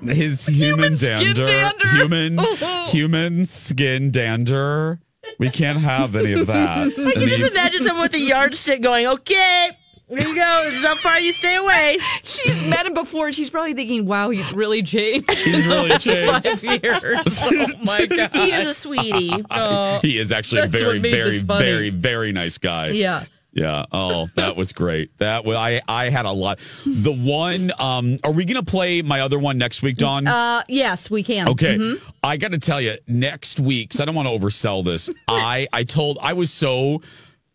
His 0.05 0.45
human, 0.47 0.95
skin 0.95 1.35
dander, 1.35 1.45
dander. 1.45 1.87
human 1.89 2.37
human 2.87 3.45
skin 3.45 4.11
dander. 4.11 4.99
We 5.39 5.49
can't 5.49 5.79
have 5.79 6.15
any 6.15 6.33
of 6.33 6.47
that. 6.47 6.77
I 6.87 6.89
can 7.13 7.21
And 7.21 7.29
just 7.29 7.51
imagine 7.51 7.83
someone 7.83 8.03
with 8.03 8.13
a 8.13 8.19
yardstick 8.19 8.81
going, 8.81 9.07
okay, 9.07 9.69
There 10.09 10.27
you 10.27 10.35
go. 10.35 10.61
This 10.65 10.79
is 10.79 10.85
how 10.85 10.95
far 10.95 11.19
you 11.19 11.31
stay 11.31 11.55
away. 11.55 11.97
She's 12.23 12.61
met 12.61 12.85
him 12.85 12.93
before, 12.93 13.27
and 13.27 13.35
she's 13.35 13.49
probably 13.49 13.73
thinking, 13.73 14.05
"Wow, 14.05 14.29
he's 14.29 14.51
really 14.51 14.83
changed." 14.83 15.31
He's 15.31 15.65
really 15.65 15.97
changed. 15.97 16.43
Five 16.43 16.83
years. 16.83 17.41
Oh 17.43 17.67
my 17.85 18.05
god, 18.07 18.33
He 18.33 18.51
is 18.51 18.67
a 18.67 18.73
sweetie. 18.73 19.43
Oh, 19.49 19.99
he 20.01 20.17
is 20.17 20.33
actually 20.33 20.61
a 20.63 20.67
very, 20.67 20.99
very, 20.99 21.37
very, 21.39 21.89
very 21.91 22.33
nice 22.33 22.57
guy. 22.57 22.87
Yeah. 22.89 23.23
Yeah. 23.53 23.85
Oh, 23.91 24.29
that 24.35 24.55
was 24.55 24.71
great. 24.71 25.17
That 25.17 25.43
was 25.43 25.57
I. 25.57 25.81
I 25.87 26.09
had 26.09 26.25
a 26.25 26.31
lot. 26.31 26.59
The 26.85 27.11
one. 27.13 27.71
Um. 27.79 28.17
Are 28.23 28.31
we 28.31 28.45
gonna 28.45 28.63
play 28.63 29.01
my 29.01 29.19
other 29.21 29.37
one 29.39 29.57
next 29.57 29.81
week, 29.83 29.97
Dawn? 29.97 30.25
Uh, 30.25 30.63
yes, 30.69 31.11
we 31.11 31.21
can. 31.23 31.49
Okay, 31.49 31.75
Mhm. 31.77 32.01
I 32.23 32.37
got 32.37 32.51
to 32.51 32.59
tell 32.59 32.79
you, 32.79 32.97
next 33.07 33.59
week, 33.59 33.89
'cause 33.91 33.99
I 33.99 34.05
don't 34.05 34.15
want 34.15 34.27
to 34.29 34.33
oversell 34.33 34.85
this. 34.85 35.09
I 35.27 35.67
I 35.73 35.83
told 35.83 36.17
I 36.21 36.33
was 36.33 36.51
so 36.51 37.01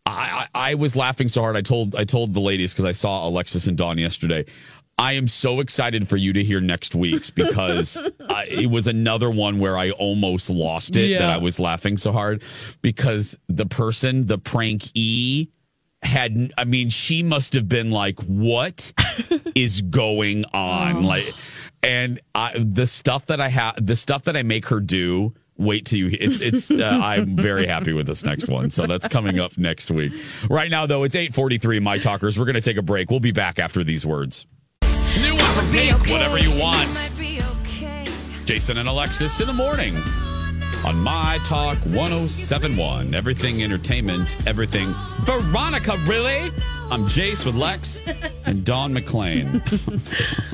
I 0.05 0.47
I, 0.55 0.70
I 0.72 0.74
was 0.74 0.97
laughing 0.97 1.28
so 1.28 1.40
hard. 1.40 1.57
I 1.57 1.62
told 1.62 1.94
I 1.97 2.05
told 2.05 2.34
the 2.34 2.40
ladies 2.40 2.72
because 2.72 2.84
I 2.84 2.92
saw 2.92 3.26
Alexis 3.26 3.66
and 3.66 3.76
Dawn 3.78 3.97
yesterday. 3.97 4.44
I 4.99 5.12
am 5.12 5.28
so 5.28 5.61
excited 5.61 6.09
for 6.09 6.16
you 6.16 6.32
to 6.32 6.42
hear 6.42 6.59
next 6.59 6.94
week's 6.94 7.28
because 7.30 7.99
I, 8.30 8.47
it 8.47 8.70
was 8.70 8.86
another 8.86 9.30
one 9.30 9.59
where 9.59 9.76
I 9.76 9.90
almost 9.90 10.49
lost 10.49 10.97
it 10.97 11.18
that 11.18 11.28
I 11.30 11.36
was 11.36 11.61
laughing 11.61 11.99
so 11.99 12.12
hard 12.12 12.42
because 12.80 13.38
the 13.47 13.66
person, 13.66 14.24
the 14.24 14.38
prank 14.38 14.84
E, 14.94 15.49
had 16.07 16.53
I 16.57 16.65
mean, 16.65 16.89
she 16.91 17.23
must 17.23 17.53
have 17.53 17.69
been 17.69 17.91
like, 17.91 18.19
"What 18.21 18.93
is 19.55 19.83
going 19.83 20.45
on?" 20.53 21.05
Like, 21.05 21.33
and 21.83 22.21
I, 22.35 22.53
the 22.59 22.87
stuff 22.87 23.27
that 23.27 23.41
I 23.41 23.49
have, 23.49 23.85
the 23.85 23.97
stuff 23.97 24.25
that 24.25 24.37
I 24.37 24.43
make 24.43 24.67
her 24.67 24.81
do. 24.81 25.35
Wait 25.59 25.87
till 25.87 25.99
you. 25.99 26.19
It's 26.21 26.43
it's. 26.43 26.71
Uh, 26.71 27.01
I'm 27.03 27.35
very 27.35 27.67
happy 27.67 27.95
with 27.95 28.07
this 28.07 28.25
next 28.27 28.47
one. 28.49 28.69
So 28.69 28.87
that's 28.87 29.09
coming 29.09 29.39
up 29.39 29.57
next 29.57 29.91
week. 29.91 30.13
Right 30.51 30.71
now, 30.71 30.85
though, 30.87 31.05
it's 31.05 31.17
8:43. 31.17 31.83
My 31.83 31.97
talkers. 31.97 32.39
We're 32.39 32.45
going 32.45 32.57
to 32.57 32.61
take 32.61 32.77
a 32.77 32.83
break. 32.83 33.11
We'll 33.11 33.21
be 33.21 33.33
back 33.33 33.59
after 33.59 33.83
these 33.83 34.05
words. 34.05 34.47
New 34.83 35.35
one 35.35 35.55
from 35.55 35.71
Pink. 35.71 35.99
Whatever 36.11 36.39
you 36.39 36.51
want. 36.61 37.11
Jason 38.45 38.77
and 38.77 38.89
Alexis 38.89 39.41
in 39.41 39.47
the 39.47 39.55
morning 39.55 40.03
on 40.85 40.97
My 40.99 41.39
Talk 41.45 41.79
1071. 41.79 43.14
Everything 43.14 43.62
entertainment, 43.62 44.37
everything. 44.47 44.95
Veronica, 45.21 45.97
really? 46.07 46.53
I'm 46.91 47.05
Jace 47.07 47.45
with 47.45 47.55
Lex 47.57 48.01
and 48.45 48.64
Dawn 48.64 48.95
McClain. 48.95 49.61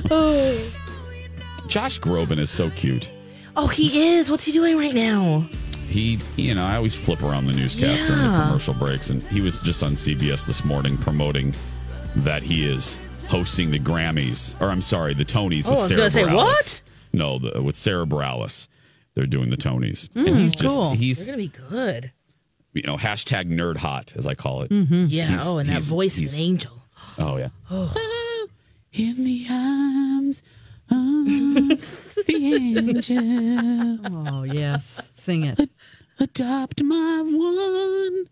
Josh 1.67 1.99
Groban 1.99 2.39
is 2.39 2.49
so 2.49 2.69
cute. 2.71 3.11
Oh, 3.55 3.67
he 3.67 4.15
is. 4.17 4.31
What's 4.31 4.45
he 4.45 4.51
doing 4.51 4.77
right 4.77 4.93
now? 4.93 5.47
He, 5.87 6.19
you 6.37 6.55
know, 6.55 6.65
I 6.65 6.75
always 6.75 6.95
flip 6.95 7.21
around 7.21 7.45
the 7.45 7.53
newscast 7.53 8.07
during 8.07 8.21
the 8.23 8.27
commercial 8.43 8.73
breaks, 8.73 9.09
and 9.11 9.21
he 9.23 9.41
was 9.41 9.59
just 9.59 9.83
on 9.83 9.91
CBS 9.93 10.45
this 10.45 10.65
morning 10.65 10.97
promoting 10.97 11.53
that 12.15 12.41
he 12.41 12.67
is 12.67 12.97
hosting 13.27 13.69
the 13.71 13.79
Grammys, 13.79 14.59
or 14.59 14.69
I'm 14.69 14.81
sorry, 14.81 15.13
the 15.13 15.25
Tonys 15.25 15.67
Oh, 15.67 15.71
with 15.71 15.79
I 15.79 15.83
was 15.83 15.87
Sarah 15.87 15.97
gonna 15.97 16.09
say, 16.09 16.23
Bareilles. 16.23 16.35
what? 16.35 16.81
No, 17.13 17.37
the, 17.37 17.61
with 17.61 17.75
Sara 17.75 18.05
Bareilles. 18.07 18.67
They're 19.15 19.27
doing 19.27 19.49
the 19.49 19.57
Tonys, 19.57 20.09
Mm, 20.09 20.27
and 20.27 20.35
he's 20.37 20.53
just 20.55 20.95
he's 20.95 21.25
They're 21.25 21.35
gonna 21.35 21.43
be 21.43 21.51
good. 21.69 22.11
you 22.73 22.81
know 22.83 22.97
hashtag 22.97 23.47
nerd 23.47 23.77
hot 23.77 24.13
as 24.15 24.25
I 24.25 24.33
call 24.35 24.63
it. 24.63 24.71
Mm-hmm. 24.71 25.05
Yeah. 25.09 25.27
He's- 25.27 25.45
oh, 25.47 25.57
and 25.59 25.69
that 25.69 25.81
voice 25.83 26.17
of 26.17 26.33
an 26.33 26.39
angel. 26.39 26.73
Oh 27.19 27.37
yeah. 27.37 27.49
Oh. 27.69 27.93
In 28.93 29.23
the 29.23 29.47
arms 29.49 30.43
of 30.91 31.25
the 32.27 32.53
angel. 32.53 34.27
Oh 34.29 34.43
yes, 34.43 35.09
sing 35.11 35.43
it. 35.45 35.59
Adopt 36.19 36.83
my 36.83 37.21
one 37.25 38.25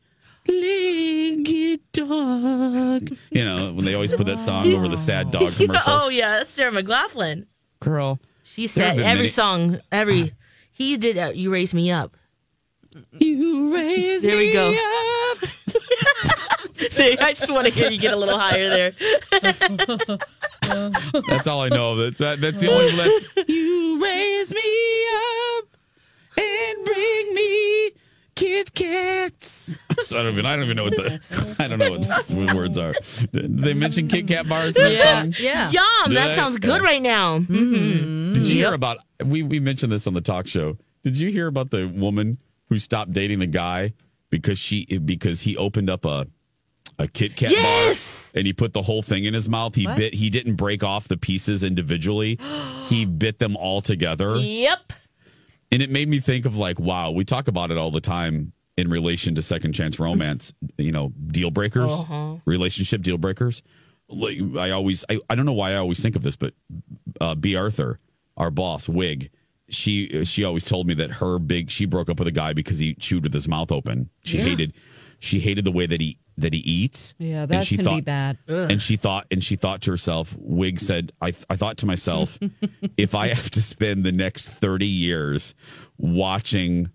legged 0.48 1.80
dog. 1.94 3.10
You 3.32 3.46
know, 3.46 3.74
when 3.74 3.86
they 3.86 3.96
always 3.96 4.14
put 4.14 4.28
that 4.28 4.40
song 4.40 4.72
over 4.74 4.88
the 4.88 4.98
sad 4.98 5.32
dog 5.32 5.52
commercials. 5.56 5.84
oh 5.88 6.10
yeah, 6.10 6.38
that's 6.40 6.52
Sarah 6.52 6.72
McLachlan. 6.72 7.46
Girl. 7.80 8.20
She 8.44 8.68
said 8.68 9.00
every 9.00 9.04
many- 9.04 9.28
song, 9.30 9.80
every 9.92 10.34
he 10.72 10.98
did. 10.98 11.18
Uh, 11.18 11.32
you 11.34 11.52
raise 11.52 11.74
me 11.74 11.92
up. 11.92 12.16
You 13.20 13.74
raise 13.74 14.24
There 14.24 14.36
we 14.36 14.48
me 14.48 14.54
go. 14.54 14.70
up. 15.32 15.38
See, 16.92 17.18
I 17.18 17.32
just 17.34 17.50
want 17.50 17.66
to 17.68 17.74
hear 17.74 17.90
you 17.90 17.98
get 18.00 18.14
a 18.14 18.18
little 18.18 18.38
higher 18.38 18.70
there. 18.70 18.92
That's 21.28 21.48
all 21.48 21.62
I 21.62 21.70
know. 21.70 21.96
That's 21.96 22.20
that, 22.20 22.42
that's 22.42 22.60
the 22.60 22.72
only 22.72 22.92
that's 22.96 23.26
You 23.50 24.04
raise 24.04 24.54
me 24.54 25.06
up 25.60 25.66
and 26.38 26.86
bring 26.86 27.34
me 27.34 27.92
Kit 28.42 28.74
Kats. 28.74 29.78
I 30.12 30.16
don't 30.24 30.34
even 30.34 30.46
I 30.48 30.56
don't 30.56 30.66
even 30.66 30.78
know 30.78 30.84
what 30.86 30.96
the 30.96 31.56
I 31.60 31.68
don't 31.68 31.78
know 31.80 31.92
what 31.92 32.02
the 32.02 32.54
words 32.56 32.76
are. 32.78 32.94
Did 33.32 33.58
they 33.60 33.74
mention 33.76 34.08
Kit 34.08 34.28
Kat 34.28 34.50
bars 34.50 34.76
in 34.78 34.84
that 34.84 35.00
song? 35.02 35.34
Yum. 35.38 35.72
Did 36.08 36.18
That 36.18 36.28
they? 36.30 36.34
sounds 36.34 36.58
good 36.58 36.82
right 36.82 37.02
now. 37.02 37.38
Mm-hmm. 37.39 38.34
Did 38.34 38.48
you 38.48 38.56
hear 38.56 38.74
about 38.74 38.98
we 39.24 39.44
we 39.44 39.60
mentioned 39.60 39.92
this 39.92 40.08
on 40.08 40.14
the 40.16 40.22
talk 40.22 40.48
show. 40.48 40.78
Did 41.04 41.20
you 41.20 41.30
hear 41.32 41.46
about 41.48 41.70
the 41.72 41.88
woman 41.88 42.39
who 42.70 42.80
stopped 42.80 43.14
dating 43.14 43.39
the 43.39 43.48
guy 43.48 43.94
because 44.32 44.58
she 44.58 44.86
because 44.98 45.42
he 45.42 45.56
opened 45.58 45.89
up 45.89 46.06
a 46.06 46.26
a 47.00 47.08
Kit 47.08 47.36
Kat 47.36 47.52
Yes! 47.52 48.32
bar 48.32 48.39
and 48.39 48.48
he 48.48 48.54
put 48.54 48.74
the 48.74 48.82
whole 48.82 49.02
thing 49.02 49.26
in 49.26 49.34
his 49.34 49.48
mouth. 49.50 49.76
He 49.76 49.86
What? 49.86 49.98
bit 49.98 50.14
he 50.14 50.30
didn't 50.30 50.56
break 50.56 50.84
off 50.84 51.08
the 51.08 51.18
pieces 51.18 51.64
individually. 51.64 52.39
he 52.86 53.06
bit 53.06 53.39
them 53.39 53.56
all 53.56 53.82
together. 53.82 54.36
Yep. 54.38 54.94
And 55.72 55.82
it 55.82 55.90
made 55.90 56.10
me 56.10 56.20
think 56.20 56.46
of 56.46 56.58
like, 56.58 56.80
wow, 56.80 57.12
we 57.12 57.24
talk 57.24 57.48
about 57.48 57.72
it 57.72 57.78
all 57.78 57.92
the 57.92 58.02
time 58.02 58.52
in 58.78 58.90
relation 58.90 59.36
to 59.36 59.42
second 59.42 59.74
chance 59.74 60.00
romance, 60.00 60.54
you 60.78 60.92
know, 60.92 61.14
deal 61.28 61.52
breakers, 61.52 61.92
Uh-huh. 61.92 62.36
relationship 62.46 63.02
deal 63.02 63.18
breakers. 63.18 63.64
Like 64.10 64.38
I 64.58 64.72
always 64.72 65.06
I, 65.10 65.20
I 65.30 65.36
don't 65.36 65.46
know 65.46 65.54
why 65.54 65.72
I 65.72 65.76
always 65.76 66.02
think 66.02 66.16
of 66.18 66.24
this, 66.24 66.36
but 66.36 66.54
uh 67.22 67.36
B. 67.36 67.56
Arthur, 67.56 68.00
our 68.36 68.52
boss, 68.52 68.90
Wig, 68.90 69.30
she 69.70 70.26
she 70.26 70.44
always 70.44 70.66
told 70.66 70.88
me 70.88 70.94
that 70.96 71.12
her 71.12 71.40
big 71.40 71.70
she 71.72 71.86
broke 71.86 72.10
up 72.10 72.20
with 72.20 72.28
a 72.28 72.32
guy 72.32 72.52
because 72.52 72.80
he 72.80 72.94
chewed 72.96 73.24
with 73.24 73.34
his 73.34 73.48
mouth 73.48 73.72
open. 73.72 74.10
She 74.26 74.38
Yeah. 74.40 74.44
hated 74.44 74.74
she 75.20 75.40
hated 75.40 75.64
the 75.64 75.72
way 75.72 75.86
that 75.86 76.02
he 76.02 76.18
that 76.38 76.54
he 76.54 76.60
eats. 76.60 77.14
Yeah, 77.20 77.42
And 77.44 77.52
that 77.52 77.66
she 77.66 77.76
can 77.76 77.86
thought, 77.86 77.96
be 77.96 78.02
bad. 78.02 78.38
And 78.48 78.82
she 78.82 78.96
thought, 78.96 79.28
and 79.32 79.44
she 79.44 79.56
thought 79.56 79.82
to 79.84 79.92
herself, 79.92 80.36
Wig 80.40 80.80
said, 80.80 81.12
I, 81.22 81.34
I 81.50 81.56
thought 81.56 81.78
to 81.78 81.86
myself, 81.86 82.40
if 82.98 83.14
I 83.16 83.28
have 83.28 83.50
to 83.52 83.62
spend 83.62 84.04
the 84.04 84.12
next 84.12 84.50
30 84.50 84.86
years 84.88 85.54
watching 85.98 86.90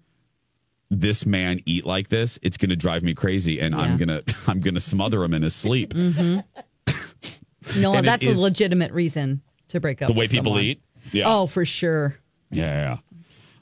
this 0.90 1.26
man 1.26 1.60
eat 1.66 1.84
like 1.84 2.08
this, 2.08 2.38
it's 2.42 2.56
going 2.56 2.70
to 2.70 2.76
drive 2.76 3.02
me 3.02 3.14
crazy. 3.14 3.60
And 3.60 3.74
I'm 3.74 3.96
going 3.96 4.08
to, 4.24 4.24
I'm 4.46 4.60
going 4.60 4.74
to 4.74 4.80
smother 4.80 5.22
him 5.22 5.34
in 5.34 5.42
his 5.42 5.54
sleep. 5.54 5.94
mm-hmm. 5.94 6.40
No, 7.80 7.94
And 7.94 8.06
it 8.06 8.08
that's 8.08 8.26
a 8.26 8.30
legitimate 8.38 8.92
reason 8.92 9.42
to 9.68 9.80
break 9.80 10.00
up. 10.00 10.06
The 10.08 10.14
way 10.14 10.24
with 10.24 10.30
people 10.30 10.52
someone. 10.52 10.62
eat? 10.62 10.82
Yeah. 11.12 11.24
Oh, 11.26 11.46
for 11.48 11.64
sure. 11.64 12.14
Yeah. 12.52 12.98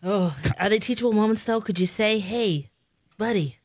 Oh, 0.03 0.37
are 0.59 0.69
they 0.69 0.79
teachable 0.79 1.15
moments 1.15 1.45
though? 1.45 1.63
Could 1.63 1.79
you 1.79 1.87
say, 1.87 2.19
"Hey, 2.19 2.69
buddy, 3.17 3.57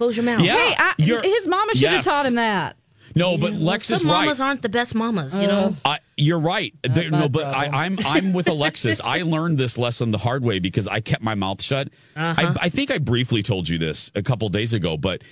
close 0.00 0.16
your 0.16 0.24
mouth"? 0.24 0.40
Yeah. 0.40 0.54
Hey, 0.56 0.74
I, 0.78 0.94
You're- 0.98 1.20
his 1.28 1.46
mama 1.46 1.74
should 1.74 1.88
have 1.88 1.98
Yes. 1.98 2.04
taught 2.06 2.24
him 2.26 2.36
that. 2.36 2.76
No, 3.14 3.36
but 3.36 3.52
Lex 3.54 3.88
Some 3.88 3.96
is 3.96 4.04
right. 4.04 4.12
mamas 4.22 4.40
aren't 4.40 4.62
the 4.62 4.68
best 4.68 4.94
mamas, 4.94 5.34
you 5.34 5.46
know. 5.48 5.76
I, 5.84 5.98
you're 6.16 6.38
right. 6.38 6.72
There- 6.84 7.10
my 7.10 7.20
no, 7.22 7.28
but 7.28 7.44
I, 7.46 7.68
problem. 7.68 7.98
I'm 8.04 8.06
I'm 8.06 8.32
with 8.32 8.48
Alexis. 8.56 9.00
I 9.02 9.22
learned 9.22 9.58
this 9.58 9.76
lesson 9.76 10.10
the 10.12 10.18
hard 10.18 10.42
way 10.44 10.58
because 10.60 10.86
I 10.88 11.00
kept 11.00 11.20
my 11.22 11.34
mouth 11.34 11.60
shut. 11.60 11.88
Uh-huh. 12.16 12.54
I, 12.60 12.66
I 12.66 12.68
think 12.70 12.90
I 12.90 12.98
briefly 12.98 13.42
told 13.42 13.68
you 13.68 13.78
this 13.78 14.10
a 14.14 14.22
couple 14.22 14.48
days 14.48 14.72
ago, 14.72 14.96
but 14.96 15.22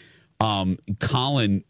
um, 0.41 0.77
Colin, 0.99 1.63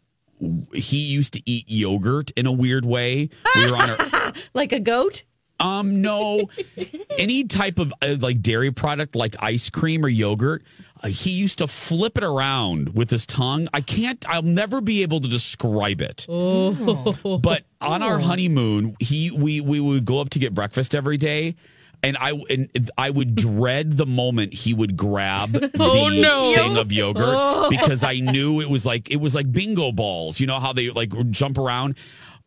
he 0.73 0.97
used 0.97 1.33
to 1.33 1.41
eat 1.49 1.65
yogurt 1.69 2.31
in 2.31 2.47
a 2.47 2.51
weird 2.51 2.85
way. 2.85 3.29
We 3.55 3.69
were 3.71 3.77
on 3.77 3.89
a 3.91 4.33
Like 4.53 4.71
a 4.71 4.79
goat? 4.79 5.23
Um 5.59 6.01
no 6.01 6.49
any 7.17 7.43
type 7.43 7.79
of 7.79 7.93
uh, 8.01 8.15
like 8.19 8.41
dairy 8.41 8.71
product 8.71 9.15
like 9.15 9.35
ice 9.39 9.69
cream 9.69 10.03
or 10.05 10.09
yogurt. 10.09 10.63
Uh, 11.01 11.07
he 11.07 11.29
used 11.31 11.59
to 11.59 11.67
flip 11.67 12.17
it 12.17 12.25
around 12.25 12.93
with 12.93 13.09
his 13.09 13.25
tongue. 13.25 13.69
I 13.73 13.79
can't. 13.79 14.25
I'll 14.27 14.41
never 14.41 14.81
be 14.81 15.01
able 15.01 15.21
to 15.21 15.29
describe 15.29 16.01
it. 16.01 16.25
Oh. 16.27 17.39
But 17.41 17.63
on 17.79 18.03
our 18.03 18.19
honeymoon, 18.19 18.97
he 18.99 19.31
we 19.31 19.61
we 19.61 19.79
would 19.79 20.03
go 20.03 20.19
up 20.19 20.29
to 20.31 20.39
get 20.39 20.53
breakfast 20.53 20.93
every 20.95 21.15
day. 21.17 21.55
And 22.03 22.15
I 22.17 22.31
and 22.49 22.91
I 22.97 23.09
would 23.09 23.35
dread 23.35 23.97
the 23.97 24.05
moment 24.05 24.53
he 24.53 24.73
would 24.73 24.95
grab 24.97 25.51
the 25.53 25.71
Oh, 25.79 26.09
no. 26.09 26.53
thing 26.55 26.77
of 26.77 26.91
yogurt 26.93 27.25
Oh. 27.27 27.69
because 27.69 28.03
I 28.05 28.15
knew 28.15 28.59
it 28.61 28.69
was 28.69 28.85
like 28.85 29.09
it 29.11 29.17
was 29.17 29.35
like 29.35 29.51
bingo 29.51 29.91
balls. 29.93 30.39
You 30.41 30.47
know 30.47 30.59
how 30.61 30.73
they 30.73 30.89
like 30.89 31.11
jump 31.31 31.57
around. 31.57 31.97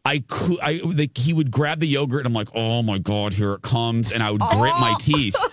I 0.05 0.25
could 0.27 0.59
I 0.61 0.81
like 0.85 1.17
he 1.17 1.33
would 1.33 1.51
grab 1.51 1.81
the 1.81 1.87
yogurt 1.87 2.21
and 2.21 2.27
I'm 2.27 2.33
like, 2.33 2.49
oh 2.55 2.83
my 2.83 2.99
god, 2.99 3.33
here 3.33 3.53
it 3.53 3.63
comes, 3.63 4.11
and 4.11 4.23
I 4.23 4.31
would 4.31 4.41
grit 4.41 4.75
my 4.81 4.95
oh. 4.95 5.01
teeth. 5.01 5.37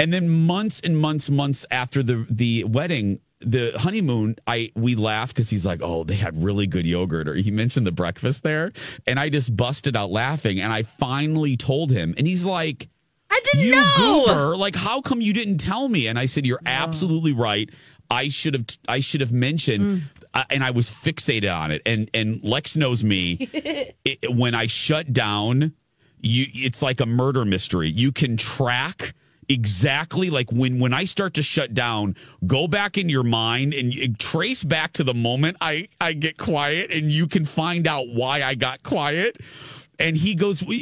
And 0.00 0.12
then 0.12 0.28
months 0.28 0.80
and 0.80 0.96
months, 0.96 1.28
months 1.28 1.66
after 1.72 2.04
the 2.04 2.24
the 2.30 2.62
wedding, 2.64 3.20
the 3.40 3.72
honeymoon, 3.76 4.36
I 4.46 4.70
we 4.76 4.94
laughed 4.94 5.34
because 5.34 5.50
he's 5.50 5.66
like, 5.66 5.80
"Oh, 5.82 6.04
they 6.04 6.14
had 6.14 6.40
really 6.40 6.68
good 6.68 6.86
yogurt," 6.86 7.28
or 7.28 7.34
he 7.34 7.50
mentioned 7.50 7.84
the 7.84 7.92
breakfast 7.92 8.44
there, 8.44 8.72
and 9.08 9.18
I 9.18 9.28
just 9.28 9.56
busted 9.56 9.96
out 9.96 10.10
laughing. 10.10 10.60
And 10.60 10.72
I 10.72 10.84
finally 10.84 11.56
told 11.56 11.90
him, 11.90 12.14
and 12.16 12.28
he's 12.28 12.46
like, 12.46 12.88
"I 13.28 13.40
didn't 13.42 13.66
you 13.66 13.74
know." 13.74 14.24
goober! 14.24 14.56
Like, 14.56 14.76
how 14.76 15.00
come 15.00 15.20
you 15.20 15.32
didn't 15.32 15.58
tell 15.58 15.88
me?" 15.88 16.06
And 16.06 16.16
I 16.16 16.26
said, 16.26 16.46
"You're 16.46 16.62
absolutely 16.64 17.32
right. 17.32 17.68
I 18.10 18.28
should 18.28 18.54
have 18.54 18.66
I 18.88 19.00
should 19.00 19.20
have 19.20 19.32
mentioned. 19.32 19.84
Mm. 19.84 20.02
Uh, 20.38 20.44
and 20.50 20.62
I 20.62 20.70
was 20.70 20.88
fixated 20.88 21.52
on 21.52 21.72
it, 21.72 21.82
and 21.84 22.08
and 22.14 22.40
Lex 22.44 22.76
knows 22.76 23.02
me. 23.02 23.38
it, 24.04 24.32
when 24.32 24.54
I 24.54 24.68
shut 24.68 25.12
down, 25.12 25.72
you 26.20 26.46
it's 26.54 26.80
like 26.80 27.00
a 27.00 27.06
murder 27.06 27.44
mystery. 27.44 27.90
You 27.90 28.12
can 28.12 28.36
track 28.36 29.14
exactly 29.48 30.30
like 30.30 30.52
when 30.52 30.78
when 30.78 30.94
I 30.94 31.06
start 31.06 31.34
to 31.34 31.42
shut 31.42 31.74
down, 31.74 32.14
go 32.46 32.68
back 32.68 32.96
in 32.96 33.08
your 33.08 33.24
mind 33.24 33.74
and 33.74 33.92
you, 33.92 34.14
trace 34.14 34.62
back 34.62 34.92
to 34.92 35.02
the 35.02 35.12
moment 35.12 35.56
I 35.60 35.88
I 36.00 36.12
get 36.12 36.36
quiet, 36.36 36.92
and 36.92 37.10
you 37.10 37.26
can 37.26 37.44
find 37.44 37.88
out 37.88 38.06
why 38.06 38.44
I 38.44 38.54
got 38.54 38.84
quiet. 38.84 39.38
And 40.00 40.16
he 40.16 40.34
goes, 40.36 40.62
Oh 40.62 40.70
and 40.70 40.76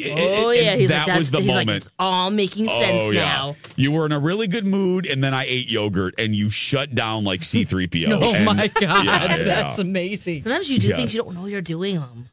yeah, 0.63 0.77
he's 0.77 0.91
that 0.91 1.09
like, 1.09 1.17
was 1.17 1.31
the 1.31 1.39
he's 1.41 1.49
moment. 1.49 1.69
like, 1.69 1.77
it's 1.79 1.91
all 1.99 2.31
making 2.31 2.67
sense 2.69 3.05
Oh, 3.05 3.11
yeah. 3.11 3.25
now. 3.25 3.57
You 3.75 3.93
were 3.93 4.05
in 4.05 4.13
a 4.13 4.19
really 4.19 4.47
good 4.47 4.67
mood, 4.67 5.07
and 5.07 5.25
then 5.25 5.33
I 5.33 5.45
ate 5.47 5.71
yogurt, 5.71 6.15
and 6.19 6.35
you 6.35 6.51
shut 6.51 6.95
down 6.95 7.25
like 7.25 7.41
C3PO. 7.41 8.09
Oh 8.23 8.35
And- 8.35 8.45
my 8.45 8.69
god, 8.81 9.05
Yeah, 9.07 9.25
yeah, 9.37 9.43
that's 9.45 9.79
yeah. 9.79 9.83
amazing. 9.85 10.43
Sometimes 10.43 10.71
you 10.71 10.79
do 10.79 10.89
Yeah. 10.89 10.97
things 10.97 11.15
you 11.15 11.23
don't 11.23 11.35
know 11.35 11.47
you're 11.47 11.63
doing 11.63 11.97
them. 11.97 12.29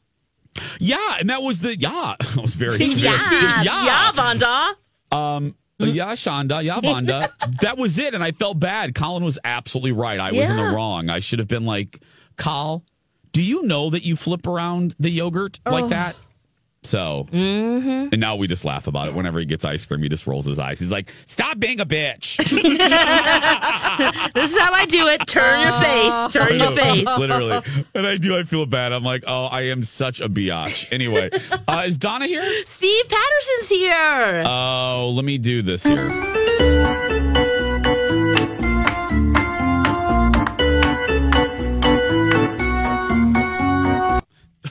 Yeah, 0.79 1.17
and 1.19 1.29
that 1.29 1.41
was 1.41 1.61
the 1.61 1.77
yeah. 1.77 2.15
That 2.19 2.41
was 2.41 2.55
very 2.55 2.77
yeah, 2.77 3.63
yeah. 3.63 3.85
yeah, 3.85 4.11
Vonda. 4.11 4.73
Um, 5.17 5.55
yeah, 5.79 6.13
Shonda, 6.13 6.63
yeah, 6.63 6.79
Vonda. 6.79 7.29
that 7.61 7.77
was 7.77 7.97
it, 7.97 8.13
and 8.13 8.23
I 8.23 8.31
felt 8.31 8.59
bad. 8.59 8.93
Colin 8.93 9.23
was 9.23 9.39
absolutely 9.43 9.91
right. 9.93 10.19
I 10.19 10.31
was 10.31 10.49
in 10.49 10.55
the 10.57 10.63
wrong. 10.63 11.09
I 11.09 11.19
should 11.19 11.39
have 11.39 11.47
been 11.47 11.65
like, 11.65 11.99
Col, 12.37 12.83
do 13.31 13.41
you 13.41 13.63
know 13.63 13.89
that 13.89 14.03
you 14.03 14.15
flip 14.15 14.45
around 14.47 14.95
the 14.99 15.09
yogurt 15.09 15.59
like 15.65 15.85
Oh. 15.85 15.89
that? 15.89 16.15
So, 16.85 17.27
and 17.31 18.19
now 18.19 18.35
we 18.35 18.47
just 18.47 18.65
laugh 18.65 18.87
about 18.87 19.07
it. 19.07 19.13
Whenever 19.13 19.39
he 19.39 19.45
gets 19.45 19.63
ice 19.65 19.85
cream, 19.85 20.01
he 20.03 20.09
just 20.09 20.27
rolls 20.27 20.45
his 20.45 20.59
eyes. 20.59 20.79
He's 20.79 20.91
like, 20.91 21.11
"Stop 21.25 21.59
being 21.59 21.79
a 21.79 21.85
bitch." 21.85 22.39
This 24.33 24.51
is 24.51 24.57
how 24.57 24.73
I 24.73 24.85
do 24.85 25.07
it. 25.07 25.25
Turn 25.27 25.61
your 25.61 25.71
face. 25.71 26.33
Turn 26.33 26.59
your 26.59 26.71
face. 26.71 27.05
Literally. 27.17 27.61
And 27.93 28.07
I 28.07 28.17
do. 28.17 28.35
I 28.37 28.43
feel 28.43 28.65
bad. 28.65 28.91
I'm 28.91 29.03
like, 29.03 29.23
oh, 29.27 29.45
I 29.45 29.61
am 29.67 29.83
such 29.83 30.19
a 30.21 30.27
biatch. 30.27 30.91
Anyway, 30.91 31.29
uh, 31.67 31.83
is 31.85 31.97
Donna 31.97 32.25
here? 32.27 32.43
Steve 32.65 33.09
Patterson's 33.09 33.69
here. 33.69 34.43
Oh, 34.45 35.13
let 35.15 35.25
me 35.25 35.37
do 35.37 35.61
this 35.61 35.83
here. 35.83 36.09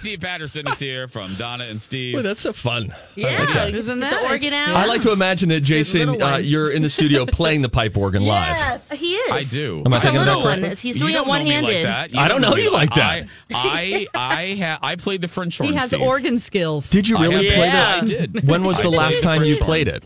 Steve 0.03 0.21
Patterson 0.21 0.67
is 0.67 0.81
here 0.81 1.07
from 1.07 1.33
Donna 1.37 1.63
and 1.63 1.81
Steve. 1.81 2.17
Boy, 2.17 2.23
that's 2.23 2.41
so 2.41 2.53
fun. 2.53 2.93
yeah, 3.15 3.67
Isn't 3.67 4.01
that 4.01 4.21
the 4.21 4.29
organ 4.31 4.53
out. 4.53 4.75
I 4.75 4.87
like 4.87 5.01
to 5.03 5.13
imagine 5.13 5.49
that 5.51 5.61
Jason, 5.61 6.21
uh, 6.21 6.39
you're 6.39 6.73
in 6.73 6.83
the 6.83 6.91
studio 6.91 7.25
playing 7.27 7.63
the 7.63 7.69
pipe 7.69 7.97
organ 7.97 8.25
live. 8.25 8.49
Yes, 8.57 8.91
he 8.91 9.13
is. 9.15 9.31
I 9.31 9.43
do. 9.43 9.81
Am 9.87 9.93
I 9.93 9.99
It's 9.99 10.05
a 10.05 10.09
thinking 10.09 10.19
little 10.27 10.41
about 10.41 10.45
one. 10.45 10.59
correctly? 10.63 10.89
He's 10.89 10.97
You 10.97 11.03
doing 11.03 11.13
don't 11.13 11.23
it 11.23 11.27
know 11.29 11.33
me 11.35 11.39
one-handed. 11.45 11.85
Like 11.85 12.11
that. 12.11 12.19
I 12.19 12.27
don't 12.27 12.41
know 12.41 12.51
know 12.51 12.57
me 12.57 12.65
you 12.65 12.73
like 12.73 12.93
that. 12.97 13.29
I 13.55 14.09
I 14.15 14.19
I, 14.41 14.57
ha- 14.61 14.79
I 14.83 14.97
played 14.97 15.21
the 15.21 15.29
French 15.29 15.57
horn. 15.59 15.71
He 15.71 15.77
has 15.79 15.91
Steve. 15.91 16.03
organ 16.03 16.41
skills. 16.41 16.91
Did 16.91 17.09
you 17.09 17.19
really 17.19 17.47
have- 17.47 17.55
play 17.55 17.67
Yeah. 17.67 17.71
that? 18.01 18.03
I 18.03 18.07
did. 18.07 18.45
When 18.49 18.65
was 18.65 18.81
I 18.81 18.83
the 18.83 18.89
played 18.89 18.99
last 18.99 19.23
time 19.23 19.45
you 19.45 19.55
French 19.55 19.59
horn. 19.61 19.67
played 19.69 19.89
it? 19.89 20.05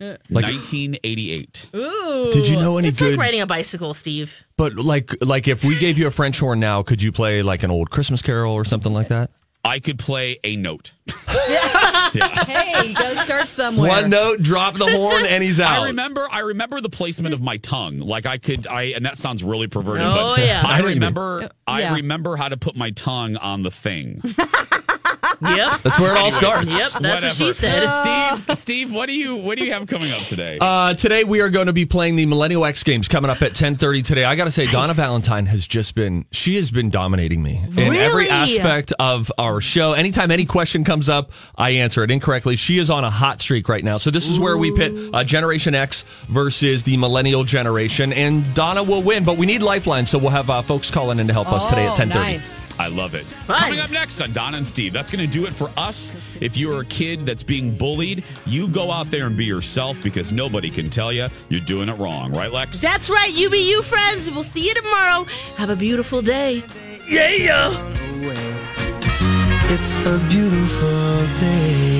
Like, 0.00 0.44
1988. 0.44 1.68
Ooh. 1.76 2.30
did 2.32 2.48
you 2.48 2.56
know 2.56 2.78
any 2.78 2.88
It's 2.88 2.98
good? 2.98 3.10
like 3.12 3.20
riding 3.20 3.40
a 3.42 3.46
bicycle, 3.46 3.92
Steve. 3.94 4.44
but 4.56 4.76
like, 4.76 5.14
like 5.22 5.46
if 5.46 5.62
we 5.62 5.78
gave 5.78 5.98
you 5.98 6.06
a 6.06 6.10
French 6.10 6.40
horn 6.40 6.58
now, 6.58 6.82
could 6.82 7.02
you 7.02 7.12
play 7.12 7.42
like 7.42 7.62
an 7.62 7.70
old 7.70 7.90
Christmas 7.90 8.22
carol 8.22 8.54
or 8.54 8.64
something 8.64 8.92
like 8.94 9.08
that? 9.08 9.30
I 9.62 9.78
could 9.78 9.98
play 9.98 10.38
a 10.42 10.56
note. 10.56 10.92
Hey, 12.12 12.88
you 12.88 12.94
gotta 12.94 13.16
start 13.16 13.48
somewhere. 13.48 13.88
One 13.88 14.10
note, 14.10 14.42
drop 14.42 14.74
the 14.74 14.90
horn, 14.90 15.24
and 15.26 15.44
he's 15.44 15.60
out. 15.60 15.82
I 15.82 15.86
remember 15.86 16.26
I 16.30 16.40
remember 16.40 16.80
the 16.80 16.88
placement 16.88 17.34
of 17.34 17.40
my 17.40 17.56
tongue. 17.58 17.98
Like 18.00 18.26
I 18.26 18.36
could 18.38 18.66
I 18.66 18.82
and 18.96 19.06
that 19.06 19.16
sounds 19.16 19.44
really 19.44 19.68
perverted, 19.68 20.06
Oh, 20.06 20.34
but 20.36 20.40
yeah. 20.44 20.62
I 20.66 20.72
I 20.72 20.78
know 20.78 20.84
what 20.84 20.94
remember 20.94 21.50
I 21.68 21.94
remember 21.94 22.34
how 22.36 22.48
to 22.48 22.56
put 22.56 22.74
my 22.76 22.90
tongue 22.90 23.36
on 23.36 23.62
the 23.62 23.70
thing. 23.70 24.22
Yep. 25.42 25.80
That's 25.82 25.98
where 25.98 26.14
it 26.14 26.18
all 26.18 26.30
starts. 26.30 26.76
Yep, 26.78 27.02
that's 27.02 27.22
what 27.22 27.32
she 27.32 27.52
said. 27.52 27.88
Steve, 27.88 28.58
Steve, 28.58 28.92
what 28.94 29.08
do 29.08 29.14
you 29.16 29.36
what 29.36 29.56
do 29.58 29.64
you 29.64 29.72
have 29.72 29.86
coming 29.86 30.10
up 30.12 30.18
today? 30.22 30.58
Uh, 30.60 30.94
today 30.94 31.24
we 31.24 31.40
are 31.40 31.48
going 31.48 31.66
to 31.66 31.72
be 31.72 31.86
playing 31.86 32.16
the 32.16 32.26
Millennial 32.26 32.64
X 32.64 32.82
Games 32.84 33.08
coming 33.08 33.30
up 33.30 33.40
at 33.42 33.52
10:30 33.52 34.04
today. 34.04 34.24
I 34.24 34.34
got 34.36 34.44
to 34.44 34.50
say 34.50 34.66
Donna 34.66 34.92
Valentine 34.92 35.46
has 35.46 35.66
just 35.66 35.94
been 35.94 36.26
she 36.30 36.56
has 36.56 36.70
been 36.70 36.90
dominating 36.90 37.42
me 37.42 37.62
in 37.76 37.94
every 37.94 38.28
aspect 38.28 38.92
of 38.98 39.32
our 39.38 39.60
show. 39.60 39.92
Anytime 39.92 40.30
any 40.30 40.44
question 40.44 40.84
comes 40.84 41.08
up, 41.08 41.32
I 41.56 41.70
answer 41.70 42.04
it 42.04 42.10
incorrectly. 42.10 42.56
She 42.56 42.78
is 42.78 42.90
on 42.90 43.04
a 43.04 43.10
hot 43.10 43.40
streak 43.40 43.68
right 43.68 43.84
now. 43.84 43.96
So 43.98 44.10
this 44.10 44.28
is 44.28 44.38
where 44.38 44.58
we 44.58 44.70
pit 44.72 44.92
uh, 45.14 45.24
Generation 45.24 45.74
X 45.74 46.02
versus 46.28 46.82
the 46.82 46.96
Millennial 46.96 47.44
generation 47.44 48.12
and 48.12 48.52
Donna 48.54 48.82
will 48.82 49.02
win, 49.02 49.24
but 49.24 49.38
we 49.38 49.46
need 49.46 49.62
lifelines 49.62 50.10
so 50.10 50.18
we'll 50.18 50.30
have 50.30 50.50
uh, 50.50 50.60
folks 50.62 50.90
calling 50.90 51.18
in 51.18 51.26
to 51.28 51.32
help 51.32 51.50
us 51.52 51.66
today 51.66 51.86
at 51.86 51.98
Oh, 51.98 52.02
10:30. 52.04 52.14
nice. 52.14 52.66
I 52.78 52.88
love 52.88 53.14
it. 53.14 53.26
Coming 53.46 53.80
up 53.80 53.90
next 53.90 54.20
on 54.22 54.32
Donna 54.32 54.56
and 54.56 54.66
Steve. 54.66 54.92
That's 54.92 55.10
going 55.10 55.28
to 55.28 55.29
do 55.30 55.46
it 55.46 55.52
for 55.52 55.70
us. 55.76 56.12
If 56.40 56.56
you're 56.56 56.80
a 56.80 56.84
kid 56.86 57.26
that's 57.26 57.42
being 57.42 57.76
bullied, 57.76 58.24
you 58.46 58.68
go 58.68 58.90
out 58.90 59.10
there 59.10 59.26
and 59.26 59.36
be 59.36 59.44
yourself 59.44 60.02
because 60.02 60.32
nobody 60.32 60.70
can 60.70 60.90
tell 60.90 61.12
you 61.12 61.28
you're 61.48 61.60
doing 61.60 61.88
it 61.88 61.98
wrong, 61.98 62.32
right, 62.32 62.52
Lex? 62.52 62.80
That's 62.80 63.08
right. 63.10 63.32
You 63.32 63.50
be 63.50 63.68
you, 63.70 63.82
friends. 63.82 64.30
We'll 64.30 64.42
see 64.42 64.66
you 64.66 64.74
tomorrow. 64.74 65.24
Have 65.56 65.70
a 65.70 65.76
beautiful 65.76 66.22
day. 66.22 66.62
Yeah. 67.08 67.70
It's 69.72 69.96
a 70.04 70.18
beautiful 70.28 71.26
day. 71.38 71.99